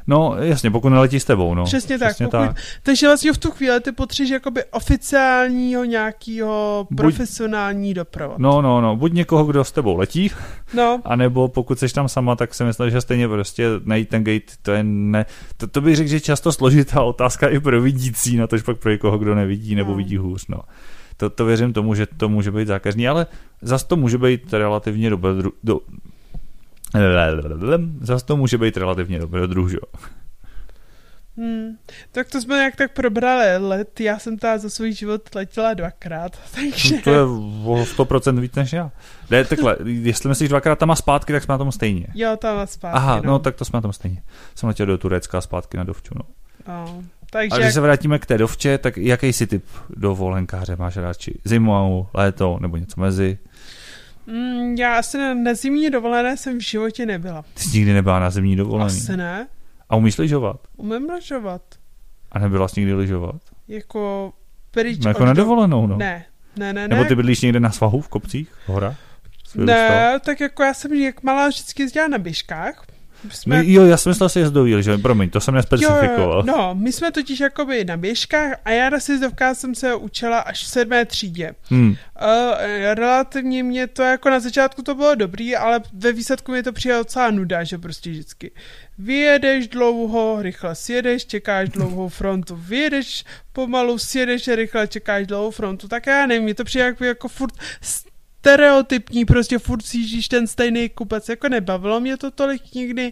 No, 0.09 0.35
jasně, 0.39 0.71
pokud 0.71 0.89
neletí 0.89 1.19
s 1.19 1.25
tebou, 1.25 1.55
no. 1.55 1.63
Přesně, 1.63 1.97
Přesně 1.97 2.27
tak. 2.27 2.31
Pokud, 2.31 2.47
tak. 2.47 2.57
Takže 2.83 3.07
vlastně 3.07 3.33
v 3.33 3.37
tu 3.37 3.51
chvíli 3.51 3.79
ty 3.79 3.91
potřebuješ 3.91 4.31
jakoby 4.31 4.63
oficiálního 4.71 5.83
nějakého 5.83 6.87
profesionální 6.97 7.93
doprovod. 7.93 8.39
No, 8.39 8.61
no, 8.61 8.81
no, 8.81 8.95
buď 8.95 9.13
někoho, 9.13 9.45
kdo 9.45 9.63
s 9.63 9.71
tebou 9.71 9.97
letí, 9.97 10.31
no. 10.73 11.01
anebo 11.05 11.47
pokud 11.47 11.79
jsi 11.79 11.93
tam 11.93 12.09
sama, 12.09 12.35
tak 12.35 12.53
si 12.53 12.63
myslím, 12.63 12.89
že 12.89 13.01
stejně 13.01 13.27
prostě 13.27 13.67
najít 13.83 14.09
ten 14.09 14.23
gate, 14.23 14.53
to 14.61 14.71
je 14.71 14.83
ne, 14.83 15.25
to, 15.57 15.67
to 15.67 15.81
bych 15.81 15.95
řekl, 15.95 16.09
že 16.09 16.19
často 16.19 16.51
složitá 16.51 17.01
otázka 17.01 17.47
i 17.47 17.59
pro 17.59 17.81
vidící, 17.81 18.37
na 18.37 18.47
tož 18.47 18.61
pak 18.61 18.77
pro 18.77 18.91
někoho, 18.91 19.17
kdo 19.17 19.35
nevidí 19.35 19.75
nebo 19.75 19.91
no. 19.91 19.97
vidí 19.97 20.17
hůř, 20.17 20.47
no. 20.47 20.59
To, 21.17 21.29
to 21.29 21.45
věřím 21.45 21.73
tomu, 21.73 21.95
že 21.95 22.05
to 22.17 22.29
může 22.29 22.51
být 22.51 22.67
zákazní, 22.67 23.07
ale 23.07 23.27
zase 23.61 23.87
to 23.87 23.95
může 23.95 24.17
být 24.17 24.53
relativně 24.53 25.09
dobře, 25.09 25.29
do, 25.63 25.79
Zase 28.01 28.25
to 28.25 28.37
může 28.37 28.57
být 28.57 28.77
relativně 28.77 29.19
dobrý 29.19 29.41
druh, 29.47 29.73
jo. 29.73 30.09
Hmm, 31.39 31.77
tak 32.11 32.29
to 32.29 32.41
jsme 32.41 32.55
nějak 32.55 32.75
tak 32.75 32.93
probrali 32.93 33.57
let. 33.57 33.99
Já 33.99 34.19
jsem 34.19 34.37
ta 34.37 34.57
za 34.57 34.69
svůj 34.69 34.93
život 34.93 35.35
letěla 35.35 35.73
dvakrát, 35.73 36.39
takže... 36.55 36.97
To 36.97 37.09
je 37.09 37.21
o 37.21 37.85
100% 37.97 38.39
víc 38.39 38.55
než 38.55 38.73
já. 38.73 38.91
Ne, 39.29 39.45
takhle, 39.45 39.77
jestli 39.83 40.29
myslíš 40.29 40.49
dvakrát 40.49 40.79
tam 40.79 40.91
a 40.91 40.95
zpátky, 40.95 41.33
tak 41.33 41.43
jsme 41.43 41.51
na 41.51 41.57
tom 41.57 41.71
stejně. 41.71 42.07
Jo, 42.13 42.37
tam 42.37 42.57
a 42.57 42.65
zpátky, 42.65 42.97
Aha, 42.97 43.15
no. 43.15 43.31
no. 43.31 43.39
tak 43.39 43.55
to 43.55 43.65
jsme 43.65 43.77
na 43.77 43.81
tom 43.81 43.93
stejně. 43.93 44.21
Jsem 44.55 44.69
letěl 44.69 44.85
do 44.85 44.97
Turecka 44.97 45.37
a 45.37 45.41
zpátky 45.41 45.77
na 45.77 45.83
Dovču, 45.83 46.13
no. 46.15 46.21
no 46.67 47.03
takže... 47.29 47.55
A 47.55 47.59
když 47.59 47.73
se 47.73 47.81
vrátíme 47.81 48.19
k 48.19 48.25
té 48.25 48.37
Dovče, 48.37 48.77
tak 48.77 48.97
jaký 48.97 49.33
si 49.33 49.47
typ 49.47 49.65
dovolenkáře 49.89 50.75
máš 50.75 50.97
radši? 50.97 51.39
Zimu, 51.43 52.07
léto 52.13 52.57
nebo 52.61 52.77
něco 52.77 53.01
mezi? 53.01 53.37
Mm, 54.29 54.75
já 54.75 54.99
asi 54.99 55.17
na, 55.17 55.33
na 55.33 55.53
zimní 55.53 55.89
dovolené 55.89 56.37
jsem 56.37 56.57
v 56.57 56.61
životě 56.61 57.05
nebyla. 57.05 57.43
Ty 57.53 57.63
jsi 57.63 57.77
nikdy 57.77 57.93
nebyla 57.93 58.19
na 58.19 58.29
zimní 58.29 58.55
dovolené? 58.55 58.85
Asi 58.85 59.17
ne. 59.17 59.47
A 59.89 59.95
umíš 59.95 60.17
lyžovat? 60.17 60.67
Umím 60.77 61.09
lyžovat. 61.09 61.61
A 62.31 62.39
nebyla 62.39 62.67
jsi 62.67 62.79
nikdy 62.79 62.93
lyžovat? 62.93 63.41
Jako 63.67 64.33
pryč 64.71 64.99
no, 64.99 65.09
jako 65.09 65.25
na 65.25 65.33
dovolenou, 65.33 65.87
no. 65.87 65.97
Ne, 65.97 66.25
ne, 66.55 66.73
ne, 66.73 66.87
Nebo 66.87 67.05
ty 67.05 67.15
bydlíš 67.15 67.41
někde 67.41 67.59
na 67.59 67.71
svahu 67.71 68.01
v 68.01 68.07
kopcích, 68.07 68.49
v 68.65 68.69
horách? 68.69 68.97
Ne, 69.55 70.19
tak 70.25 70.39
jako 70.39 70.63
já 70.63 70.73
jsem 70.73 70.93
jak 70.93 71.23
malá 71.23 71.47
vždycky 71.47 71.83
jezdila 71.83 72.07
na 72.07 72.17
běžkách, 72.17 72.85
jsme... 73.29 73.63
My, 73.63 73.73
jo, 73.73 73.85
já 73.85 73.97
jsem 73.97 74.09
myslel 74.09 74.29
si 74.29 74.39
jezdový, 74.39 74.83
že 74.83 74.97
promiň, 74.97 75.29
to 75.29 75.39
jsem 75.39 75.53
nespecifikoval. 75.53 76.37
Jo, 76.37 76.43
no, 76.57 76.75
my 76.75 76.91
jsme 76.91 77.11
totiž 77.11 77.39
jakoby 77.39 77.85
na 77.85 77.97
běžkách 77.97 78.53
a 78.65 78.71
já 78.71 78.89
na 78.89 78.99
sjezdovkách 78.99 79.57
jsem 79.57 79.75
se 79.75 79.95
učila 79.95 80.39
až 80.39 80.63
v 80.63 80.67
sedmé 80.67 81.05
třídě. 81.05 81.55
Hmm. 81.69 81.89
Uh, 81.89 81.95
relativně 82.93 83.63
mě 83.63 83.87
to 83.87 84.01
jako 84.03 84.29
na 84.29 84.39
začátku 84.39 84.81
to 84.81 84.95
bylo 84.95 85.15
dobrý, 85.15 85.55
ale 85.55 85.81
ve 85.93 86.11
výsledku 86.11 86.51
mi 86.51 86.63
to 86.63 86.73
přijde 86.73 86.97
docela 86.97 87.31
nuda, 87.31 87.63
že 87.63 87.77
prostě 87.77 88.09
vždycky 88.09 88.51
vyjedeš 88.97 89.67
dlouho, 89.67 90.41
rychle 90.41 90.75
sjedeš, 90.75 91.25
čekáš 91.25 91.69
dlouhou 91.69 92.09
frontu, 92.09 92.55
vyjedeš 92.55 93.25
pomalu, 93.53 93.97
sjedeš 93.97 94.47
rychle, 94.47 94.87
čekáš 94.87 95.27
dlouhou 95.27 95.51
frontu, 95.51 95.87
tak 95.87 96.07
já 96.07 96.25
nevím, 96.25 96.43
mě 96.43 96.55
to 96.55 96.63
přijde 96.63 96.85
jako, 96.85 97.05
jako 97.05 97.27
furt 97.27 97.53
stereotypní, 98.39 99.25
prostě 99.25 99.59
furt 99.59 99.85
sížíš 99.85 100.27
ten 100.27 100.47
stejný 100.47 100.89
kupec, 100.89 101.29
jako 101.29 101.49
nebavilo 101.49 101.99
mě 101.99 102.17
to 102.17 102.31
tolik 102.31 102.73
nikdy, 102.73 103.11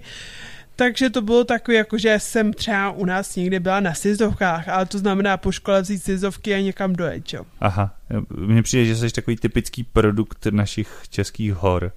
takže 0.75 1.09
to 1.09 1.21
bylo 1.21 1.43
takové, 1.43 1.77
jako 1.77 1.97
že 1.97 2.15
jsem 2.19 2.53
třeba 2.53 2.91
u 2.91 3.05
nás 3.05 3.35
někdy 3.35 3.59
byla 3.59 3.79
na 3.79 3.93
sizdovkách, 3.93 4.69
ale 4.69 4.85
to 4.85 4.97
znamená 4.97 5.37
po 5.37 5.51
škole 5.51 5.81
vzít 5.81 6.03
sizdovky 6.03 6.53
a 6.53 6.61
někam 6.61 6.93
dojet, 6.93 7.33
jo. 7.33 7.43
Aha, 7.59 7.93
mně 8.35 8.63
přijde, 8.63 8.85
že 8.85 8.95
jsi 8.95 9.09
takový 9.09 9.37
typický 9.37 9.83
produkt 9.83 10.45
našich 10.45 11.03
českých 11.09 11.53
hor. 11.53 11.91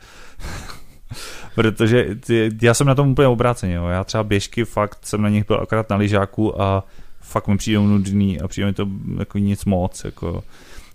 Protože 1.54 2.14
ty, 2.14 2.50
já 2.62 2.74
jsem 2.74 2.86
na 2.86 2.94
tom 2.94 3.08
úplně 3.08 3.28
obráceně, 3.28 3.74
jo. 3.74 3.86
já 3.86 4.04
třeba 4.04 4.24
běžky 4.24 4.64
fakt 4.64 4.98
jsem 5.06 5.22
na 5.22 5.28
nich 5.28 5.46
byl 5.46 5.60
akorát 5.62 5.90
na 5.90 5.96
lyžáku 5.96 6.62
a 6.62 6.84
fakt 7.20 7.48
mi 7.48 7.56
přijde 7.56 7.78
nudný 7.78 8.40
a 8.40 8.48
přijde 8.48 8.66
mi 8.66 8.72
to 8.72 8.88
jako 9.18 9.38
nic 9.38 9.64
moc, 9.64 10.04
jako 10.04 10.44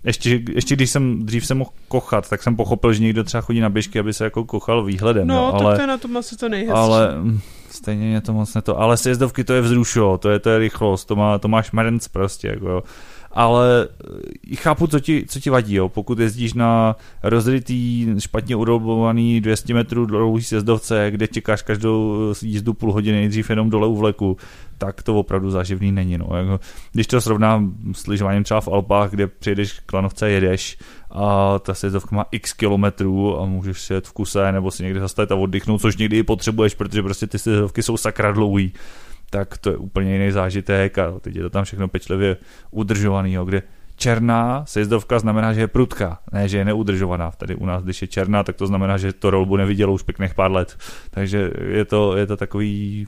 ještě, 0.06 0.42
ještě 0.54 0.76
když 0.76 0.90
jsem 0.90 1.26
dřív 1.26 1.46
jsem 1.46 1.58
mohl 1.58 1.70
kochat, 1.88 2.28
tak 2.28 2.42
jsem 2.42 2.56
pochopil, 2.56 2.92
že 2.92 3.02
někdo 3.02 3.24
třeba 3.24 3.40
chodí 3.40 3.60
na 3.60 3.68
běžky, 3.68 3.98
aby 3.98 4.12
se 4.12 4.24
jako 4.24 4.44
kochal 4.44 4.84
výhledem. 4.84 5.26
No, 5.26 5.34
no 5.34 5.52
tak 5.52 5.60
ale, 5.60 5.74
to 5.74 5.80
je 5.80 5.86
na 5.86 5.98
tom 5.98 6.16
asi 6.16 6.36
to 6.36 6.48
nejhezčí. 6.48 6.72
Ale 6.72 7.08
hm, 7.14 7.40
stejně 7.70 8.06
mě 8.06 8.20
to 8.20 8.32
moc 8.32 8.54
ne 8.54 8.62
to. 8.62 8.80
Ale 8.80 8.96
sjezdovky 8.96 9.44
to 9.44 9.52
je 9.52 9.60
vzruš, 9.60 9.98
to 10.18 10.30
je, 10.30 10.38
to 10.38 10.50
je 10.50 10.58
rychlost, 10.58 11.04
to, 11.04 11.16
má, 11.16 11.38
to 11.38 11.48
máš 11.48 11.72
merenc 11.72 12.08
prostě, 12.08 12.48
jako 12.48 12.68
jo 12.68 12.82
ale 13.36 13.88
eh, 14.52 14.56
chápu, 14.56 14.86
co 14.86 15.00
ti, 15.00 15.24
co 15.28 15.40
ti 15.40 15.50
vadí, 15.50 15.74
jo. 15.74 15.88
pokud 15.88 16.18
jezdíš 16.18 16.54
na 16.54 16.96
rozrytý, 17.22 18.08
špatně 18.18 18.56
urobovaný 18.56 19.40
200 19.40 19.74
metrů 19.74 20.06
dlouhý 20.06 20.42
sjezdovce, 20.42 21.06
kde 21.10 21.28
čekáš 21.28 21.62
každou 21.62 22.16
jízdu 22.42 22.74
půl 22.74 22.92
hodiny 22.92 23.16
nejdřív 23.16 23.50
jenom 23.50 23.70
dole 23.70 23.86
u 23.86 23.96
vleku, 23.96 24.36
tak 24.78 25.02
to 25.02 25.14
opravdu 25.14 25.50
záživný 25.50 25.92
není. 25.92 26.18
No. 26.18 26.28
Jako, 26.36 26.60
když 26.92 27.06
to 27.06 27.20
srovnám 27.20 27.74
s 27.92 28.06
lyžováním 28.06 28.44
třeba 28.44 28.60
v 28.60 28.68
Alpách, 28.68 29.10
kde 29.10 29.26
přijedeš 29.26 29.80
k 29.86 29.92
lanovce, 29.92 30.30
jedeš 30.30 30.78
a 31.10 31.58
ta 31.58 31.74
sjezdovka 31.74 32.16
má 32.16 32.24
x 32.30 32.52
kilometrů 32.52 33.40
a 33.40 33.46
můžeš 33.46 33.80
si 33.80 33.92
jet 33.92 34.06
v 34.06 34.12
kuse 34.12 34.52
nebo 34.52 34.70
si 34.70 34.82
někde 34.82 35.00
zastavit 35.00 35.32
a 35.32 35.36
oddychnout, 35.36 35.80
což 35.80 35.96
někdy 35.96 36.18
i 36.18 36.22
potřebuješ, 36.22 36.74
protože 36.74 37.02
prostě 37.02 37.26
ty 37.26 37.38
sjezdovky 37.38 37.82
jsou 37.82 37.96
sakra 37.96 38.32
dlouhý 38.32 38.72
tak 39.36 39.58
to 39.58 39.70
je 39.70 39.76
úplně 39.76 40.12
jiný 40.12 40.30
zážitek 40.30 40.98
a 40.98 41.20
teď 41.20 41.36
je 41.36 41.42
to 41.42 41.50
tam 41.50 41.64
všechno 41.64 41.88
pečlivě 41.88 42.36
udržovaný, 42.70 43.36
kde 43.44 43.62
černá 43.96 44.64
sejezdovka 44.66 45.18
znamená, 45.18 45.52
že 45.52 45.60
je 45.60 45.68
prudká, 45.68 46.18
ne, 46.32 46.48
že 46.48 46.58
je 46.58 46.64
neudržovaná. 46.64 47.30
Tady 47.30 47.54
u 47.54 47.66
nás, 47.66 47.82
když 47.82 48.02
je 48.02 48.08
černá, 48.08 48.42
tak 48.42 48.56
to 48.56 48.66
znamená, 48.66 48.96
že 48.96 49.12
to 49.12 49.30
rolbu 49.30 49.56
nevidělo 49.56 49.92
už 49.92 50.02
pěkných 50.02 50.34
pár 50.34 50.52
let. 50.52 50.76
Takže 51.10 51.50
je 51.68 51.84
to, 51.84 52.16
je 52.16 52.26
to 52.26 52.36
takový 52.36 53.06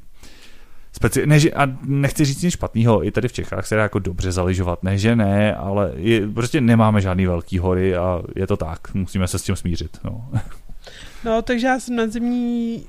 Speci- 1.01 1.27
ne, 1.27 1.41
že, 1.41 1.51
a 1.53 1.67
nechci 1.85 2.25
říct 2.25 2.43
nic 2.43 2.55
špatného, 2.55 3.07
i 3.07 3.11
tady 3.11 3.29
v 3.29 3.33
Čechách 3.33 3.67
se 3.67 3.77
dá 3.77 3.83
jako 3.83 3.99
dobře 3.99 4.33
zaližovat, 4.33 4.83
ne, 4.83 4.99
že 4.99 5.17
ne, 5.17 5.55
ale 5.55 5.93
je, 5.97 6.29
prostě 6.29 6.61
nemáme 6.61 7.01
žádný 7.01 7.27
velký 7.27 7.59
hory 7.59 7.97
a 7.97 8.23
je 8.37 8.47
to 8.47 8.57
tak, 8.57 8.95
musíme 8.95 9.29
se 9.29 9.38
s 9.38 9.43
tím 9.43 9.57
smířit. 9.57 9.99
No, 10.05 10.31
no 11.24 11.43
takže 11.43 11.66
já 11.66 11.81
jsem 11.81 11.97
na 11.97 12.07
zimní 12.07 12.87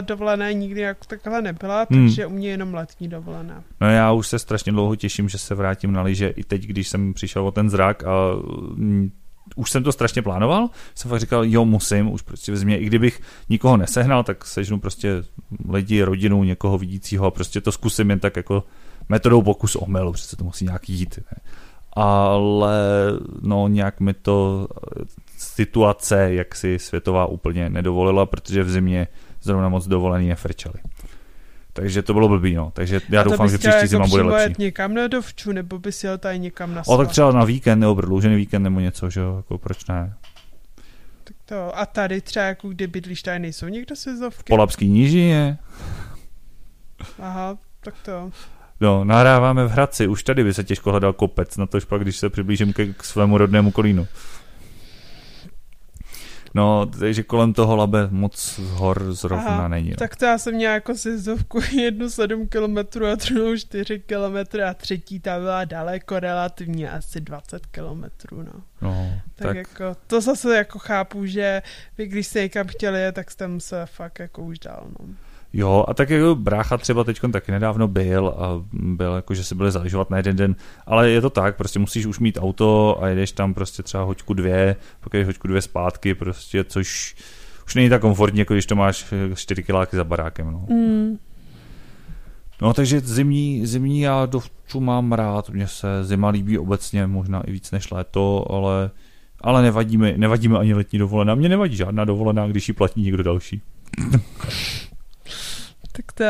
dovolené 0.00 0.54
nikdy 0.54 0.80
jako 0.80 1.04
takhle 1.06 1.42
nebyla, 1.42 1.86
hmm. 1.90 2.06
takže 2.06 2.24
hmm. 2.24 2.34
u 2.34 2.36
mě 2.36 2.48
jenom 2.48 2.74
letní 2.74 3.08
dovolená. 3.08 3.64
No 3.80 3.90
já 3.90 4.12
už 4.12 4.28
se 4.28 4.38
strašně 4.38 4.72
dlouho 4.72 4.96
těším, 4.96 5.28
že 5.28 5.38
se 5.38 5.54
vrátím 5.54 5.92
na 5.92 6.02
lyže 6.02 6.28
i 6.28 6.44
teď, 6.44 6.62
když 6.62 6.88
jsem 6.88 7.14
přišel 7.14 7.46
o 7.46 7.50
ten 7.50 7.70
zrak 7.70 8.04
a 8.04 8.12
mm, 8.74 9.10
už 9.56 9.70
jsem 9.70 9.82
to 9.82 9.92
strašně 9.92 10.22
plánoval, 10.22 10.68
jsem 10.94 11.08
fakt 11.08 11.20
říkal, 11.20 11.44
jo, 11.44 11.64
musím, 11.64 12.12
už 12.12 12.22
prostě 12.22 12.52
v 12.52 12.56
zimě, 12.56 12.78
i 12.78 12.84
kdybych 12.84 13.20
nikoho 13.48 13.76
nesehnal, 13.76 14.24
tak 14.24 14.44
sežnu 14.44 14.80
prostě 14.80 15.22
lidi, 15.68 16.02
rodinu, 16.02 16.44
někoho 16.44 16.78
vidícího 16.78 17.26
a 17.26 17.30
prostě 17.30 17.60
to 17.60 17.72
zkusím 17.72 18.10
jen 18.10 18.20
tak 18.20 18.36
jako 18.36 18.64
metodou 19.08 19.42
pokus 19.42 19.76
omyl, 19.76 20.12
přece 20.12 20.36
to 20.36 20.44
musí 20.44 20.64
nějak 20.64 20.88
jít. 20.88 21.18
Ne? 21.18 21.38
ale 21.96 22.78
no 23.42 23.68
nějak 23.68 24.00
mi 24.00 24.14
to 24.14 24.68
situace, 25.38 26.34
jak 26.34 26.54
si 26.54 26.78
světová 26.78 27.26
úplně 27.26 27.70
nedovolila, 27.70 28.26
protože 28.26 28.62
v 28.62 28.70
zimě 28.70 29.08
zrovna 29.46 29.68
moc 29.68 29.86
dovolený 29.86 30.28
nefrčeli. 30.28 30.74
Takže 31.72 32.02
to 32.02 32.12
bylo 32.12 32.28
blbý, 32.28 32.54
no. 32.54 32.70
Takže 32.74 33.00
já 33.08 33.22
doufám, 33.22 33.48
že 33.48 33.58
příští 33.58 33.86
zima 33.86 34.04
jako 34.04 34.10
bude 34.10 34.22
lepší. 34.22 34.62
někam 34.62 34.94
na 34.94 35.06
dovču, 35.06 35.52
nebo 35.52 35.78
bys 35.78 36.04
jel 36.04 36.18
tady 36.18 36.38
někam 36.38 36.74
na 36.74 36.82
O, 36.86 36.98
tak 36.98 37.08
třeba 37.08 37.32
na 37.32 37.44
víkend, 37.44 37.80
nebo 37.80 37.94
prodloužený 37.94 38.36
víkend, 38.36 38.62
nebo 38.62 38.80
něco, 38.80 39.10
že 39.10 39.20
jo, 39.20 39.36
jako 39.36 39.58
proč 39.58 39.86
ne. 39.86 40.14
Tak 41.24 41.36
to, 41.44 41.78
a 41.78 41.86
tady 41.86 42.20
třeba, 42.20 42.44
jako 42.44 42.68
kde 42.68 42.86
bydlíš, 42.86 43.22
tady 43.22 43.38
nejsou 43.38 43.66
někdo 43.66 43.96
sezovky? 43.96 44.42
V 44.42 44.44
Polapský 44.44 44.90
nížině. 44.90 45.58
Aha, 47.18 47.58
tak 47.80 47.94
to. 48.04 48.30
No, 48.80 49.04
nahráváme 49.04 49.64
v 49.64 49.70
Hradci, 49.70 50.08
už 50.08 50.22
tady 50.22 50.44
by 50.44 50.54
se 50.54 50.64
těžko 50.64 50.90
hledal 50.90 51.12
kopec, 51.12 51.56
na 51.56 51.66
tož 51.66 51.84
pak, 51.84 52.02
když 52.02 52.16
se 52.16 52.30
přiblížím 52.30 52.72
ke, 52.72 52.86
k 52.86 53.04
svému 53.04 53.38
rodnému 53.38 53.70
kolínu. 53.70 54.06
No, 56.56 56.86
takže 56.86 57.22
kolem 57.22 57.52
toho 57.52 57.76
labe 57.76 58.08
moc 58.10 58.60
hor 58.72 59.12
zrovna 59.12 59.46
Aha, 59.46 59.68
není. 59.68 59.90
No. 59.90 59.96
Tak 59.96 60.16
to 60.16 60.24
já 60.24 60.38
jsem 60.38 60.54
měla 60.54 60.74
jako 60.74 60.94
sjezdovku 60.94 61.60
jednu 61.80 62.10
7 62.10 62.48
km 62.48 63.04
a 63.04 63.14
druhou 63.14 63.56
4 63.56 63.98
km 63.98 64.60
a 64.68 64.74
třetí 64.74 65.20
ta 65.20 65.38
byla 65.38 65.64
daleko 65.64 66.20
relativně 66.20 66.90
asi 66.90 67.20
20 67.20 67.66
km. 67.66 68.04
No. 68.32 68.62
no 68.80 69.20
tak, 69.34 69.46
tak, 69.46 69.56
jako, 69.56 69.96
to 70.06 70.20
zase 70.20 70.56
jako 70.56 70.78
chápu, 70.78 71.26
že 71.26 71.62
vy 71.98 72.06
když 72.06 72.26
jste 72.26 72.40
někam 72.40 72.66
chtěli, 72.66 73.12
tak 73.12 73.30
jste 73.30 73.48
museli 73.48 73.86
fakt 73.86 74.18
jako 74.18 74.42
už 74.42 74.58
dál. 74.58 74.86
No. 75.00 75.06
Jo, 75.58 75.84
a 75.88 75.94
tak 75.94 76.10
jako 76.10 76.34
brácha 76.34 76.78
třeba 76.78 77.04
teď 77.04 77.20
taky 77.32 77.52
nedávno 77.52 77.88
byl 77.88 78.28
a 78.28 78.64
byl 78.72 79.14
jako, 79.14 79.34
že 79.34 79.44
si 79.44 79.54
byli 79.54 79.70
zaližovat 79.70 80.10
na 80.10 80.16
jeden 80.16 80.36
den, 80.36 80.56
ale 80.86 81.10
je 81.10 81.20
to 81.20 81.30
tak, 81.30 81.56
prostě 81.56 81.78
musíš 81.78 82.06
už 82.06 82.18
mít 82.18 82.38
auto 82.40 82.98
a 83.02 83.08
jedeš 83.08 83.32
tam 83.32 83.54
prostě 83.54 83.82
třeba 83.82 84.04
hoďku 84.04 84.34
dvě, 84.34 84.76
pak 85.00 85.12
jdeš 85.12 85.26
hoďku 85.26 85.48
dvě 85.48 85.62
zpátky, 85.62 86.14
prostě, 86.14 86.64
což 86.64 87.16
už 87.66 87.74
není 87.74 87.88
tak 87.88 88.00
komfortní, 88.00 88.38
jako 88.38 88.52
když 88.54 88.66
to 88.66 88.76
máš 88.76 89.14
4 89.34 89.62
kiláky 89.62 89.96
za 89.96 90.04
barákem, 90.04 90.50
no. 90.50 90.66
Mm. 90.68 91.18
No 92.62 92.74
takže 92.74 93.00
zimní, 93.00 93.66
zimní 93.66 94.00
já 94.00 94.26
dovču 94.26 94.80
mám 94.80 95.12
rád, 95.12 95.50
mně 95.50 95.68
se 95.68 96.04
zima 96.04 96.28
líbí 96.28 96.58
obecně, 96.58 97.06
možná 97.06 97.42
i 97.42 97.52
víc 97.52 97.70
než 97.70 97.90
léto, 97.90 98.52
ale, 98.52 98.90
ale 99.40 99.62
nevadí 99.62 99.96
mi, 99.96 100.14
nevadí 100.16 100.48
mi 100.48 100.56
ani 100.56 100.74
letní 100.74 100.98
dovolená. 100.98 101.34
Mně 101.34 101.48
nevadí 101.48 101.76
žádná 101.76 102.04
dovolená, 102.04 102.46
když 102.46 102.68
ji 102.68 102.74
platí 102.74 103.02
někdo 103.02 103.22
další. 103.22 103.62
tak 105.96 106.12
to... 106.12 106.24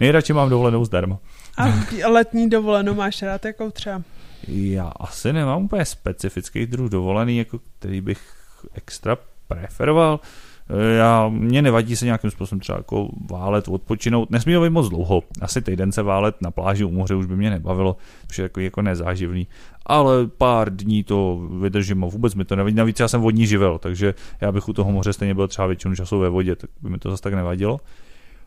Nejradši 0.00 0.32
mám 0.32 0.50
dovolenou 0.50 0.84
zdarma. 0.84 1.18
A 1.58 2.08
letní 2.08 2.50
dovolenou 2.50 2.94
máš 2.94 3.22
rád 3.22 3.44
jako 3.44 3.70
třeba? 3.70 4.02
Já 4.48 4.84
asi 4.84 5.32
nemám 5.32 5.64
úplně 5.64 5.84
specifický 5.84 6.66
druh 6.66 6.90
dovolený, 6.90 7.38
jako 7.38 7.58
který 7.78 8.00
bych 8.00 8.20
extra 8.74 9.16
preferoval. 9.48 10.20
Já, 10.98 11.28
mě 11.28 11.62
nevadí 11.62 11.96
se 11.96 12.04
nějakým 12.04 12.30
způsobem 12.30 12.60
třeba 12.60 12.78
jako 12.78 13.08
válet, 13.30 13.68
odpočinout. 13.68 14.30
Nesmí 14.30 14.54
to 14.54 14.62
být 14.62 14.70
moc 14.70 14.88
dlouho. 14.88 15.22
Asi 15.40 15.62
týden 15.62 15.92
se 15.92 16.02
válet 16.02 16.42
na 16.42 16.50
pláži 16.50 16.84
u 16.84 16.90
moře 16.90 17.14
už 17.14 17.26
by 17.26 17.36
mě 17.36 17.50
nebavilo, 17.50 17.96
protože 18.26 18.42
je 18.42 18.44
jako, 18.44 18.60
jako 18.60 18.82
nezáživný. 18.82 19.46
Ale 19.86 20.26
pár 20.26 20.76
dní 20.76 21.04
to 21.04 21.48
vydržím 21.60 22.04
a 22.04 22.06
vůbec 22.06 22.34
mi 22.34 22.44
to 22.44 22.56
nevadí. 22.56 22.76
Navíc 22.76 23.00
já 23.00 23.08
jsem 23.08 23.20
vodní 23.20 23.46
živel, 23.46 23.78
takže 23.78 24.14
já 24.40 24.52
bych 24.52 24.68
u 24.68 24.72
toho 24.72 24.92
moře 24.92 25.12
stejně 25.12 25.34
byl 25.34 25.48
třeba 25.48 25.66
většinu 25.66 25.94
času 25.94 26.18
ve 26.18 26.28
vodě, 26.28 26.56
tak 26.56 26.70
by 26.82 26.90
mi 26.90 26.98
to 26.98 27.10
zase 27.10 27.22
tak 27.22 27.34
nevadilo. 27.34 27.80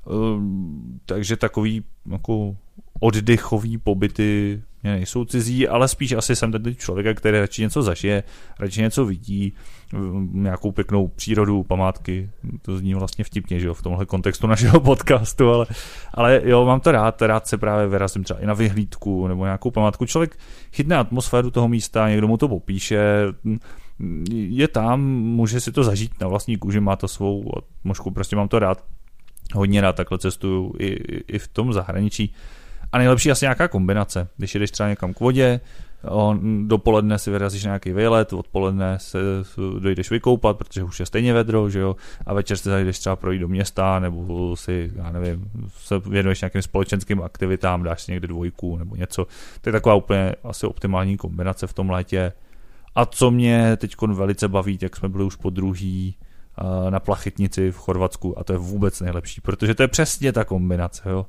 Ehm, 0.08 1.00
takže 1.06 1.38
takový 1.38 1.84
jako 2.12 2.56
oddechový 3.00 3.78
pobyty 3.78 4.62
mě 4.84 4.91
nejsou 4.91 5.26
cizí, 5.26 5.68
ale 5.68 5.88
spíš 5.88 6.12
asi 6.12 6.36
jsem 6.36 6.52
ten 6.52 6.76
člověk, 6.76 7.18
který 7.18 7.39
radši 7.39 7.62
něco 7.62 7.84
zažije, 7.84 8.24
radši 8.60 8.82
něco 8.82 9.06
vidí, 9.06 9.54
ehm, 9.93 10.30
nějakou 10.34 10.72
pěknou 10.72 11.08
přírodu, 11.08 11.64
památky, 11.64 12.30
to 12.62 12.78
zní 12.78 12.93
vlastně 12.93 13.24
vtipně, 13.24 13.60
že 13.60 13.68
jo, 13.68 13.74
v 13.74 13.82
tomhle 13.82 14.06
kontextu 14.06 14.47
našeho 14.47 14.80
podcastu, 14.89 15.50
ale, 15.50 15.66
ale 16.14 16.41
jo, 16.45 16.66
mám 16.66 16.80
to 16.80 16.91
rád, 16.91 17.22
rád 17.22 17.47
se 17.47 17.58
právě 17.58 17.88
vyrazím 17.88 18.24
třeba 18.24 18.39
i 18.39 18.45
na 18.45 18.54
vyhlídku 18.54 19.28
nebo 19.28 19.43
nějakou 19.43 19.72
památku. 19.72 20.06
Člověk 20.06 20.38
chytne 20.74 20.95
atmosféru 20.97 21.52
toho 21.52 21.68
místa, 21.68 22.10
někdo 22.10 22.28
mu 22.28 22.38
to 22.38 22.47
popíše, 22.47 23.00
je 24.30 24.68
tam, 24.68 25.02
může 25.12 25.60
si 25.60 25.72
to 25.72 25.84
zažít 25.84 26.22
na 26.22 26.28
vlastní 26.28 26.58
kůži, 26.58 26.80
má 26.80 26.95
to 26.95 27.08
svou 27.08 27.52
možku, 27.84 28.12
prostě 28.12 28.36
mám 28.36 28.47
to 28.47 28.60
rád, 28.60 28.84
hodně 29.54 29.82
rád 29.82 29.95
takhle 29.95 30.18
cestuju 30.18 30.76
i, 30.80 30.88
i 31.28 31.39
v 31.39 31.47
tom 31.47 31.74
zahraničí. 31.74 32.34
A 32.91 32.97
nejlepší 32.97 33.32
asi 33.32 33.45
nějaká 33.45 33.68
kombinace. 33.68 34.28
Když 34.38 34.56
jdeš 34.56 34.72
třeba 34.72 34.89
někam 34.89 35.14
k 35.14 35.20
vodě, 35.20 35.60
on, 36.04 36.68
dopoledne 36.68 37.20
si 37.20 37.32
vyrazíš 37.32 37.64
nějaký 37.64 37.93
výlet, 37.93 38.34
odpoledne 38.34 38.97
se 39.00 39.20
dojdeš 39.80 40.12
vykoupat, 40.12 40.58
protože 40.58 40.84
už 40.84 41.00
je 41.00 41.06
stejně 41.06 41.34
vedro, 41.34 41.70
že 41.70 41.80
jo, 41.80 41.95
a 42.26 42.34
večer 42.34 42.58
se 42.58 42.70
zajdeš 42.70 43.00
třeba 43.00 43.16
projít 43.16 43.39
do 43.39 43.47
města, 43.47 44.00
nebo 44.00 44.56
si, 44.56 44.91
já 44.95 45.12
nevím, 45.12 45.52
se 45.78 46.00
věnuješ 46.00 46.41
nějakým 46.41 46.62
společenským 46.62 47.22
aktivitám, 47.22 47.84
dáš 47.84 48.02
si 48.02 48.12
někde 48.12 48.28
dvojku 48.28 48.78
nebo 48.78 48.95
něco. 48.95 49.28
To 49.62 49.70
je 49.70 49.74
taková 49.74 49.95
úplně 49.95 50.36
asi 50.43 50.68
optimální 50.68 51.18
kombinace 51.18 51.68
v 51.68 51.74
tom 51.74 51.89
létě. 51.89 52.34
A 52.95 53.06
co 53.06 53.32
mě 53.32 53.78
teď 53.78 53.95
velice 54.02 54.47
baví, 54.47 54.80
jak 54.82 54.95
jsme 54.95 55.10
byli 55.10 55.24
už 55.24 55.36
po 55.36 55.50
druhý, 55.50 56.16
na 56.89 56.99
plachetnici 56.99 57.72
v 57.72 57.78
Chorvatsku 57.78 58.39
a 58.39 58.43
to 58.43 58.53
je 58.53 58.60
vůbec 58.60 59.01
nejlepší, 59.01 59.41
protože 59.41 59.76
to 59.76 59.84
je 59.84 59.88
přesně 59.88 60.32
ta 60.32 60.43
kombinace. 60.43 61.10
Jo. 61.10 61.26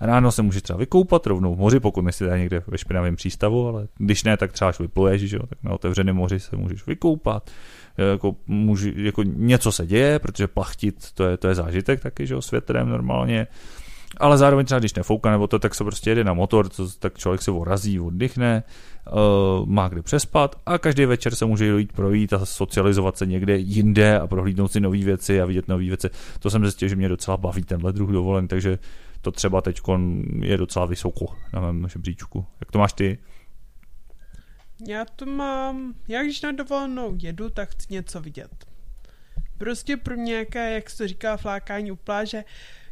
Ráno 0.00 0.32
se 0.32 0.42
můžeš 0.42 0.62
třeba 0.62 0.78
vykoupat 0.78 1.26
rovnou 1.26 1.54
v 1.54 1.58
moři, 1.58 1.80
pokud 1.80 2.02
nejsi 2.02 2.24
někde 2.36 2.62
ve 2.66 2.78
špinavém 2.78 3.16
přístavu, 3.16 3.68
ale 3.68 3.88
když 3.98 4.24
ne, 4.24 4.36
tak 4.36 4.52
třeba 4.52 4.68
až 4.68 4.80
vypluješ, 4.80 5.22
že 5.22 5.36
jo, 5.36 5.46
tak 5.46 5.58
na 5.62 5.72
otevřeném 5.72 6.16
moři 6.16 6.40
se 6.40 6.56
můžeš 6.56 6.86
vykoupat. 6.86 7.50
Jako, 8.12 8.36
může, 8.46 8.92
jako 8.96 9.22
něco 9.22 9.72
se 9.72 9.86
děje, 9.86 10.18
protože 10.18 10.46
plachtit 10.46 11.12
to 11.14 11.24
je, 11.24 11.36
to 11.36 11.48
je 11.48 11.54
zážitek 11.54 12.00
taky, 12.00 12.26
že 12.26 12.34
jo, 12.34 12.42
s 12.42 12.50
větrem 12.50 12.88
normálně 12.88 13.46
ale 14.16 14.38
zároveň 14.38 14.66
třeba 14.66 14.78
když 14.78 14.94
nefouká 14.94 15.30
nebo 15.30 15.46
to, 15.46 15.58
tak 15.58 15.74
se 15.74 15.84
prostě 15.84 16.10
jede 16.10 16.24
na 16.24 16.32
motor, 16.32 16.68
to, 16.68 16.88
tak 16.98 17.18
člověk 17.18 17.42
se 17.42 17.50
vorazí, 17.50 18.00
oddychne, 18.00 18.62
má 19.64 19.88
kde 19.88 20.02
přespat 20.02 20.56
a 20.66 20.78
každý 20.78 21.06
večer 21.06 21.34
se 21.34 21.44
může 21.44 21.78
jít 21.78 21.92
projít 21.92 22.32
a 22.32 22.46
socializovat 22.46 23.18
se 23.18 23.26
někde 23.26 23.56
jinde 23.56 24.18
a 24.18 24.26
prohlídnout 24.26 24.72
si 24.72 24.80
nové 24.80 24.98
věci 24.98 25.40
a 25.40 25.46
vidět 25.46 25.68
nové 25.68 25.84
věci. 25.84 26.10
To 26.38 26.50
jsem 26.50 26.62
zjistil, 26.62 26.88
že 26.88 26.96
mě 26.96 27.08
docela 27.08 27.36
baví 27.36 27.62
tenhle 27.62 27.92
druh 27.92 28.10
dovolen, 28.10 28.48
takže 28.48 28.78
to 29.20 29.30
třeba 29.30 29.60
teď 29.60 29.80
je 30.40 30.56
docela 30.56 30.86
vysoko 30.86 31.26
na 31.52 31.60
mém 31.60 31.88
žebříčku. 31.88 32.46
Jak 32.60 32.70
to 32.70 32.78
máš 32.78 32.92
ty? 32.92 33.18
Já 34.88 35.04
to 35.04 35.26
mám, 35.26 35.94
já 36.08 36.22
když 36.22 36.42
na 36.42 36.52
dovolenou 36.52 37.16
jedu, 37.22 37.50
tak 37.50 37.70
chci 37.70 37.94
něco 37.94 38.20
vidět. 38.20 38.64
Prostě 39.58 39.96
pro 39.96 40.14
nějaké, 40.14 40.74
jak 40.74 40.90
se 40.90 41.08
říká, 41.08 41.36
flákání 41.36 41.92
u 41.92 41.96
pláže, 41.96 42.44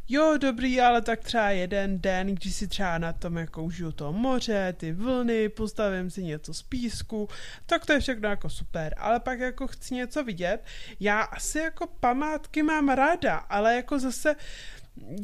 jo, 0.09 0.37
dobrý, 0.37 0.81
ale 0.81 1.01
tak 1.01 1.19
třeba 1.19 1.49
jeden 1.49 2.01
den, 2.01 2.35
když 2.35 2.55
si 2.55 2.67
třeba 2.67 2.97
na 2.97 3.13
tom 3.13 3.37
jako 3.37 3.63
užiju 3.63 3.91
to 3.91 4.13
moře, 4.13 4.73
ty 4.77 4.91
vlny, 4.91 5.49
postavím 5.49 6.09
si 6.09 6.23
něco 6.23 6.53
z 6.53 6.61
písku, 6.61 7.29
tak 7.65 7.85
to 7.85 7.93
je 7.93 7.99
všechno 7.99 8.29
jako 8.29 8.49
super, 8.49 8.95
ale 8.97 9.19
pak 9.19 9.39
jako 9.39 9.67
chci 9.67 9.95
něco 9.95 10.23
vidět. 10.23 10.63
Já 10.99 11.21
asi 11.21 11.59
jako 11.59 11.87
památky 11.99 12.63
mám 12.63 12.89
ráda, 12.89 13.35
ale 13.35 13.75
jako 13.75 13.99
zase 13.99 14.35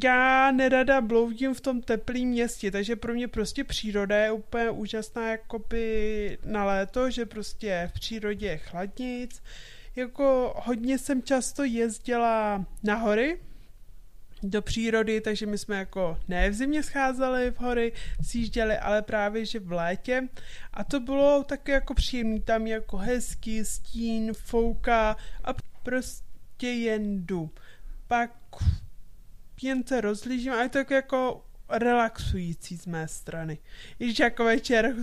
já 0.03 0.51
nerada 0.51 1.01
bloudím 1.01 1.53
v 1.53 1.61
tom 1.61 1.81
teplém 1.81 2.23
městě, 2.23 2.71
takže 2.71 2.95
pro 2.95 3.13
mě 3.13 3.27
prostě 3.27 3.63
příroda 3.63 4.17
je 4.17 4.31
úplně 4.31 4.69
úžasná 4.69 5.29
jakoby 5.29 6.37
na 6.45 6.65
léto, 6.65 7.09
že 7.09 7.25
prostě 7.25 7.89
v 7.91 7.93
přírodě 7.93 8.47
je 8.47 8.57
chladnic. 8.57 9.43
Jako 9.95 10.53
hodně 10.57 10.97
jsem 10.97 11.23
často 11.23 11.63
jezdila 11.63 12.65
na 12.83 12.95
hory, 12.95 13.39
do 14.43 14.61
přírody, 14.61 15.21
takže 15.21 15.45
my 15.45 15.57
jsme 15.57 15.77
jako 15.77 16.17
ne 16.27 16.49
v 16.49 16.53
zimě 16.53 16.83
scházeli 16.83 17.51
v 17.51 17.59
hory, 17.59 17.91
sjížděli, 18.21 18.77
ale 18.77 19.01
právě 19.01 19.45
že 19.45 19.59
v 19.59 19.71
létě 19.71 20.27
a 20.73 20.83
to 20.83 20.99
bylo 20.99 21.43
taky 21.43 21.71
jako 21.71 21.93
příjemný, 21.93 22.41
tam 22.41 22.67
jako 22.67 22.97
hezký 22.97 23.65
stín, 23.65 24.33
fouka 24.33 25.17
a 25.43 25.53
prostě 25.83 26.67
jen 26.67 27.25
jdu. 27.25 27.49
Pak 28.07 28.31
jen 29.61 29.83
se 29.87 30.01
rozlížím 30.01 30.53
a 30.53 30.63
je 30.63 30.69
to 30.69 30.93
jako 30.93 31.45
relaxující 31.69 32.77
z 32.77 32.85
mé 32.85 33.07
strany. 33.07 33.57
Když 33.97 34.19
jako 34.19 34.45
večer 34.45 34.93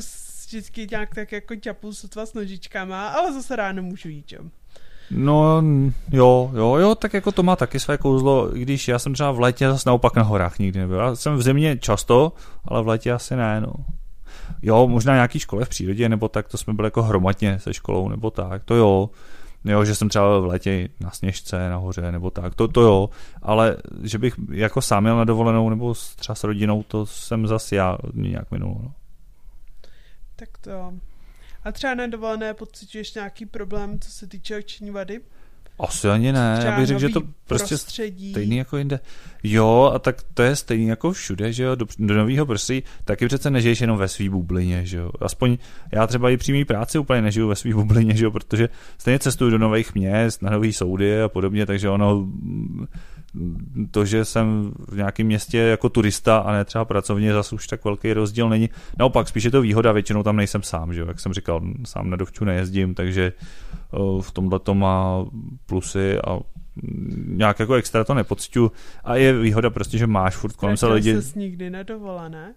vždycky 0.47 0.87
nějak 0.91 1.15
tak 1.15 1.33
jako 1.33 1.57
ťapu 1.57 1.93
sotva 1.93 2.27
s 2.27 2.35
nožičkama, 2.35 3.09
ale 3.09 3.33
zase 3.33 3.57
ráno 3.57 3.83
můžu 3.83 4.09
jít, 4.09 4.33
jo. 4.33 4.51
No, 5.11 5.63
jo, 6.13 6.51
jo, 6.55 6.77
jo, 6.77 6.95
tak 6.95 7.15
jako 7.15 7.33
to 7.33 7.43
má 7.43 7.57
taky 7.57 7.81
své 7.81 7.99
kouzlo, 7.99 8.49
když 8.53 8.89
já 8.89 8.99
jsem 8.99 9.15
třeba 9.15 9.33
v 9.33 9.41
létě 9.41 9.69
zase 9.69 9.89
naopak 9.89 10.17
na 10.17 10.23
horách 10.23 10.59
nikdy 10.59 10.81
nebyl. 10.81 10.99
Já 10.99 11.17
jsem 11.17 11.37
v 11.37 11.43
zimě 11.43 11.79
často, 11.79 12.33
ale 12.65 12.83
v 12.83 12.89
létě 12.89 13.13
asi 13.13 13.37
ne, 13.37 13.61
no. 13.61 13.73
Jo, 14.63 14.89
možná 14.89 15.15
nějaký 15.15 15.39
škole 15.39 15.65
v 15.65 15.69
přírodě, 15.69 16.09
nebo 16.09 16.29
tak, 16.29 16.49
to 16.49 16.59
jsme 16.59 16.73
byli 16.73 16.87
jako 16.87 17.03
hromadně 17.03 17.59
se 17.59 17.75
školou, 17.75 18.09
nebo 18.09 18.31
tak, 18.31 18.65
to 18.65 18.75
jo. 18.75 19.11
Jo, 19.65 19.85
že 19.85 19.95
jsem 19.95 20.09
třeba 20.09 20.39
v 20.39 20.47
létě 20.47 20.89
na 21.01 21.11
sněžce, 21.11 21.69
nahoře, 21.71 22.13
nebo 22.13 22.31
tak, 22.31 22.55
to, 22.55 22.69
to 22.69 22.81
jo, 22.81 23.11
ale 23.43 23.77
že 24.03 24.19
bych 24.19 24.35
jako 24.51 24.83
sám 24.83 25.07
jel 25.07 25.17
na 25.17 25.25
dovolenou, 25.25 25.71
nebo 25.71 25.95
třeba 26.17 26.35
s 26.35 26.45
rodinou, 26.45 26.83
to 26.83 27.07
jsem 27.07 27.47
zase 27.47 27.77
já 27.77 27.99
nějak 28.15 28.51
minul, 28.51 28.81
no. 28.83 28.93
Tak 30.37 30.49
to. 30.61 30.93
A 31.65 31.73
třeba 31.73 31.95
na 31.95 32.07
dovolené 32.07 32.55
pocituješ 32.55 33.15
nějaký 33.15 33.47
problém, 33.47 33.99
co 33.99 34.11
se 34.11 34.27
týče 34.27 34.59
oční 34.59 34.91
vady? 34.91 35.21
Asi 35.81 36.09
ani 36.09 36.33
ne, 36.33 36.63
já 36.65 36.77
bych 36.77 36.87
řekl, 36.87 37.01
že 37.01 37.09
to 37.09 37.21
prostě 37.47 37.69
prostředí. 37.69 38.31
stejný 38.31 38.57
jako 38.57 38.77
jinde. 38.77 39.01
Jo, 39.43 39.93
a 39.95 39.99
tak 39.99 40.23
to 40.35 40.43
je 40.43 40.57
stejný 40.57 40.87
jako 40.87 41.13
všude, 41.13 41.53
že 41.53 41.63
jo, 41.63 41.75
do, 41.75 41.87
do 41.99 42.15
nového 42.15 42.47
prostředí 42.47 42.83
taky 43.05 43.27
přece 43.27 43.51
nežiješ 43.51 43.81
jenom 43.81 43.99
ve 43.99 44.09
svý 44.09 44.29
bublině, 44.29 44.87
že 44.87 44.97
jo. 44.97 45.11
Aspoň 45.21 45.59
já 45.93 46.07
třeba 46.07 46.31
i 46.31 46.37
přímý 46.37 46.65
práci 46.65 46.99
úplně 46.99 47.23
nežiju 47.23 47.49
ve 47.49 47.57
svý 47.57 47.73
bublině, 47.73 48.17
že 48.17 48.25
jo, 48.25 48.31
protože 48.31 48.69
stejně 48.99 49.19
cestuju 49.19 49.51
do 49.51 49.59
nových 49.59 49.95
měst, 49.95 50.43
na 50.43 50.51
nový 50.51 50.73
soudy 50.73 51.23
a 51.23 51.29
podobně, 51.29 51.67
takže 51.67 51.89
ono 51.89 52.29
to, 53.91 54.05
že 54.05 54.25
jsem 54.25 54.73
v 54.89 54.97
nějakém 54.97 55.27
městě 55.27 55.59
jako 55.59 55.89
turista 55.89 56.39
a 56.39 56.53
ne 56.53 56.65
třeba 56.65 56.85
pracovně, 56.85 57.33
zase 57.33 57.55
už 57.55 57.67
tak 57.67 57.85
velký 57.85 58.13
rozdíl 58.13 58.49
není. 58.49 58.71
Naopak, 58.99 59.29
spíš 59.29 59.45
je 59.45 59.51
to 59.51 59.63
výhoda, 59.63 59.93
většinou 59.93 60.23
tam 60.23 60.37
nejsem 60.37 60.63
sám, 60.63 60.95
že 60.95 61.01
jo? 61.01 61.07
jak 61.07 61.21
jsem 61.21 61.33
říkal, 61.33 61.61
sám 61.85 62.11
na 62.11 62.17
dovču 62.17 62.45
nejezdím, 62.45 62.95
takže 62.95 63.33
eh, 63.33 63.97
v 64.21 64.31
tomhle 64.31 64.59
to 64.59 64.75
má 64.75 65.27
plusy 65.67 66.19
a 66.19 66.41
nějak 67.27 67.61
jako 67.61 67.75
extra 67.75 68.05
to 68.05 68.15
nepocťu 68.15 68.73
a 69.05 69.17
je 69.17 69.39
výhoda 69.39 69.71
prostě, 69.71 69.99
že 69.99 70.07
máš 70.07 70.37
furt 70.37 70.57
kolem 70.57 70.77
se 70.77 70.87
lidi. 70.87 71.15
ses 71.15 71.35
nikdy 71.35 71.71
na 71.71 71.83
dovolené? 71.83 72.55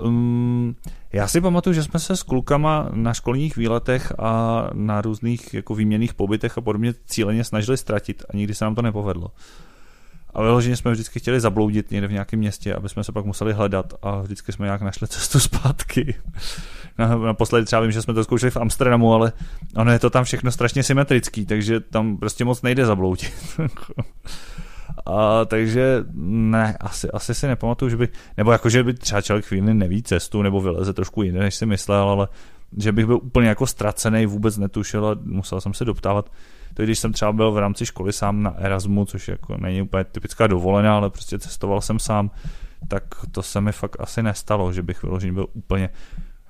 Um, 0.00 0.76
já 1.12 1.28
si 1.28 1.40
pamatuju, 1.40 1.74
že 1.74 1.82
jsme 1.82 2.00
se 2.00 2.16
s 2.16 2.22
klukama 2.22 2.90
na 2.94 3.14
školních 3.14 3.56
výletech 3.56 4.12
a 4.18 4.64
na 4.74 5.00
různých 5.00 5.54
jako 5.54 5.74
výměných 5.74 6.14
pobytech 6.14 6.58
a 6.58 6.60
podobně 6.60 6.94
cíleně 7.06 7.44
snažili 7.44 7.76
ztratit 7.76 8.24
a 8.30 8.36
nikdy 8.36 8.54
se 8.54 8.64
nám 8.64 8.74
to 8.74 8.82
nepovedlo. 8.82 9.30
A 10.38 10.42
vyloženě 10.42 10.76
jsme 10.76 10.90
vždycky 10.90 11.20
chtěli 11.20 11.40
zabloudit 11.40 11.90
někde 11.90 12.06
v 12.06 12.12
nějakém 12.12 12.38
městě, 12.38 12.74
aby 12.74 12.88
jsme 12.88 13.04
se 13.04 13.12
pak 13.12 13.24
museli 13.24 13.52
hledat 13.52 13.94
a 14.02 14.20
vždycky 14.20 14.52
jsme 14.52 14.66
nějak 14.66 14.82
našli 14.82 15.08
cestu 15.08 15.40
zpátky. 15.48 16.14
Na- 16.98 17.16
Naposledy 17.16 17.66
třeba 17.66 17.82
vím, 17.82 17.92
že 17.92 18.02
jsme 18.02 18.14
to 18.14 18.24
zkoušeli 18.24 18.50
v 18.50 18.56
Amsterdamu, 18.56 19.14
ale 19.14 19.32
ono 19.76 19.92
je 19.92 19.98
to 19.98 20.10
tam 20.10 20.24
všechno 20.24 20.50
strašně 20.50 20.82
symetrický, 20.82 21.46
takže 21.46 21.80
tam 21.80 22.16
prostě 22.16 22.44
moc 22.44 22.62
nejde 22.62 22.86
zabloudit. 22.86 23.32
A, 25.06 25.44
takže 25.44 26.04
ne, 26.14 26.76
asi, 26.80 27.10
asi 27.10 27.34
si 27.34 27.46
nepamatuju, 27.46 27.88
že 27.88 27.96
by, 27.96 28.08
nebo 28.36 28.52
jako, 28.52 28.68
že 28.68 28.84
by 28.84 28.94
třeba 28.94 29.20
člověk 29.20 29.44
chvíli 29.44 29.74
neví 29.74 30.02
cestu, 30.02 30.42
nebo 30.42 30.60
vyleze 30.60 30.92
trošku 30.92 31.22
jinde, 31.22 31.40
než 31.40 31.54
si 31.54 31.66
myslel, 31.66 32.08
ale 32.08 32.28
že 32.78 32.92
bych 32.92 33.06
byl 33.06 33.16
úplně 33.22 33.48
jako 33.48 33.66
ztracený, 33.66 34.26
vůbec 34.26 34.56
netušil 34.58 35.06
a 35.06 35.16
musel 35.24 35.60
jsem 35.60 35.74
se 35.74 35.84
doptávat. 35.84 36.30
To 36.78 36.84
když 36.84 36.98
jsem 36.98 37.12
třeba 37.12 37.32
byl 37.32 37.52
v 37.52 37.58
rámci 37.58 37.86
školy 37.86 38.12
sám 38.12 38.42
na 38.42 38.54
Erasmu, 38.58 39.04
což 39.04 39.28
jako 39.28 39.56
není 39.56 39.82
úplně 39.82 40.04
typická 40.04 40.46
dovolená, 40.46 40.96
ale 40.96 41.10
prostě 41.10 41.38
cestoval 41.38 41.80
jsem 41.80 41.98
sám, 41.98 42.30
tak 42.88 43.02
to 43.32 43.42
se 43.42 43.60
mi 43.60 43.72
fakt 43.72 43.96
asi 44.00 44.22
nestalo, 44.22 44.72
že 44.72 44.82
bych 44.82 45.02
vyloženě 45.02 45.32
byl 45.32 45.46
úplně 45.52 45.90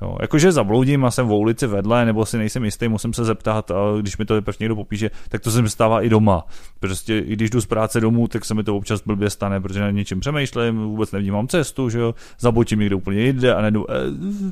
Jo, 0.03 0.17
jakože 0.21 0.53
zabloudím 0.53 1.05
a 1.05 1.11
jsem 1.11 1.27
v 1.27 1.33
ulici 1.33 1.67
vedle, 1.67 2.05
nebo 2.05 2.27
si 2.27 2.39
nejsem 2.39 2.65
jistý, 2.65 2.89
musím 2.89 3.13
se 3.13 3.25
zeptat 3.25 3.71
a 3.71 3.75
když 4.01 4.19
mi 4.19 4.25
to 4.25 4.35
teprve 4.35 4.57
někdo 4.61 4.77
popíše, 4.77 5.11
tak 5.29 5.41
to 5.41 5.51
se 5.51 5.63
mi 5.63 5.69
stává 5.69 6.03
i 6.03 6.09
doma. 6.09 6.47
Prostě 6.81 7.19
i 7.19 7.33
když 7.33 7.51
jdu 7.51 7.61
z 7.61 7.67
práce 7.67 8.01
domů, 8.01 8.29
tak 8.29 8.45
se 8.45 8.55
mi 8.55 8.65
to 8.65 8.77
občas 8.77 9.03
blbě 9.07 9.31
stane, 9.31 9.61
protože 9.61 9.81
na 9.81 9.91
něčem 9.91 10.21
přemýšlím, 10.21 10.79
vůbec 10.79 11.13
nevnímám 11.13 11.49
cestu, 11.49 11.91
že 11.91 11.99
jo, 11.99 12.15
zabotím 12.39 12.79
někde 12.79 12.95
úplně 12.95 13.21
jinde 13.21 13.55
a 13.55 13.63
nedu, 13.63 13.91
eh, 13.91 13.95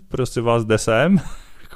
prostě 0.08 0.40
vás 0.40 0.64
jde 0.64 0.78
sem. 0.78 1.20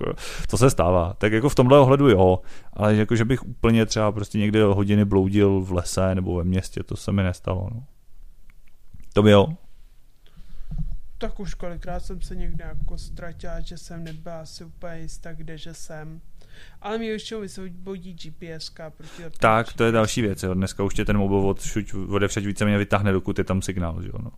Jako, 0.00 0.18
to 0.50 0.56
se 0.56 0.70
stává. 0.70 1.14
Tak 1.18 1.32
jako 1.32 1.48
v 1.48 1.54
tomhle 1.54 1.78
ohledu 1.78 2.08
jo, 2.08 2.38
ale 2.72 2.96
jako, 2.96 3.16
že 3.16 3.24
bych 3.24 3.46
úplně 3.46 3.86
třeba 3.86 4.12
prostě 4.12 4.38
někde 4.38 4.62
hodiny 4.62 5.04
bloudil 5.04 5.60
v 5.60 5.72
lese 5.72 6.14
nebo 6.14 6.36
ve 6.36 6.44
městě, 6.44 6.82
to 6.82 6.96
se 6.96 7.12
mi 7.12 7.22
nestalo. 7.22 7.68
No. 7.74 7.84
To 9.12 9.22
by 9.22 9.30
jo. 9.30 9.48
Tak 11.18 11.40
už 11.40 11.54
kolikrát 11.54 12.00
jsem 12.00 12.20
se 12.20 12.36
někde 12.36 12.64
jako 12.64 12.98
ztratila, 12.98 13.60
že 13.60 13.78
jsem 13.78 14.04
nebyla 14.04 14.40
asi 14.40 14.64
úplně 14.64 14.98
jistá, 14.98 15.32
kde 15.32 15.58
že 15.58 15.74
jsem. 15.74 16.20
Ale 16.82 16.98
mi 16.98 17.06
ještě 17.06 17.36
vysvobodí 17.36 18.14
GPS, 18.14 18.72
Tak, 19.38 19.72
to 19.72 19.84
je 19.84 19.92
další 19.92 20.22
věc. 20.22 20.42
Jo. 20.42 20.54
Dneska 20.54 20.82
už 20.82 20.94
tě 20.94 21.04
ten 21.04 21.18
mobil 21.18 21.38
odšuť, 21.38 21.94
odevšať 22.08 22.44
víceméně 22.44 22.78
vytáhne, 22.78 23.12
dokud 23.12 23.38
je 23.38 23.44
tam 23.44 23.62
signál. 23.62 24.02
Že 24.02 24.08
jo, 24.08 24.18
no. 24.22 24.32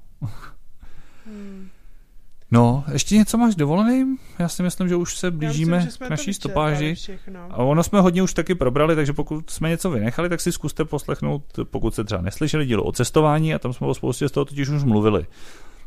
Hmm. 1.26 1.68
No, 2.52 2.84
ještě 2.92 3.16
něco 3.16 3.38
máš 3.38 3.54
dovoleným? 3.54 4.18
Já 4.38 4.48
si 4.48 4.62
myslím, 4.62 4.88
že 4.88 4.96
už 4.96 5.16
se 5.16 5.30
blížíme 5.30 5.84
myslím, 5.84 6.06
k 6.06 6.10
naší 6.10 6.34
stopáži. 6.34 6.94
A 7.50 7.56
ono 7.56 7.82
jsme 7.82 8.00
hodně 8.00 8.22
už 8.22 8.34
taky 8.34 8.54
probrali, 8.54 8.96
takže 8.96 9.12
pokud 9.12 9.50
jsme 9.50 9.68
něco 9.68 9.90
vynechali, 9.90 10.28
tak 10.28 10.40
si 10.40 10.52
zkuste 10.52 10.84
poslechnout, 10.84 11.42
pokud 11.64 11.94
se 11.94 12.04
třeba 12.04 12.22
neslyšeli 12.22 12.66
díl 12.66 12.80
o 12.80 12.92
cestování 12.92 13.54
a 13.54 13.58
tam 13.58 13.72
jsme 13.72 13.86
o 13.86 13.94
spoustě 13.94 14.28
z 14.28 14.32
toho 14.32 14.44
totiž 14.44 14.68
už 14.68 14.84
mluvili. 14.84 15.26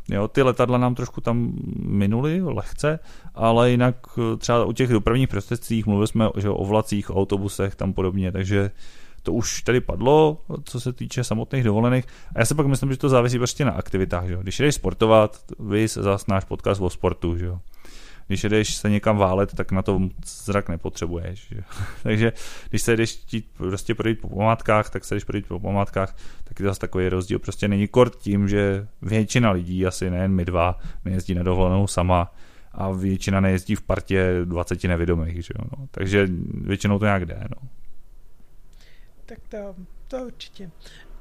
Jo, 0.09 0.27
ty 0.27 0.41
letadla 0.41 0.77
nám 0.77 0.95
trošku 0.95 1.21
tam 1.21 1.53
minuly 1.79 2.41
lehce, 2.41 2.99
ale 3.35 3.71
jinak 3.71 3.95
eh, 4.17 4.37
třeba 4.37 4.65
o 4.65 4.73
těch 4.73 4.89
dopravních 4.89 5.29
prostředcích 5.29 5.85
mluvili 5.85 6.07
jsme 6.07 6.29
že, 6.37 6.49
o 6.49 6.65
vlacích, 6.65 7.09
o 7.09 7.15
autobusech, 7.15 7.75
tam 7.75 7.93
podobně, 7.93 8.31
takže 8.31 8.71
to 9.25 9.33
už 9.33 9.61
tady 9.61 9.81
padlo, 9.81 10.41
co 10.63 10.79
se 10.79 10.93
týče 10.93 11.23
samotných 11.23 11.63
dovolených. 11.63 12.05
A 12.35 12.39
já 12.39 12.45
si 12.45 12.55
pak 12.55 12.67
myslím, 12.67 12.91
že 12.91 12.97
to 12.97 13.09
závisí 13.09 13.37
prostě 13.37 13.65
na 13.65 13.71
aktivitách. 13.71 14.27
Že? 14.27 14.37
Když 14.41 14.59
jdeš 14.59 14.75
sportovat, 14.75 15.39
vy 15.59 15.87
zase 15.87 16.25
náš 16.27 16.43
podcast 16.43 16.81
o 16.81 16.89
sportu, 16.89 17.37
že. 17.37 17.51
Když 18.27 18.43
jdeš 18.43 18.75
se 18.75 18.89
někam 18.89 19.17
válet, 19.17 19.53
tak 19.53 19.71
na 19.71 19.81
to 19.81 20.01
zrak 20.25 20.69
nepotřebuješ. 20.69 21.47
Že? 21.49 21.61
Takže 22.03 22.33
když 22.69 22.81
se 22.81 22.97
jdeš 22.97 23.11
chtít 23.11 23.51
prostě 23.57 23.95
projít 23.95 24.21
po 24.21 24.29
památkách, 24.29 24.89
tak 24.89 25.05
se 25.05 25.15
jdeš 25.15 25.23
projít 25.23 25.47
po 25.47 25.59
památkách, 25.59 26.15
tak 26.43 26.59
je 26.59 26.65
zase 26.65 26.79
takový 26.79 27.09
rozdíl. 27.09 27.39
Prostě 27.39 27.67
není 27.67 27.87
kort 27.87 28.15
tím, 28.15 28.47
že 28.47 28.87
většina 29.01 29.51
lidí, 29.51 29.85
asi 29.85 30.09
nejen 30.09 30.31
my 30.31 30.45
dva, 30.45 30.79
nejezdí 31.05 31.35
na 31.35 31.43
dovolenou 31.43 31.87
sama 31.87 32.31
a 32.71 32.91
většina 32.91 33.39
nejezdí 33.39 33.75
v 33.75 33.81
partě 33.81 34.41
20 34.45 34.83
nevědomých. 34.83 35.45
Že? 35.45 35.53
No. 35.57 35.87
Takže 35.91 36.27
většinou 36.61 36.99
to 36.99 37.05
nějak 37.05 37.25
jde. 37.25 37.43
No. 37.49 37.69
Tak 39.25 39.39
to, 39.49 39.75
to 40.07 40.17
určitě. 40.25 40.71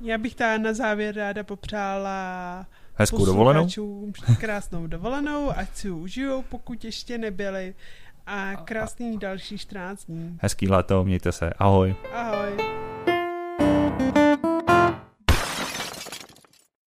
Já 0.00 0.18
bych 0.18 0.34
ta 0.34 0.58
na 0.58 0.72
závěr 0.72 1.16
ráda 1.16 1.44
popřála 1.44 2.66
Hezkou 2.94 3.26
dovolenou. 3.26 3.68
krásnou 4.40 4.86
dovolenou, 4.86 5.50
ať 5.50 5.76
si 5.76 5.86
ji 5.88 5.92
užijou, 5.92 6.42
pokud 6.42 6.84
ještě 6.84 7.18
nebyli. 7.18 7.74
A 8.26 8.56
krásný 8.56 9.18
další 9.18 9.58
14 9.58 10.04
dní. 10.04 10.38
Hezký 10.40 10.68
léto, 10.68 11.04
mějte 11.04 11.32
se. 11.32 11.50
Ahoj. 11.58 11.96
Ahoj. 12.12 12.56